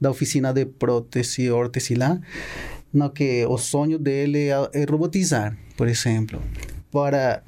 da 0.00 0.10
oficina 0.10 0.52
de 0.52 0.66
prótese 0.66 1.50
órtese 1.50 1.94
lá 1.94 2.20
no 2.92 3.10
que 3.10 3.44
o 3.46 3.56
sonho 3.56 3.98
dele 3.98 4.48
é, 4.48 4.84
robotizar, 4.88 5.56
por 5.76 5.88
exemplo, 5.88 6.40
para 6.92 7.42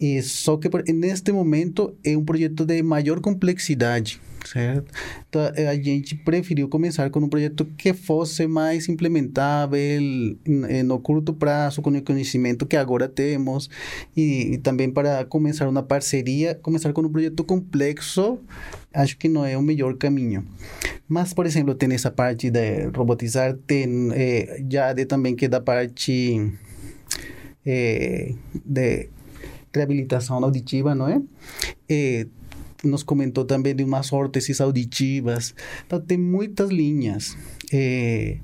e 0.00 0.20
só 0.20 0.56
que 0.56 0.68
neste 0.92 1.30
momento 1.30 1.96
é 2.04 2.16
um 2.16 2.24
projeto 2.24 2.66
de 2.66 2.82
maior 2.82 3.20
complexidade, 3.20 4.20
certo? 4.44 4.92
Então 5.28 5.42
a 5.42 5.74
gente 5.74 6.14
preferiu 6.14 6.68
começar 6.68 7.10
com 7.10 7.20
um 7.20 7.28
projeto 7.28 7.64
que 7.76 7.92
fosse 7.92 8.46
mais 8.46 8.88
implementável 8.88 10.00
no 10.84 10.98
curto 11.00 11.32
prazo, 11.32 11.82
com 11.82 11.90
o 11.90 12.02
conhecimento 12.02 12.66
que 12.66 12.76
agora 12.76 13.08
temos, 13.08 13.68
e, 14.16 14.54
e 14.54 14.58
também 14.58 14.90
para 14.90 15.24
começar 15.24 15.68
uma 15.68 15.82
parceria, 15.82 16.54
começar 16.54 16.92
com 16.92 17.02
um 17.02 17.08
projeto 17.08 17.44
complexo, 17.44 18.38
acho 18.92 19.16
que 19.16 19.28
não 19.28 19.44
é 19.44 19.56
o 19.56 19.62
melhor 19.62 19.96
caminho. 19.96 20.46
Mas, 21.08 21.34
por 21.34 21.46
exemplo, 21.46 21.74
tem 21.74 21.92
essa 21.92 22.10
parte 22.10 22.50
de 22.50 22.86
robotizar, 22.94 23.56
tem 23.66 24.10
eh, 24.12 24.64
já 24.70 24.92
de 24.92 25.04
também 25.04 25.36
que 25.36 25.48
da 25.48 25.60
parte 25.60 26.52
eh, 27.66 28.34
de 28.64 29.08
reabilitação 29.74 30.42
auditiva, 30.42 30.94
não 30.94 31.08
é? 31.08 31.20
Eh, 31.88 32.26
nos 32.84 33.02
comentou 33.02 33.44
também 33.44 33.74
de 33.74 33.84
umas 33.84 34.12
órteses 34.12 34.60
auditivas. 34.60 35.54
Então, 35.86 36.00
tem 36.00 36.18
muitas 36.18 36.70
linhas. 36.70 37.36
Eh, 37.72 38.38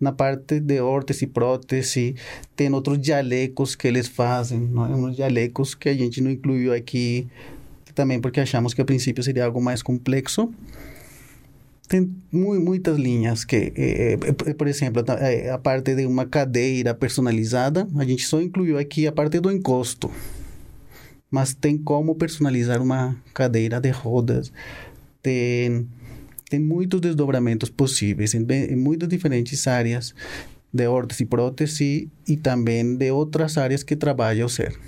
na 0.00 0.12
parte 0.12 0.60
de 0.60 0.80
órtese 0.80 1.24
e 1.24 1.28
prótese, 1.28 2.14
tem 2.56 2.72
outros 2.72 2.98
jalecos 3.04 3.74
que 3.74 3.88
eles 3.88 4.08
fazem, 4.08 4.60
não 4.60 4.84
é? 4.84 4.88
uns 4.88 5.16
jalecos 5.16 5.74
que 5.74 5.88
a 5.88 5.94
gente 5.94 6.20
não 6.20 6.30
incluiu 6.30 6.72
aqui, 6.72 7.26
também 7.94 8.20
porque 8.20 8.40
achamos 8.40 8.74
que 8.74 8.80
a 8.80 8.84
princípio 8.84 9.22
seria 9.22 9.44
algo 9.44 9.62
mais 9.62 9.80
complexo 9.80 10.52
tem 11.88 12.14
muitas 12.32 12.96
linhas 12.96 13.44
que, 13.44 13.72
é, 13.76 14.12
é, 14.14 14.54
por 14.54 14.66
exemplo, 14.66 15.04
é, 15.20 15.50
a 15.50 15.58
parte 15.58 15.94
de 15.94 16.06
uma 16.06 16.24
cadeira 16.24 16.94
personalizada, 16.94 17.86
a 17.96 18.04
gente 18.04 18.26
só 18.26 18.40
incluiu 18.40 18.78
aqui 18.78 19.06
a 19.06 19.12
parte 19.12 19.38
do 19.38 19.50
encosto. 19.50 20.10
Mas 21.34 21.52
tem 21.52 21.76
como 21.76 22.14
personalizar 22.14 22.80
uma 22.80 23.16
cadeira 23.34 23.80
de 23.80 23.90
rodas. 23.90 24.52
Tem, 25.20 25.84
tem 26.48 26.60
muitos 26.60 27.00
desdobramentos 27.00 27.68
possíveis 27.68 28.34
em, 28.34 28.46
em 28.48 28.76
muitas 28.76 29.08
diferentes 29.08 29.66
áreas 29.66 30.14
de 30.72 30.86
órtese 30.86 31.24
e 31.24 31.26
prótese 31.26 32.08
e 32.28 32.36
também 32.36 32.96
de 32.96 33.10
outras 33.10 33.58
áreas 33.58 33.82
que 33.82 33.96
trabalha 33.96 34.46
o 34.46 34.48
ser 34.48 34.78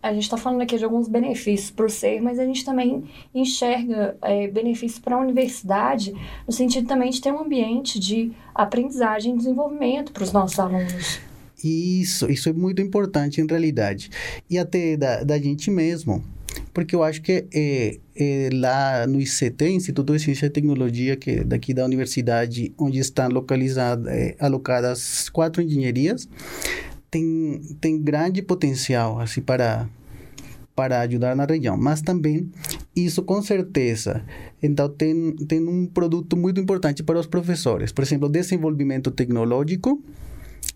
a 0.00 0.12
gente 0.12 0.22
está 0.22 0.36
falando 0.36 0.62
aqui 0.62 0.78
de 0.78 0.84
alguns 0.84 1.08
benefícios 1.08 1.72
para 1.72 1.84
o 1.84 1.90
ser, 1.90 2.20
mas 2.22 2.38
a 2.38 2.44
gente 2.44 2.64
também 2.64 3.02
enxerga 3.34 4.16
é, 4.22 4.46
benefícios 4.46 5.00
para 5.00 5.16
a 5.16 5.18
universidade, 5.18 6.14
no 6.46 6.52
sentido 6.52 6.86
também 6.86 7.10
de 7.10 7.20
ter 7.20 7.32
um 7.32 7.40
ambiente 7.40 7.98
de 7.98 8.30
aprendizagem 8.54 9.34
e 9.34 9.36
desenvolvimento 9.36 10.12
para 10.12 10.22
os 10.22 10.32
nossos 10.32 10.56
alunos. 10.60 11.20
Isso, 11.62 12.30
isso 12.30 12.48
é 12.48 12.52
muito 12.52 12.80
importante 12.80 13.40
em 13.40 13.46
realidade. 13.46 14.10
E 14.48 14.58
até 14.58 14.96
da, 14.96 15.24
da 15.24 15.38
gente 15.38 15.70
mesmo. 15.70 16.24
Porque 16.72 16.94
eu 16.94 17.02
acho 17.02 17.20
que 17.22 17.46
é, 17.52 17.98
é, 18.16 18.50
lá 18.52 19.06
no 19.06 19.20
ICT, 19.20 19.68
Instituto 19.68 20.12
de 20.12 20.20
Ciência 20.20 20.46
e 20.46 20.50
Tecnologia, 20.50 21.16
que 21.16 21.30
é 21.30 21.44
daqui 21.44 21.74
da 21.74 21.84
universidade, 21.84 22.72
onde 22.78 22.98
estão 22.98 23.28
localizadas, 23.28 24.06
é, 24.12 24.36
alocadas 24.38 25.28
quatro 25.28 25.62
engenharias, 25.62 26.28
tem, 27.10 27.60
tem 27.80 28.00
grande 28.00 28.42
potencial 28.42 29.20
assim 29.20 29.40
para 29.40 29.88
para 30.74 31.00
ajudar 31.00 31.34
na 31.34 31.44
região, 31.44 31.76
mas 31.76 32.00
também 32.00 32.48
isso 32.94 33.24
com 33.24 33.42
certeza. 33.42 34.22
Então 34.62 34.88
tem 34.88 35.34
tem 35.48 35.60
um 35.60 35.86
produto 35.86 36.36
muito 36.36 36.60
importante 36.60 37.02
para 37.02 37.18
os 37.18 37.26
professores, 37.26 37.90
por 37.90 38.04
exemplo, 38.04 38.28
desenvolvimento 38.28 39.10
tecnológico. 39.10 40.00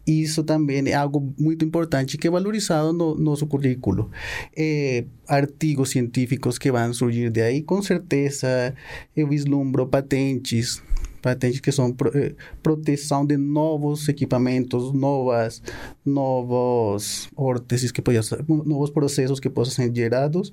Isso 0.06 0.42
também 0.42 0.88
é 0.88 0.94
algo 0.94 1.32
muito 1.38 1.64
importante 1.64 2.18
que 2.18 2.26
é 2.26 2.30
valorizado 2.30 2.92
no 2.92 3.14
nosso 3.14 3.46
currículo. 3.46 4.10
É, 4.56 5.04
artigos 5.28 5.90
científicos 5.90 6.58
que 6.58 6.72
vão 6.72 6.92
surgir 6.92 7.30
de 7.30 7.40
aí, 7.40 7.62
com 7.62 7.80
certeza 7.80 8.74
eu 9.16 9.28
vislumbro 9.28 9.86
patentes, 9.86 10.82
patentes 11.22 11.60
que 11.60 11.70
são 11.70 11.94
eh, 12.14 12.34
proteção 12.62 13.24
de 13.24 13.36
novos 13.36 14.08
equipamentos, 14.08 14.92
novas, 14.92 15.62
novos 16.04 17.30
órteses 17.36 17.92
que 17.92 18.02
ser, 18.22 18.44
novos 18.48 18.90
processos 18.90 19.38
que 19.38 19.48
possam 19.48 19.72
ser 19.72 19.94
gerados. 19.94 20.52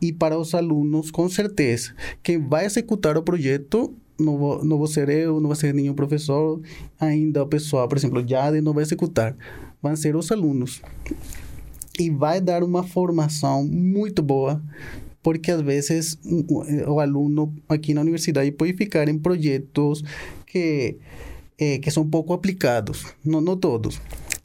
E 0.00 0.12
para 0.12 0.36
os 0.36 0.54
alunos, 0.54 1.12
com 1.12 1.28
certeza, 1.28 1.94
quem 2.20 2.38
vai 2.38 2.66
executar 2.66 3.16
o 3.16 3.22
projeto 3.22 3.94
não 4.22 4.38
vou, 4.38 4.64
não 4.64 4.78
vou 4.78 4.86
ser 4.86 5.08
eu, 5.08 5.40
não 5.40 5.48
vai 5.48 5.56
ser 5.56 5.74
nenhum 5.74 5.94
professor, 5.94 6.60
ainda 6.98 7.42
o 7.42 7.46
pessoal, 7.46 7.88
por 7.88 7.98
exemplo, 7.98 8.26
JADE 8.26 8.60
não 8.60 8.72
vai 8.72 8.82
executar, 8.82 9.36
vão 9.82 9.94
ser 9.96 10.16
os 10.16 10.30
alunos. 10.30 10.80
E 11.98 12.08
vai 12.08 12.40
dar 12.40 12.62
uma 12.62 12.82
formação 12.82 13.64
muito 13.64 14.22
boa 14.22 14.62
porque 15.22 15.50
às 15.50 15.60
vezes 15.60 16.18
o 16.86 16.98
aluno 16.98 17.54
aqui 17.68 17.94
na 17.94 18.00
universidade 18.00 18.50
pode 18.50 18.74
ficar 18.74 19.08
em 19.08 19.18
projetos 19.18 20.02
que, 20.46 20.96
é, 21.58 21.78
que 21.78 21.90
são 21.90 22.08
pouco 22.08 22.32
aplicados, 22.32 23.06
não, 23.24 23.40
não 23.40 23.56
todos. 23.56 24.00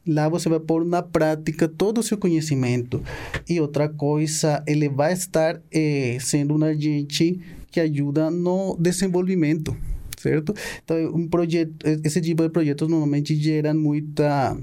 Lá 0.06 0.28
você 0.28 0.48
vai 0.48 0.60
pôr 0.60 0.86
na 0.86 1.02
prática 1.02 1.68
todo 1.68 1.98
o 1.98 2.02
seu 2.02 2.16
conhecimento. 2.16 3.02
E 3.46 3.60
outra 3.60 3.90
coisa, 3.90 4.62
ele 4.66 4.88
vai 4.88 5.12
estar 5.12 5.60
é, 5.70 6.16
sendo 6.18 6.56
um 6.56 6.64
agente 6.64 7.38
que 7.78 7.80
ajuda 7.80 8.30
no 8.30 8.76
desenvolvimento, 8.78 9.76
certo? 10.18 10.52
Então, 10.82 10.96
um 11.14 11.28
projeto, 11.28 11.74
esse 12.04 12.20
tipo 12.20 12.42
de 12.42 12.48
projetos 12.50 12.88
normalmente 12.88 13.36
geram 13.36 13.74
muita... 13.74 14.56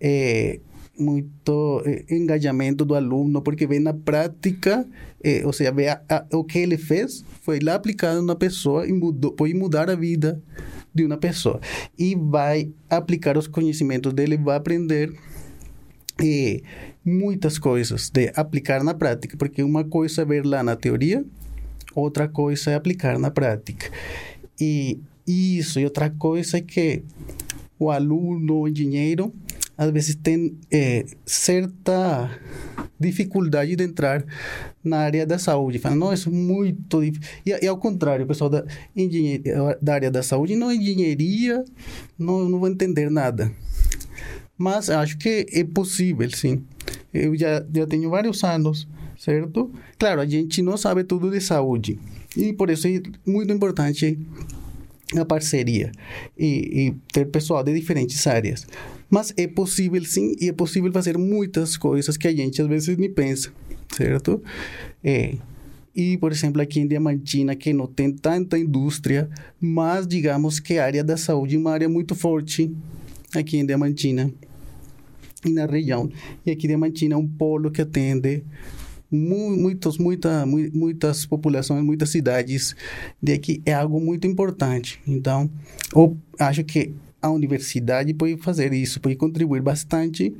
É, 0.00 0.60
muito 0.98 1.82
eh, 1.86 2.04
engajamento 2.10 2.84
do 2.84 2.94
aluno, 2.94 3.40
porque 3.40 3.66
vem 3.66 3.80
na 3.80 3.94
prática, 3.94 4.86
eh, 5.24 5.40
ou 5.46 5.52
seja, 5.52 5.72
vê 5.72 5.88
a, 5.88 6.02
a, 6.06 6.26
o 6.36 6.44
que 6.44 6.58
ele 6.58 6.76
fez, 6.76 7.24
foi 7.40 7.58
lá 7.58 7.74
aplicado 7.74 8.20
na 8.20 8.36
pessoa 8.36 8.86
e 8.86 8.92
mudou, 8.92 9.32
pode 9.32 9.54
mudar 9.54 9.88
a 9.88 9.94
vida 9.94 10.42
de 10.92 11.06
uma 11.06 11.16
pessoa. 11.16 11.58
E 11.98 12.14
vai 12.14 12.70
aplicar 12.90 13.38
os 13.38 13.48
conhecimentos 13.48 14.12
dele, 14.12 14.36
vai 14.36 14.58
aprender 14.58 15.10
eh, 16.22 16.60
muitas 17.02 17.58
coisas 17.58 18.10
de 18.10 18.30
aplicar 18.36 18.84
na 18.84 18.92
prática, 18.92 19.38
porque 19.38 19.62
uma 19.62 19.84
coisa 19.84 20.20
é 20.20 20.24
ver 20.26 20.44
lá 20.44 20.62
na 20.62 20.76
teoria, 20.76 21.24
outra 21.94 22.28
coisa 22.28 22.70
é 22.70 22.74
aplicar 22.74 23.18
na 23.18 23.30
prática. 23.30 23.90
E 24.60 25.00
isso, 25.26 25.78
e 25.80 25.84
outra 25.84 26.10
coisa 26.10 26.58
é 26.58 26.60
que 26.60 27.02
o 27.78 27.90
aluno, 27.90 28.60
o 28.60 28.68
engenheiro, 28.68 29.32
às 29.76 29.90
vezes 29.90 30.14
tem 30.14 30.58
é, 30.70 31.06
certa 31.24 32.30
dificuldade 32.98 33.74
de 33.74 33.82
entrar 33.82 34.22
na 34.84 34.98
área 34.98 35.26
da 35.26 35.38
saúde. 35.38 35.78
Fala, 35.78 35.96
não, 35.96 36.12
é 36.12 36.16
muito 36.26 37.00
difícil. 37.00 37.22
E, 37.46 37.64
e, 37.64 37.66
ao 37.66 37.78
contrário, 37.78 38.26
o 38.26 38.28
pessoal 38.28 38.50
da, 38.50 38.64
da 39.80 39.94
área 39.94 40.10
da 40.10 40.22
saúde, 40.22 40.54
não 40.54 40.70
engenharia, 40.70 41.64
não, 42.18 42.46
não 42.46 42.58
vou 42.58 42.68
entender 42.68 43.10
nada. 43.10 43.50
Mas 44.58 44.90
acho 44.90 45.16
que 45.16 45.46
é 45.50 45.64
possível, 45.64 46.28
sim. 46.30 46.62
Eu 47.14 47.34
já, 47.34 47.64
já 47.74 47.86
tenho 47.86 48.10
vários 48.10 48.44
anos, 48.44 48.86
certo? 49.20 49.70
Claro, 49.98 50.22
a 50.22 50.26
gente 50.26 50.62
não 50.62 50.78
sabe 50.78 51.04
tudo 51.04 51.30
de 51.30 51.42
saúde. 51.42 51.98
E 52.34 52.54
por 52.54 52.70
isso 52.70 52.88
é 52.88 53.02
muito 53.26 53.52
importante 53.52 54.18
a 55.14 55.24
parceria 55.26 55.92
e, 56.38 56.88
e 56.88 56.94
ter 57.12 57.26
pessoal 57.26 57.62
de 57.62 57.74
diferentes 57.74 58.26
áreas. 58.26 58.66
Mas 59.10 59.34
é 59.36 59.46
possível 59.46 60.02
sim, 60.04 60.34
e 60.40 60.48
é 60.48 60.52
possível 60.52 60.90
fazer 60.90 61.18
muitas 61.18 61.76
coisas 61.76 62.16
que 62.16 62.28
a 62.28 62.34
gente 62.34 62.62
às 62.62 62.68
vezes 62.68 62.96
nem 62.96 63.12
pensa, 63.12 63.52
certo? 63.94 64.42
É. 65.04 65.34
E, 65.94 66.16
por 66.16 66.32
exemplo, 66.32 66.62
aqui 66.62 66.80
em 66.80 66.86
Diamantina, 66.86 67.54
que 67.54 67.74
não 67.74 67.86
tem 67.86 68.10
tanta 68.12 68.56
indústria, 68.56 69.28
mas 69.60 70.06
digamos 70.06 70.58
que 70.60 70.78
a 70.78 70.84
área 70.84 71.04
da 71.04 71.18
saúde 71.18 71.56
é 71.56 71.58
uma 71.58 71.72
área 71.72 71.88
muito 71.90 72.14
forte 72.14 72.74
aqui 73.34 73.58
em 73.58 73.66
Diamantina 73.66 74.32
e 75.44 75.50
na 75.50 75.66
região. 75.66 76.08
E 76.46 76.52
aqui 76.52 76.66
Diamantina 76.66 77.16
é 77.16 77.18
um 77.18 77.28
polo 77.28 77.70
que 77.70 77.82
atende 77.82 78.44
muitos, 79.10 79.98
muita, 79.98 80.46
muitas 80.46 81.26
populações, 81.26 81.82
muitas 81.82 82.10
cidades 82.10 82.76
de 83.22 83.32
aqui. 83.32 83.62
É 83.66 83.72
algo 83.72 84.00
muito 84.00 84.26
importante. 84.26 85.00
Então, 85.06 85.50
eu 85.94 86.16
acho 86.38 86.62
que 86.64 86.92
a 87.20 87.30
universidade 87.30 88.14
pode 88.14 88.36
fazer 88.38 88.72
isso, 88.72 89.00
pode 89.00 89.16
contribuir 89.16 89.60
bastante 89.60 90.34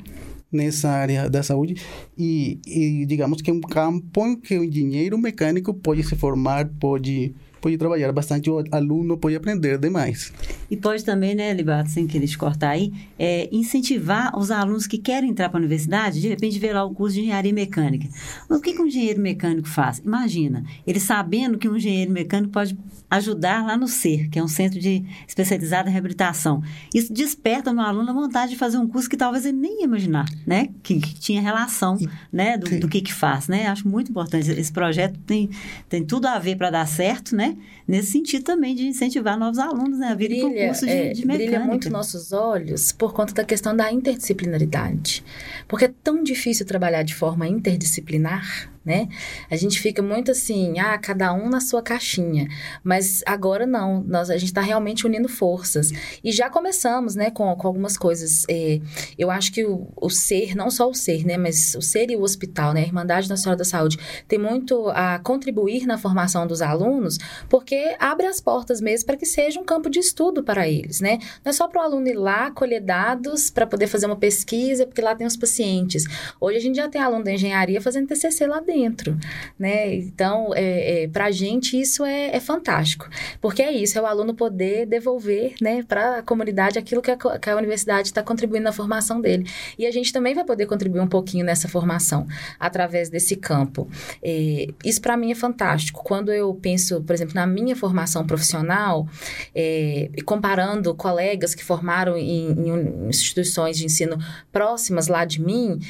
nessa 0.50 0.88
área 0.88 1.30
da 1.30 1.42
saúde 1.42 1.76
e, 2.18 2.58
e 2.66 3.06
digamos 3.06 3.40
que 3.40 3.50
é 3.50 3.54
um 3.54 3.60
campo 3.60 4.26
em 4.26 4.34
que 4.34 4.58
o 4.58 4.64
engenheiro 4.64 5.16
mecânico 5.16 5.72
pode 5.72 6.02
se 6.02 6.16
formar, 6.16 6.68
pode 6.80 7.34
pode 7.61 7.76
trabalhar 7.76 8.11
bastante, 8.12 8.50
o 8.50 8.64
aluno 8.70 9.16
pode 9.16 9.36
aprender 9.36 9.78
demais. 9.78 10.32
E 10.70 10.76
pode 10.76 11.04
também, 11.04 11.34
né, 11.34 11.52
Libato, 11.52 11.90
sem 11.90 12.06
querer 12.06 12.26
te 12.26 12.38
cortar 12.38 12.70
aí, 12.70 12.92
é, 13.18 13.48
incentivar 13.52 14.38
os 14.38 14.50
alunos 14.50 14.86
que 14.86 14.98
querem 14.98 15.30
entrar 15.30 15.48
para 15.48 15.58
a 15.58 15.61
universidade, 15.61 16.20
de 16.20 16.28
repente 16.28 16.58
ver 16.58 16.72
lá 16.72 16.84
o 16.84 16.94
curso 16.94 17.14
de 17.14 17.22
engenharia 17.22 17.52
mecânica. 17.52 18.08
Mas 18.48 18.58
o 18.58 18.62
que, 18.62 18.72
que 18.72 18.80
um 18.80 18.86
engenheiro 18.86 19.20
mecânico 19.20 19.68
faz? 19.68 19.98
Imagina, 19.98 20.64
ele 20.86 21.00
sabendo 21.00 21.58
que 21.58 21.68
um 21.68 21.76
engenheiro 21.76 22.11
mecânico 22.11 22.52
pode 22.52 22.76
ajudar 23.11 23.64
lá 23.66 23.76
no 23.76 23.88
CER, 23.88 24.30
que 24.30 24.38
é 24.38 24.42
um 24.42 24.48
centro 24.48 24.78
de 24.78 25.04
especializado 25.26 25.88
em 25.88 25.92
reabilitação. 25.92 26.62
Isso 26.94 27.12
desperta 27.12 27.72
no 27.72 27.80
aluno 27.80 28.08
a 28.08 28.12
vontade 28.12 28.52
de 28.52 28.58
fazer 28.58 28.78
um 28.78 28.86
curso 28.86 29.11
que 29.11 29.16
talvez 29.16 29.44
ele 29.44 29.58
nem 29.58 29.80
ia 29.80 29.84
imaginar, 29.84 30.26
né? 30.46 30.68
Que, 30.82 31.00
que 31.00 31.14
tinha 31.14 31.42
relação, 31.42 31.98
né? 32.32 32.56
Do, 32.56 32.78
do, 32.78 32.88
que 32.88 33.00
que 33.00 33.12
faz, 33.12 33.48
né? 33.48 33.66
Acho 33.66 33.88
muito 33.88 34.11
importante. 34.11 34.48
Esse 34.50 34.72
projeto 34.72 35.18
tem, 35.26 35.50
tem 35.88 36.04
tudo 36.04 36.26
a 36.26 36.38
ver 36.38 36.56
para 36.56 36.70
dar 36.70 36.86
certo, 36.86 37.34
né? 37.34 37.49
Nesse 37.86 38.12
sentido 38.12 38.44
também 38.44 38.74
de 38.74 38.86
incentivar 38.86 39.38
novos 39.38 39.59
alunos, 39.59 39.98
né? 39.98 40.09
A 40.09 40.14
virem 40.14 40.40
para 40.40 40.48
o 40.48 40.66
curso 40.66 40.86
de, 40.86 40.92
é, 40.92 41.12
de 41.12 41.26
mecânica. 41.26 41.51
Brilha 41.51 41.66
muito 41.66 41.90
nossos 41.90 42.32
olhos 42.32 42.92
por 42.92 43.12
conta 43.12 43.34
da 43.34 43.44
questão 43.44 43.74
da 43.74 43.92
interdisciplinaridade. 43.92 45.24
Porque 45.66 45.86
é 45.86 45.92
tão 46.03 46.22
difícil 46.22 46.66
trabalhar 46.66 47.03
de 47.03 47.14
forma 47.14 47.46
interdisciplinar, 47.46 48.70
né? 48.85 49.09
A 49.51 49.57
gente 49.57 49.78
fica 49.78 50.01
muito 50.03 50.31
assim, 50.31 50.78
ah, 50.78 50.97
cada 50.97 51.33
um 51.35 51.49
na 51.49 51.61
sua 51.61 51.83
caixinha. 51.83 52.49
Mas 52.83 53.22
agora 53.26 53.66
não, 53.66 54.03
nós, 54.03 54.31
a 54.31 54.37
gente 54.37 54.49
está 54.49 54.62
realmente 54.62 55.07
unindo 55.07 55.28
forças. 55.28 55.93
E 56.24 56.33
já 56.33 56.49
começamos, 56.49 57.14
né, 57.14 57.31
com, 57.31 57.55
com 57.57 57.66
algumas 57.66 57.99
coisas. 57.99 58.45
É, 58.49 58.81
eu 59.18 59.31
acho 59.31 59.53
que 59.53 59.64
o, 59.64 59.89
o, 59.97 60.09
ser, 60.09 60.55
não 60.55 60.70
só 60.70 60.89
o 60.89 60.95
ser, 60.95 61.26
né, 61.26 61.37
mas 61.37 61.74
o 61.74 61.83
ser 61.83 62.11
e 62.11 62.16
o 62.16 62.22
hospital, 62.22 62.72
né, 62.72 62.81
a 62.81 62.85
Irmandade 62.85 63.28
Nacional 63.28 63.57
da 63.57 63.64
Saúde, 63.64 63.99
tem 64.26 64.39
muito 64.39 64.89
a 64.91 65.18
contribuir 65.18 65.87
na 65.87 65.99
formação 65.99 66.47
dos 66.47 66.62
alunos, 66.62 67.18
porque 67.49 67.97
abre 67.99 68.26
as 68.26 68.41
portas 68.41 68.81
mesmo 68.81 69.07
para 69.07 69.16
que 69.16 69.26
seja 69.26 69.61
um 69.61 69.64
campo 69.64 69.91
de 69.91 69.99
estudo 69.99 70.43
para 70.43 70.68
eles, 70.68 71.01
né? 71.01 71.18
Não 71.45 71.51
é 71.51 71.53
só 71.53 71.68
para 71.68 71.83
o 71.83 71.85
aluno 71.85 72.09
ir 72.09 72.14
lá, 72.14 72.51
colher 72.51 72.81
dados 72.81 73.51
para 73.51 73.66
poder 73.66 73.87
fazer 73.87 74.07
uma 74.07 74.16
pesquisa, 74.16 74.87
porque 74.87 75.03
lá 75.03 75.14
tem 75.14 75.26
os 75.26 75.37
pacientes. 75.37 76.05
Hoje 76.41 76.57
a 76.57 76.61
gente 76.61 76.76
já 76.76 76.89
tem 76.89 77.01
aluno 77.01 77.24
da 77.24 77.33
engenharia 77.33 77.81
fazendo 77.81 78.07
TCC 78.09 78.47
lá 78.47 78.61
dentro 78.61 78.69
dentro, 78.70 79.18
né? 79.58 79.92
Então, 79.96 80.52
é, 80.54 81.02
é, 81.02 81.08
para 81.08 81.24
a 81.24 81.30
gente 81.32 81.78
isso 81.78 82.04
é, 82.04 82.36
é, 82.36 82.38
fantástico, 82.38 83.08
porque 83.40 83.60
é 83.60 83.72
isso, 83.72 83.98
é 83.98 84.02
o 84.02 84.06
aluno 84.06 84.32
poder 84.32 84.86
devolver, 84.86 85.54
né, 85.60 85.82
para 85.82 86.18
a 86.18 86.22
comunidade 86.22 86.78
aquilo 86.78 87.02
que 87.02 87.10
a, 87.10 87.16
que 87.16 87.50
a 87.50 87.56
universidade 87.56 88.08
está 88.08 88.22
contribuindo 88.22 88.64
na 88.64 88.72
formação 88.72 89.20
dele. 89.20 89.44
E 89.76 89.86
a 89.86 89.90
gente 89.90 90.12
também 90.12 90.34
vai 90.34 90.44
poder 90.44 90.66
contribuir 90.66 91.00
um 91.00 91.08
pouquinho 91.08 91.44
nessa 91.44 91.68
formação 91.68 92.28
através 92.60 93.10
desse 93.10 93.34
campo. 93.34 93.88
É, 94.22 94.68
isso 94.84 95.00
para 95.00 95.16
mim 95.16 95.32
é 95.32 95.34
fantástico. 95.34 96.04
Quando 96.04 96.32
eu 96.32 96.54
penso, 96.54 97.02
por 97.02 97.12
exemplo, 97.12 97.34
na 97.34 97.46
minha 97.46 97.74
formação 97.74 98.24
profissional, 98.24 99.08
é, 99.52 100.10
comparando 100.24 100.94
colegas 100.94 101.56
que 101.56 101.64
formaram 101.64 102.16
em, 102.16 102.52
em 102.52 103.08
instituições 103.08 103.76
de 103.76 103.84
ensino 103.84 104.16
próximas 104.52 105.08
lá 105.08 105.24
de 105.24 105.40
mim, 105.40 105.80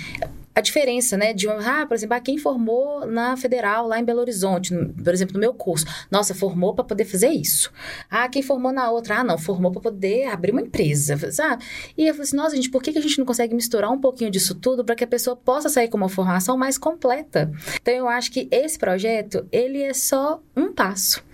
a 0.54 0.60
diferença, 0.60 1.16
né, 1.16 1.32
de, 1.32 1.48
ah, 1.48 1.86
por 1.86 1.94
exemplo, 1.94 2.16
ah, 2.16 2.20
quem 2.20 2.36
formou 2.36 3.06
na 3.06 3.36
Federal, 3.36 3.86
lá 3.86 4.00
em 4.00 4.04
Belo 4.04 4.20
Horizonte, 4.20 4.74
no, 4.74 4.92
por 4.92 5.12
exemplo, 5.12 5.34
no 5.34 5.40
meu 5.40 5.54
curso, 5.54 5.86
nossa, 6.10 6.34
formou 6.34 6.74
para 6.74 6.84
poder 6.84 7.04
fazer 7.04 7.28
isso. 7.28 7.72
Ah, 8.10 8.28
quem 8.28 8.42
formou 8.42 8.72
na 8.72 8.90
outra, 8.90 9.18
ah, 9.18 9.24
não, 9.24 9.38
formou 9.38 9.70
para 9.70 9.80
poder 9.80 10.26
abrir 10.26 10.50
uma 10.50 10.60
empresa, 10.60 11.16
sabe? 11.30 11.64
E 11.96 12.06
eu 12.06 12.14
falei 12.14 12.24
assim, 12.24 12.36
nossa, 12.36 12.56
gente, 12.56 12.70
por 12.70 12.82
que, 12.82 12.92
que 12.92 12.98
a 12.98 13.02
gente 13.02 13.18
não 13.18 13.24
consegue 13.24 13.54
misturar 13.54 13.90
um 13.90 14.00
pouquinho 14.00 14.30
disso 14.30 14.54
tudo 14.54 14.84
para 14.84 14.94
que 14.94 15.04
a 15.04 15.06
pessoa 15.06 15.36
possa 15.36 15.68
sair 15.68 15.88
com 15.88 15.96
uma 15.96 16.08
formação 16.08 16.56
mais 16.56 16.76
completa? 16.76 17.50
Então, 17.80 17.94
eu 17.94 18.08
acho 18.08 18.32
que 18.32 18.48
esse 18.50 18.78
projeto, 18.78 19.46
ele 19.52 19.82
é 19.82 19.94
só 19.94 20.42
um 20.56 20.72
passo 20.72 21.29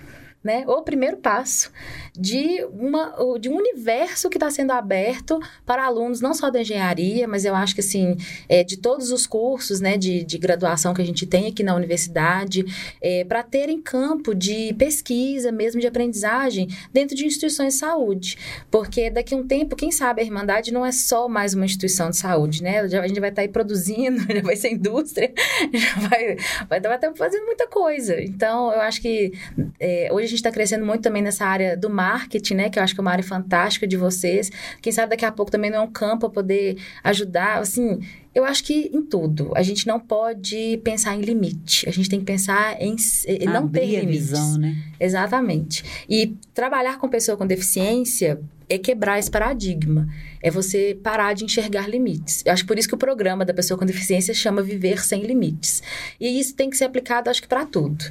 né? 0.46 0.64
O 0.66 0.80
primeiro 0.82 1.16
passo 1.16 1.70
de, 2.18 2.64
uma, 2.72 3.14
de 3.38 3.48
um 3.48 3.56
universo 3.56 4.30
que 4.30 4.36
está 4.36 4.50
sendo 4.50 4.70
aberto 4.70 5.38
para 5.66 5.84
alunos, 5.84 6.20
não 6.20 6.32
só 6.32 6.50
da 6.50 6.60
engenharia, 6.60 7.28
mas 7.28 7.44
eu 7.44 7.54
acho 7.54 7.74
que, 7.74 7.80
assim, 7.80 8.16
é, 8.48 8.64
de 8.64 8.76
todos 8.76 9.10
os 9.10 9.26
cursos, 9.26 9.80
né, 9.80 9.98
de, 9.98 10.24
de 10.24 10.38
graduação 10.38 10.94
que 10.94 11.02
a 11.02 11.04
gente 11.04 11.26
tem 11.26 11.48
aqui 11.48 11.62
na 11.62 11.74
universidade, 11.74 12.64
é, 13.02 13.24
para 13.24 13.42
terem 13.42 13.82
campo 13.82 14.34
de 14.34 14.72
pesquisa, 14.74 15.50
mesmo 15.50 15.80
de 15.80 15.86
aprendizagem, 15.86 16.68
dentro 16.92 17.16
de 17.16 17.26
instituições 17.26 17.74
de 17.74 17.80
saúde. 17.80 18.38
Porque 18.70 19.10
daqui 19.10 19.34
a 19.34 19.36
um 19.36 19.46
tempo, 19.46 19.76
quem 19.76 19.90
sabe, 19.90 20.22
a 20.22 20.24
Irmandade 20.24 20.72
não 20.72 20.86
é 20.86 20.92
só 20.92 21.28
mais 21.28 21.54
uma 21.54 21.64
instituição 21.64 22.08
de 22.08 22.16
saúde, 22.16 22.62
né? 22.62 22.80
a 22.80 23.08
gente 23.08 23.20
vai 23.20 23.30
estar 23.30 23.36
tá 23.36 23.42
aí 23.42 23.48
produzindo, 23.48 24.20
já 24.32 24.42
vai 24.42 24.56
ser 24.56 24.70
indústria, 24.70 25.32
já 25.74 26.08
vai, 26.08 26.36
vai, 26.68 26.80
vai 26.80 26.94
estar 26.94 27.14
fazendo 27.14 27.44
muita 27.44 27.66
coisa. 27.66 28.20
Então, 28.22 28.72
eu 28.72 28.80
acho 28.80 29.02
que 29.02 29.32
é, 29.80 30.08
hoje 30.12 30.26
a 30.26 30.28
gente 30.28 30.35
gente 30.36 30.40
está 30.40 30.52
crescendo 30.52 30.84
muito 30.84 31.02
também 31.02 31.22
nessa 31.22 31.44
área 31.44 31.76
do 31.76 31.88
marketing, 31.88 32.54
né? 32.54 32.70
Que 32.70 32.78
eu 32.78 32.82
acho 32.82 32.94
que 32.94 33.00
é 33.00 33.02
uma 33.02 33.10
área 33.10 33.24
fantástica 33.24 33.86
de 33.86 33.96
vocês. 33.96 34.50
Quem 34.80 34.92
sabe 34.92 35.10
daqui 35.10 35.24
a 35.24 35.32
pouco 35.32 35.50
também 35.50 35.70
não 35.70 35.78
é 35.78 35.80
um 35.80 35.90
campo 35.90 36.26
a 36.26 36.30
poder 36.30 36.76
ajudar. 37.02 37.58
Assim, 37.58 38.00
eu 38.34 38.44
acho 38.44 38.62
que 38.62 38.90
em 38.92 39.02
tudo. 39.02 39.52
A 39.56 39.62
gente 39.62 39.86
não 39.86 39.98
pode 39.98 40.80
pensar 40.84 41.16
em 41.16 41.22
limite. 41.22 41.88
A 41.88 41.92
gente 41.92 42.08
tem 42.08 42.20
que 42.20 42.26
pensar 42.26 42.80
em, 42.80 42.94
em 43.26 43.46
não 43.46 43.68
ter 43.68 43.86
limites. 43.86 44.30
visão, 44.30 44.58
né? 44.58 44.76
Exatamente. 45.00 45.84
E 46.08 46.36
trabalhar 46.52 46.98
com 46.98 47.08
pessoa 47.08 47.36
com 47.36 47.46
deficiência 47.46 48.38
é 48.68 48.78
quebrar 48.78 49.18
esse 49.18 49.30
paradigma. 49.30 50.08
É 50.42 50.50
você 50.50 50.98
parar 51.02 51.34
de 51.34 51.44
enxergar 51.44 51.88
limites. 51.88 52.42
Eu 52.44 52.52
acho 52.52 52.66
por 52.66 52.78
isso 52.78 52.88
que 52.88 52.94
o 52.94 52.98
programa 52.98 53.44
da 53.44 53.54
pessoa 53.54 53.78
com 53.78 53.86
deficiência 53.86 54.34
chama 54.34 54.62
Viver 54.62 55.04
Sem 55.04 55.22
Limites. 55.22 55.82
E 56.20 56.38
isso 56.38 56.54
tem 56.54 56.70
que 56.70 56.76
ser 56.76 56.84
aplicado, 56.84 57.30
acho 57.30 57.42
que, 57.42 57.48
para 57.48 57.66
tudo. 57.66 58.04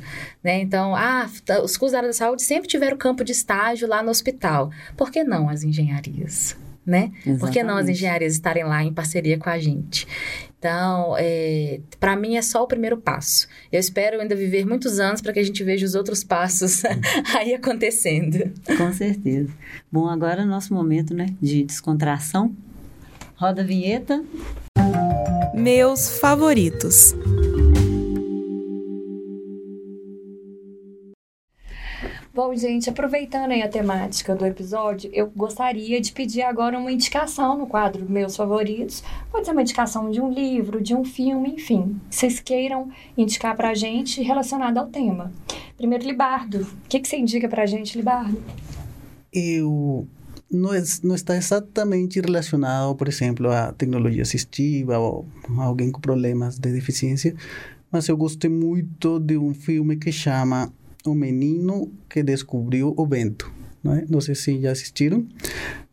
Né? 0.44 0.62
Então, 0.62 0.96
ah, 0.96 1.30
tá, 1.46 1.62
os 1.62 1.78
cursos 1.78 1.94
da 1.94 2.00
área 2.00 2.10
da 2.10 2.14
saúde 2.14 2.42
sempre 2.42 2.68
tiveram 2.68 2.98
campo 2.98 3.24
de 3.24 3.32
estágio 3.32 3.88
lá 3.88 4.02
no 4.02 4.10
hospital. 4.10 4.72
Por 4.98 5.12
que 5.12 5.24
não 5.24 5.50
as 5.50 5.64
engenharias? 5.64 6.58
Né? 6.86 7.12
Exatamente. 7.20 7.40
Por 7.40 7.52
que 7.52 7.64
não 7.64 7.78
as 7.78 7.90
engenharias 7.90 8.34
estarem 8.34 8.64
lá 8.64 8.84
em 8.84 8.94
parceria 8.94 9.38
com 9.38 9.50
a 9.50 9.58
gente? 9.58 10.08
Então, 10.58 11.16
é, 11.20 11.80
para 12.00 12.16
mim 12.16 12.38
é 12.38 12.42
só 12.42 12.64
o 12.64 12.68
primeiro 12.68 12.98
passo. 12.98 13.48
Eu 13.72 13.80
espero 13.80 14.20
ainda 14.20 14.36
viver 14.36 14.66
muitos 14.66 15.00
anos 15.00 15.22
para 15.22 15.32
que 15.32 15.40
a 15.40 15.44
gente 15.44 15.64
veja 15.64 15.86
os 15.86 15.94
outros 15.94 16.24
passos 16.24 16.84
aí 17.38 17.54
acontecendo. 17.54 18.52
Com 18.76 18.92
certeza. 18.92 19.52
Bom, 19.92 20.08
agora 20.08 20.42
é 20.42 20.46
nosso 20.46 20.74
momento, 20.74 21.14
né, 21.14 21.28
de 21.40 21.64
descontração. 21.64 22.56
Roda 23.36 23.62
a 23.62 23.66
vinheta. 23.66 24.24
Meus 25.54 26.18
favoritos. 26.20 27.14
Bom, 32.36 32.54
gente, 32.54 32.90
aproveitando 32.90 33.52
aí 33.52 33.62
a 33.62 33.70
temática 33.70 34.36
do 34.36 34.46
episódio, 34.46 35.10
eu 35.14 35.32
gostaria 35.34 36.02
de 36.02 36.12
pedir 36.12 36.42
agora 36.42 36.78
uma 36.78 36.92
indicação 36.92 37.58
no 37.58 37.66
quadro 37.66 38.06
Meus 38.10 38.36
Favoritos. 38.36 39.02
Pode 39.32 39.46
ser 39.46 39.54
uma 39.54 39.62
indicação 39.62 40.12
de 40.12 40.20
um 40.20 40.30
livro, 40.30 40.82
de 40.82 40.94
um 40.94 41.06
filme, 41.06 41.54
enfim, 41.54 41.96
vocês 42.10 42.42
queiram 42.42 42.90
indicar 43.18 43.56
pra 43.56 43.74
gente 43.74 44.22
relacionado 44.22 44.78
ao 44.78 44.88
tema. 44.88 45.32
Primeiro, 45.78 46.06
Libardo. 46.06 46.64
O 46.64 46.90
que, 46.90 47.00
que 47.00 47.08
você 47.08 47.16
indica 47.16 47.48
pra 47.48 47.66
gente, 47.66 47.98
Libardo? 47.98 48.44
Eu 49.32 50.06
não, 50.52 50.74
é, 50.74 50.84
não 51.04 51.16
está 51.16 51.38
exatamente 51.38 52.20
relacionado, 52.20 52.94
por 52.96 53.08
exemplo, 53.08 53.50
à 53.50 53.72
tecnologia 53.72 54.24
assistiva 54.24 55.00
ou 55.00 55.26
a 55.58 55.64
alguém 55.64 55.90
com 55.90 56.02
problemas 56.02 56.60
de 56.60 56.70
deficiência, 56.70 57.34
mas 57.90 58.10
eu 58.10 58.18
gostei 58.18 58.50
muito 58.50 59.22
de 59.22 59.38
um 59.38 59.54
filme 59.54 59.96
que 59.96 60.12
chama 60.12 60.70
O 61.06 61.14
Menino 61.14 61.92
que 62.10 62.24
Descobriu 62.24 62.94
o 62.98 63.06
Vento. 63.06 63.52
Não, 63.84 63.94
é? 63.94 64.06
não 64.10 64.20
sei 64.20 64.36
se 64.36 64.60
já 64.62 64.72
assistiram, 64.72 65.28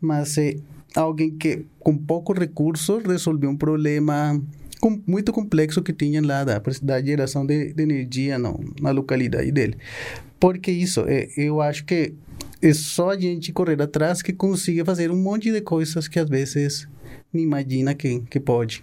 mas 0.01 0.39
é 0.39 0.57
alguém 0.95 1.31
que 1.37 1.67
com 1.79 1.97
poucos 1.97 2.39
recursos 2.39 3.03
resolveu 3.05 3.51
um 3.51 3.57
problema 3.57 4.41
com, 4.81 5.01
muito 5.07 5.33
complexo 5.33 5.83
que 5.83 5.93
tinha 5.93 6.21
lá 6.21 6.43
da, 6.43 6.61
da 6.83 7.03
geração 7.03 7.47
de, 7.47 7.73
de 7.73 7.83
energia 7.83 8.39
no, 8.39 8.59
na 8.81 8.91
localidade 8.91 9.53
dele. 9.53 9.77
Porque 10.41 10.73
isso, 10.73 11.05
é, 11.07 11.29
eu 11.37 11.61
acho 11.61 11.85
que 11.85 12.15
é 12.61 12.73
só 12.73 13.11
a 13.11 13.19
gente 13.19 13.53
correr 13.53 13.81
atrás 13.81 14.23
que 14.23 14.33
consiga 14.33 14.85
fazer 14.85 15.11
um 15.11 15.17
monte 15.17 15.53
de 15.53 15.61
coisas 15.61 16.09
que 16.09 16.19
às 16.19 16.29
vezes 16.29 16.89
nem 17.33 17.45
imagina 17.45 17.95
que, 17.95 18.21
que 18.29 18.41
pode. 18.41 18.83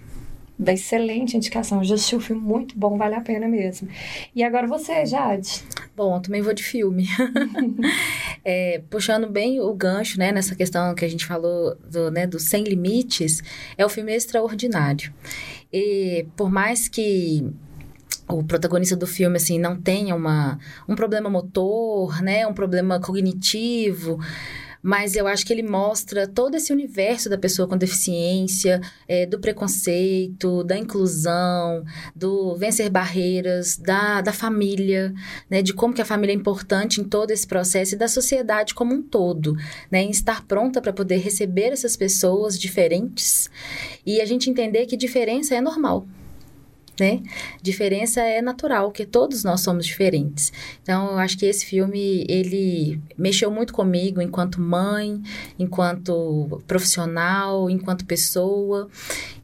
Da 0.60 0.74
excelente 0.74 1.38
indicação. 1.38 1.80
Assisti 1.80 2.18
um 2.18 2.20
filme 2.20 2.42
muito 2.42 2.78
bom, 2.78 2.98
vale 2.98 3.16
a 3.16 3.22
pena 3.22 3.48
mesmo. 3.48 3.88
E 4.36 4.44
agora 4.44 4.68
você, 4.68 5.06
Jade? 5.06 5.64
Bom, 5.96 6.18
eu 6.18 6.22
também 6.22 6.42
vou 6.42 6.54
de 6.54 6.64
filme. 6.64 7.08
é, 8.44 8.82
puxando 8.90 9.30
bem 9.30 9.62
o 9.62 9.74
gancho, 9.74 10.20
né, 10.20 10.34
nessa 10.34 10.56
questão 10.56 10.94
que 10.94 11.06
a 11.06 11.08
gente 11.08 11.26
falou 11.26 11.78
do, 11.90 12.12
né, 12.12 12.28
do 12.28 12.40
Sem 12.40 12.66
Limites, 12.66 13.42
é 13.78 13.86
o 13.86 13.90
filme 13.90 14.14
Extraordinário. 14.14 15.14
E 15.72 16.26
por 16.36 16.52
mais 16.52 16.90
que 16.90 17.50
o 18.28 18.44
protagonista 18.44 18.96
do 18.96 19.08
filme 19.08 19.38
assim 19.38 19.58
não 19.58 19.80
tenha 19.80 20.14
uma, 20.14 20.60
um 20.88 20.96
problema 20.96 21.30
motor, 21.30 22.22
né, 22.22 22.46
um 22.46 22.54
problema 22.54 23.00
cognitivo, 23.00 24.20
mas 24.82 25.16
eu 25.16 25.28
acho 25.28 25.46
que 25.46 25.54
ele 25.54 25.64
mostra 25.64 26.28
todo 26.28 26.56
esse 26.56 26.72
universo 26.72 27.30
da 27.30 27.38
pessoa 27.38 27.68
com 27.68 27.78
deficiência, 27.78 28.82
é, 29.08 29.26
do 29.26 29.40
preconceito, 29.40 30.64
da 30.64 30.78
inclusão, 30.78 31.84
do 32.16 32.56
vencer 32.56 32.90
barreiras, 32.90 33.78
da, 33.78 34.22
da 34.22 34.32
família, 34.32 35.14
né, 35.50 35.62
de 35.62 35.74
como 35.74 35.94
que 35.94 36.02
a 36.02 36.06
família 36.06 36.34
é 36.34 36.36
importante 36.36 37.02
em 37.02 37.04
todo 37.04 37.32
esse 37.32 37.46
processo 37.46 37.96
e 37.96 37.98
da 37.98 38.08
sociedade 38.08 38.74
como 38.74 38.94
um 38.94 39.02
todo, 39.02 39.56
né, 39.92 40.02
em 40.02 40.10
estar 40.10 40.46
pronta 40.46 40.82
para 40.82 40.94
poder 40.94 41.18
receber 41.18 41.72
essas 41.74 41.96
pessoas 41.96 42.58
diferentes 42.58 43.50
e 44.06 44.22
a 44.22 44.26
gente 44.26 44.50
entender 44.50 44.86
que 44.86 44.96
diferença 44.96 45.56
é 45.56 45.62
normal 45.62 46.08
né? 47.00 47.22
Diferença 47.62 48.22
é 48.22 48.42
natural, 48.42 48.90
porque 48.90 49.06
todos 49.06 49.44
nós 49.44 49.62
somos 49.62 49.86
diferentes. 49.86 50.52
Então, 50.82 51.12
eu 51.12 51.18
acho 51.18 51.38
que 51.38 51.46
esse 51.46 51.66
filme, 51.66 52.26
ele 52.28 53.00
mexeu 53.18 53.50
muito 53.52 53.74
comigo 53.74 54.22
enquanto 54.22 54.62
mãe, 54.62 55.22
enquanto 55.58 56.62
profissional, 56.68 57.70
enquanto 57.70 58.06
pessoa. 58.06 58.90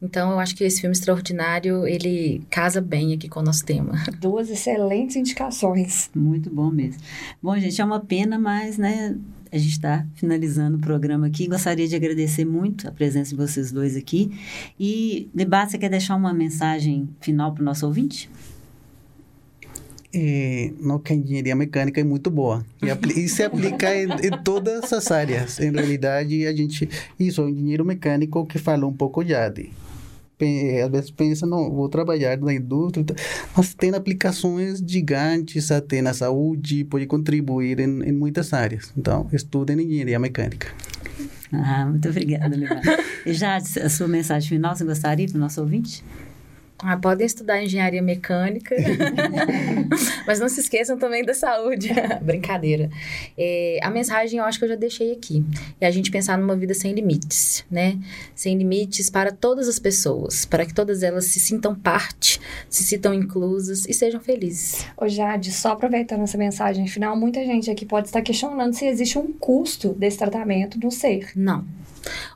Então, 0.00 0.32
eu 0.32 0.38
acho 0.38 0.54
que 0.54 0.64
esse 0.64 0.80
filme 0.80 0.94
extraordinário, 0.94 1.86
ele 1.86 2.42
casa 2.50 2.80
bem 2.80 3.14
aqui 3.14 3.28
com 3.28 3.40
o 3.40 3.42
nosso 3.42 3.64
tema. 3.64 4.04
Duas 4.20 4.50
excelentes 4.50 5.16
indicações. 5.16 6.10
Muito 6.14 6.50
bom 6.50 6.70
mesmo. 6.70 7.00
Bom, 7.42 7.58
gente, 7.58 7.80
é 7.80 7.84
uma 7.84 8.00
pena, 8.00 8.38
mas, 8.38 8.78
né, 8.78 9.16
a 9.50 9.58
gente 9.58 9.72
está 9.72 10.06
finalizando 10.14 10.76
o 10.76 10.80
programa 10.80 11.26
aqui. 11.26 11.46
Gostaria 11.46 11.86
de 11.86 11.94
agradecer 11.94 12.44
muito 12.44 12.88
a 12.88 12.90
presença 12.90 13.30
de 13.30 13.36
vocês 13.36 13.72
dois 13.72 13.96
aqui. 13.96 14.30
E, 14.78 15.28
Debate, 15.34 15.72
você 15.72 15.78
quer 15.78 15.90
deixar 15.90 16.16
uma 16.16 16.32
mensagem 16.32 17.08
final 17.20 17.52
para 17.52 17.62
o 17.62 17.64
nosso 17.64 17.86
ouvinte? 17.86 18.30
É, 20.14 20.72
não, 20.80 20.98
que 20.98 21.12
a 21.12 21.16
engenharia 21.16 21.54
mecânica 21.54 22.00
é 22.00 22.04
muito 22.04 22.30
boa. 22.30 22.64
E, 22.82 23.20
e 23.20 23.28
se 23.28 23.42
aplica 23.42 23.94
em, 23.94 24.08
em, 24.26 24.42
todas 24.42 24.92
as 24.92 25.10
áreas. 25.10 25.60
Em 25.60 25.70
realidade, 25.70 26.46
a 26.46 26.54
gente... 26.54 26.88
Isso, 27.18 27.42
o 27.42 27.48
engenheiro 27.48 27.84
mecânico 27.84 28.46
que 28.46 28.58
falou 28.58 28.90
um 28.90 28.94
pouco 28.94 29.24
já 29.24 29.48
de 29.48 29.70
às 30.84 30.90
vezes 30.90 31.10
pensa, 31.10 31.46
não, 31.46 31.70
vou 31.70 31.88
trabalhar 31.88 32.38
na 32.38 32.52
indústria, 32.52 33.04
mas 33.56 33.74
tem 33.74 33.94
aplicações 33.94 34.82
gigantes 34.86 35.70
até 35.70 36.02
na 36.02 36.12
saúde, 36.12 36.84
pode 36.84 37.06
contribuir 37.06 37.80
em, 37.80 38.02
em 38.02 38.12
muitas 38.12 38.52
áreas. 38.52 38.92
Então, 38.96 39.26
estudem 39.32 39.80
engenharia 39.80 40.18
mecânica. 40.18 40.68
Ah, 41.52 41.86
muito 41.86 42.08
obrigada, 42.08 42.54
Levar. 42.56 42.82
já 43.26 43.56
a 43.56 43.88
sua 43.88 44.08
mensagem 44.08 44.48
final, 44.48 44.74
você 44.74 44.84
gostaria 44.84 45.26
para 45.26 45.36
o 45.36 45.40
nosso 45.40 45.60
ouvinte? 45.60 46.04
Ah, 46.78 46.96
podem 46.96 47.26
estudar 47.26 47.62
engenharia 47.62 48.02
mecânica, 48.02 48.76
mas 50.26 50.38
não 50.38 50.48
se 50.48 50.60
esqueçam 50.60 50.98
também 50.98 51.24
da 51.24 51.32
saúde. 51.32 51.88
Brincadeira. 52.20 52.90
É, 53.36 53.78
a 53.82 53.90
mensagem 53.90 54.38
eu 54.38 54.44
acho 54.44 54.58
que 54.58 54.66
eu 54.66 54.68
já 54.68 54.74
deixei 54.74 55.12
aqui. 55.12 55.42
É 55.80 55.86
a 55.86 55.90
gente 55.90 56.10
pensar 56.10 56.36
numa 56.36 56.54
vida 56.54 56.74
sem 56.74 56.92
limites, 56.92 57.64
né? 57.70 57.98
Sem 58.34 58.58
limites 58.58 59.08
para 59.08 59.32
todas 59.32 59.68
as 59.68 59.78
pessoas, 59.78 60.44
para 60.44 60.66
que 60.66 60.74
todas 60.74 61.02
elas 61.02 61.24
se 61.24 61.40
sintam 61.40 61.74
parte, 61.74 62.38
se 62.68 62.84
sintam 62.84 63.14
inclusas 63.14 63.86
e 63.86 63.94
sejam 63.94 64.20
felizes. 64.20 64.86
Ô 64.98 65.08
Jade, 65.08 65.52
só 65.52 65.72
aproveitando 65.72 66.24
essa 66.24 66.36
mensagem 66.36 66.86
final, 66.86 67.16
muita 67.16 67.42
gente 67.44 67.70
aqui 67.70 67.86
pode 67.86 68.08
estar 68.08 68.20
questionando 68.20 68.74
se 68.74 68.84
existe 68.84 69.18
um 69.18 69.32
custo 69.32 69.94
desse 69.94 70.18
tratamento 70.18 70.78
no 70.78 70.90
ser. 70.90 71.30
Não. 71.34 71.64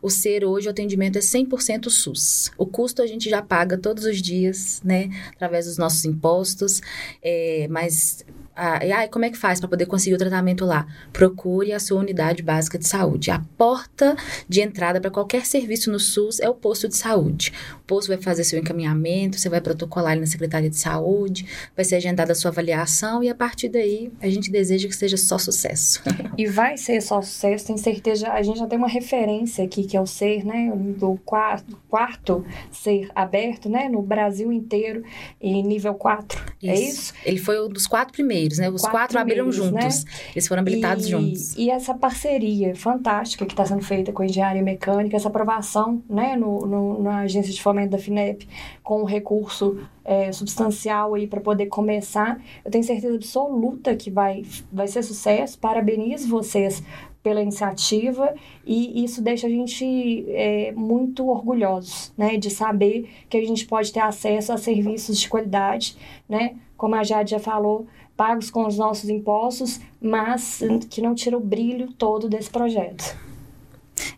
O 0.03 0.11
ser 0.11 0.45
hoje, 0.45 0.69
o 0.69 0.71
atendimento 0.71 1.17
é 1.17 1.21
100% 1.21 1.89
SUS. 1.91 2.51
O 2.57 2.67
custo 2.67 3.03
a 3.03 3.07
gente 3.07 3.29
já 3.29 3.43
paga 3.43 3.77
todos 3.77 4.05
os 4.05 4.21
dias, 4.21 4.81
né? 4.85 5.11
Através 5.33 5.67
dos 5.67 5.77
nossos 5.77 6.05
impostos. 6.05 6.81
É, 7.23 7.67
mas 7.71 8.25
ah, 8.63 8.79
como 9.11 9.25
é 9.25 9.31
que 9.31 9.39
faz 9.39 9.59
para 9.59 9.71
poder 9.71 9.87
conseguir 9.87 10.15
o 10.15 10.19
tratamento 10.19 10.67
lá? 10.67 10.87
Procure 11.13 11.73
a 11.73 11.81
sua 11.81 11.99
unidade 11.99 12.43
básica 12.43 12.79
de 12.79 12.87
saúde. 12.87 13.31
A 13.31 13.41
porta 13.57 14.15
de 14.47 14.61
entrada 14.61 15.01
para 15.01 15.11
qualquer 15.11 15.47
serviço 15.47 15.91
no 15.91 15.99
SUS 15.99 16.41
é 16.41 16.49
o 16.49 16.55
posto 16.55 16.87
de 16.87 16.97
saúde. 16.97 17.53
Posto 17.91 18.07
vai 18.07 18.19
fazer 18.19 18.45
seu 18.45 18.57
encaminhamento, 18.57 19.37
você 19.37 19.49
vai 19.49 19.61
protocolar 19.61 20.13
ali 20.13 20.21
na 20.21 20.27
Secretaria 20.29 20.71
de 20.71 20.77
Saúde, 20.77 21.45
vai 21.75 21.85
ser 21.85 21.97
agendada 21.97 22.31
a 22.31 22.37
sua 22.37 22.53
avaliação 22.53 23.21
e 23.21 23.29
a 23.29 23.35
partir 23.35 23.69
daí 23.69 24.13
a 24.23 24.31
gente 24.31 24.49
deseja 24.49 24.87
que 24.87 24.95
seja 24.95 25.17
só 25.17 25.37
sucesso. 25.39 26.01
E 26.39 26.47
vai 26.47 26.77
ser 26.77 27.03
só 27.03 27.21
sucesso, 27.21 27.67
tenho 27.67 27.79
certeza. 27.79 28.31
A 28.31 28.41
gente 28.43 28.59
já 28.59 28.67
tem 28.67 28.79
uma 28.79 28.89
referência 28.89 29.65
aqui 29.65 29.85
que 29.85 29.97
é 29.97 30.01
o 30.01 30.07
ser, 30.07 30.45
né? 30.45 30.73
Do 30.97 31.19
quarto, 31.25 31.77
quarto 31.89 32.47
ser 32.71 33.11
aberto, 33.15 33.69
né? 33.69 33.89
No 33.89 34.01
Brasil 34.01 34.51
inteiro, 34.53 35.03
em 35.41 35.63
nível 35.63 35.93
4. 35.95 36.41
Isso. 36.63 36.71
É 36.71 36.81
isso? 36.81 37.15
Ele 37.27 37.39
foi 37.39 37.61
um 37.61 37.69
dos 37.69 37.87
quatro 37.87 38.13
primeiros 38.13 38.59
né? 38.59 38.71
Os 38.71 38.83
quatro, 38.83 38.99
quatro 38.99 39.19
abriram 39.19 39.51
juntos. 39.51 40.05
Né? 40.05 40.13
Eles 40.35 40.47
foram 40.47 40.63
habilitados 40.63 41.07
e, 41.07 41.11
juntos. 41.11 41.57
E 41.57 41.69
essa 41.69 41.93
parceria 41.93 42.75
fantástica 42.75 43.45
que 43.45 43.53
está 43.53 43.67
sendo 43.67 43.83
feita 43.83 44.13
com 44.13 44.23
a 44.23 44.27
engenharia 44.27 44.63
mecânica, 44.63 45.17
essa 45.17 45.29
aprovação, 45.29 46.03
né, 46.09 46.37
no, 46.37 46.67
no 46.67 47.03
na 47.03 47.21
agência 47.21 47.53
de 47.53 47.61
fomento 47.61 47.80
da 47.89 47.99
FINEP, 47.99 48.49
com 48.83 49.03
um 49.03 49.05
recurso 49.05 49.79
é, 50.05 50.33
substancial 50.33 51.15
aí 51.15 51.27
para 51.27 51.41
poder 51.41 51.67
começar, 51.67 52.43
eu 52.65 52.71
tenho 52.71 52.85
certeza 52.85 53.15
absoluta 53.15 53.95
que 53.95 54.11
vai, 54.11 54.45
vai 54.73 54.89
ser 54.89 55.03
sucesso. 55.03 55.59
Parabenizo 55.59 56.29
vocês 56.29 56.83
pela 57.23 57.43
iniciativa 57.43 58.35
e 58.67 59.05
isso 59.05 59.23
deixa 59.23 59.47
a 59.47 59.51
gente 59.51 60.25
é, 60.29 60.73
muito 60.73 61.29
orgulhosos, 61.29 62.13
né, 62.17 62.37
de 62.37 62.51
saber 62.51 63.09
que 63.29 63.37
a 63.37 63.47
gente 63.47 63.67
pode 63.67 63.93
ter 63.93 64.01
acesso 64.01 64.53
a 64.53 64.57
serviços 64.57 65.19
de 65.19 65.29
qualidade, 65.29 65.97
né, 66.29 66.57
como 66.77 66.95
a 66.95 67.05
Jade 67.05 67.33
já 67.33 67.39
falou, 67.39 67.87
pagos 68.17 68.51
com 68.51 68.67
os 68.67 68.77
nossos 68.77 69.09
impostos, 69.09 69.81
mas 70.01 70.63
que 70.89 71.01
não 71.01 71.15
tira 71.15 71.37
o 71.37 71.41
brilho 71.41 71.93
todo 71.93 72.29
desse 72.29 72.51
projeto. 72.51 73.30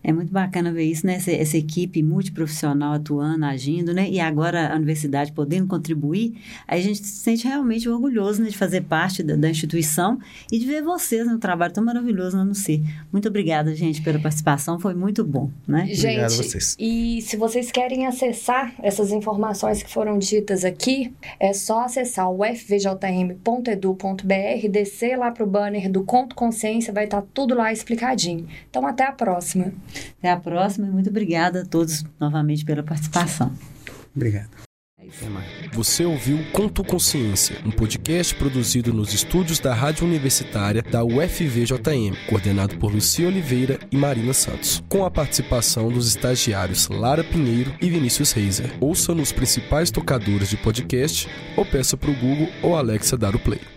É 0.02 0.12
muito 0.12 0.32
bacana 0.32 0.72
ver 0.72 0.84
isso, 0.84 1.06
né? 1.06 1.14
Essa, 1.14 1.30
essa, 1.30 1.56
equipe 1.56 2.02
multiprofissional 2.02 2.94
atuando, 2.94 3.44
agindo, 3.44 3.92
né? 3.92 4.08
E 4.08 4.18
agora 4.18 4.72
a 4.72 4.76
universidade 4.76 5.32
podendo 5.32 5.66
contribuir, 5.66 6.34
aí 6.66 6.80
a 6.80 6.82
gente 6.82 6.98
se 6.98 7.20
sente 7.22 7.46
realmente 7.46 7.88
orgulhoso 7.88 8.42
né? 8.42 8.48
de 8.48 8.56
fazer 8.56 8.82
parte 8.82 9.22
da, 9.22 9.36
da 9.36 9.48
instituição 9.48 10.18
e 10.50 10.58
de 10.58 10.66
ver 10.66 10.82
vocês 10.82 11.26
no 11.26 11.38
trabalho 11.38 11.72
tão 11.72 11.84
maravilhoso 11.84 12.42
no 12.44 12.54
ser. 12.54 12.82
Muito 13.12 13.28
obrigada, 13.28 13.74
gente, 13.74 14.02
pela 14.02 14.18
participação, 14.18 14.78
foi 14.78 14.94
muito 14.94 15.24
bom, 15.24 15.50
né? 15.66 15.86
Gente, 15.86 15.98
Obrigado 16.00 16.32
a 16.32 16.36
vocês. 16.36 16.76
e 16.78 17.22
se 17.22 17.36
vocês 17.36 17.70
querem 17.70 18.06
acessar 18.06 18.74
essas 18.82 19.12
informações 19.12 19.82
que 19.82 19.90
foram 19.90 20.18
ditas 20.18 20.64
aqui, 20.64 21.12
é 21.38 21.52
só 21.52 21.84
acessar 21.84 22.30
o 22.30 22.44
fvjm.edu.br, 22.44 23.42
descer 24.70 25.16
lá 25.16 25.30
para 25.30 25.44
o 25.44 25.46
banner 25.46 25.90
do 25.90 26.04
Conto 26.04 26.34
Consciência, 26.34 26.92
vai 26.92 27.04
estar 27.04 27.22
tá 27.22 27.28
tudo 27.32 27.54
lá 27.54 27.72
explicadinho. 27.72 28.46
Então, 28.68 28.86
até 28.86 29.04
a 29.04 29.12
próxima. 29.12 29.71
Até 30.18 30.30
a 30.30 30.36
próxima 30.36 30.86
e 30.86 30.90
muito 30.90 31.10
obrigada 31.10 31.62
a 31.62 31.66
todos 31.66 32.04
novamente 32.20 32.64
pela 32.64 32.82
participação. 32.82 33.52
Obrigado. 34.14 34.50
Você 35.72 36.04
ouviu 36.04 36.38
Conto 36.52 36.84
Consciência, 36.84 37.56
um 37.66 37.70
podcast 37.70 38.34
produzido 38.34 38.92
nos 38.94 39.12
estúdios 39.12 39.58
da 39.58 39.74
Rádio 39.74 40.06
Universitária 40.06 40.82
da 40.82 41.04
UFVJM, 41.04 42.14
coordenado 42.28 42.78
por 42.78 42.92
Lucia 42.92 43.26
Oliveira 43.26 43.78
e 43.90 43.96
Marina 43.96 44.32
Santos, 44.32 44.82
com 44.88 45.04
a 45.04 45.10
participação 45.10 45.90
dos 45.90 46.08
estagiários 46.08 46.88
Lara 46.88 47.24
Pinheiro 47.24 47.74
e 47.80 47.90
Vinícius 47.90 48.32
Reiser. 48.32 48.72
Ouça 48.80 49.14
nos 49.14 49.32
principais 49.32 49.90
tocadores 49.90 50.50
de 50.50 50.56
podcast 50.56 51.28
ou 51.56 51.64
peça 51.64 51.96
para 51.96 52.10
o 52.10 52.14
Google 52.14 52.48
ou 52.62 52.76
Alexa 52.76 53.16
dar 53.16 53.34
o 53.34 53.38
play. 53.38 53.72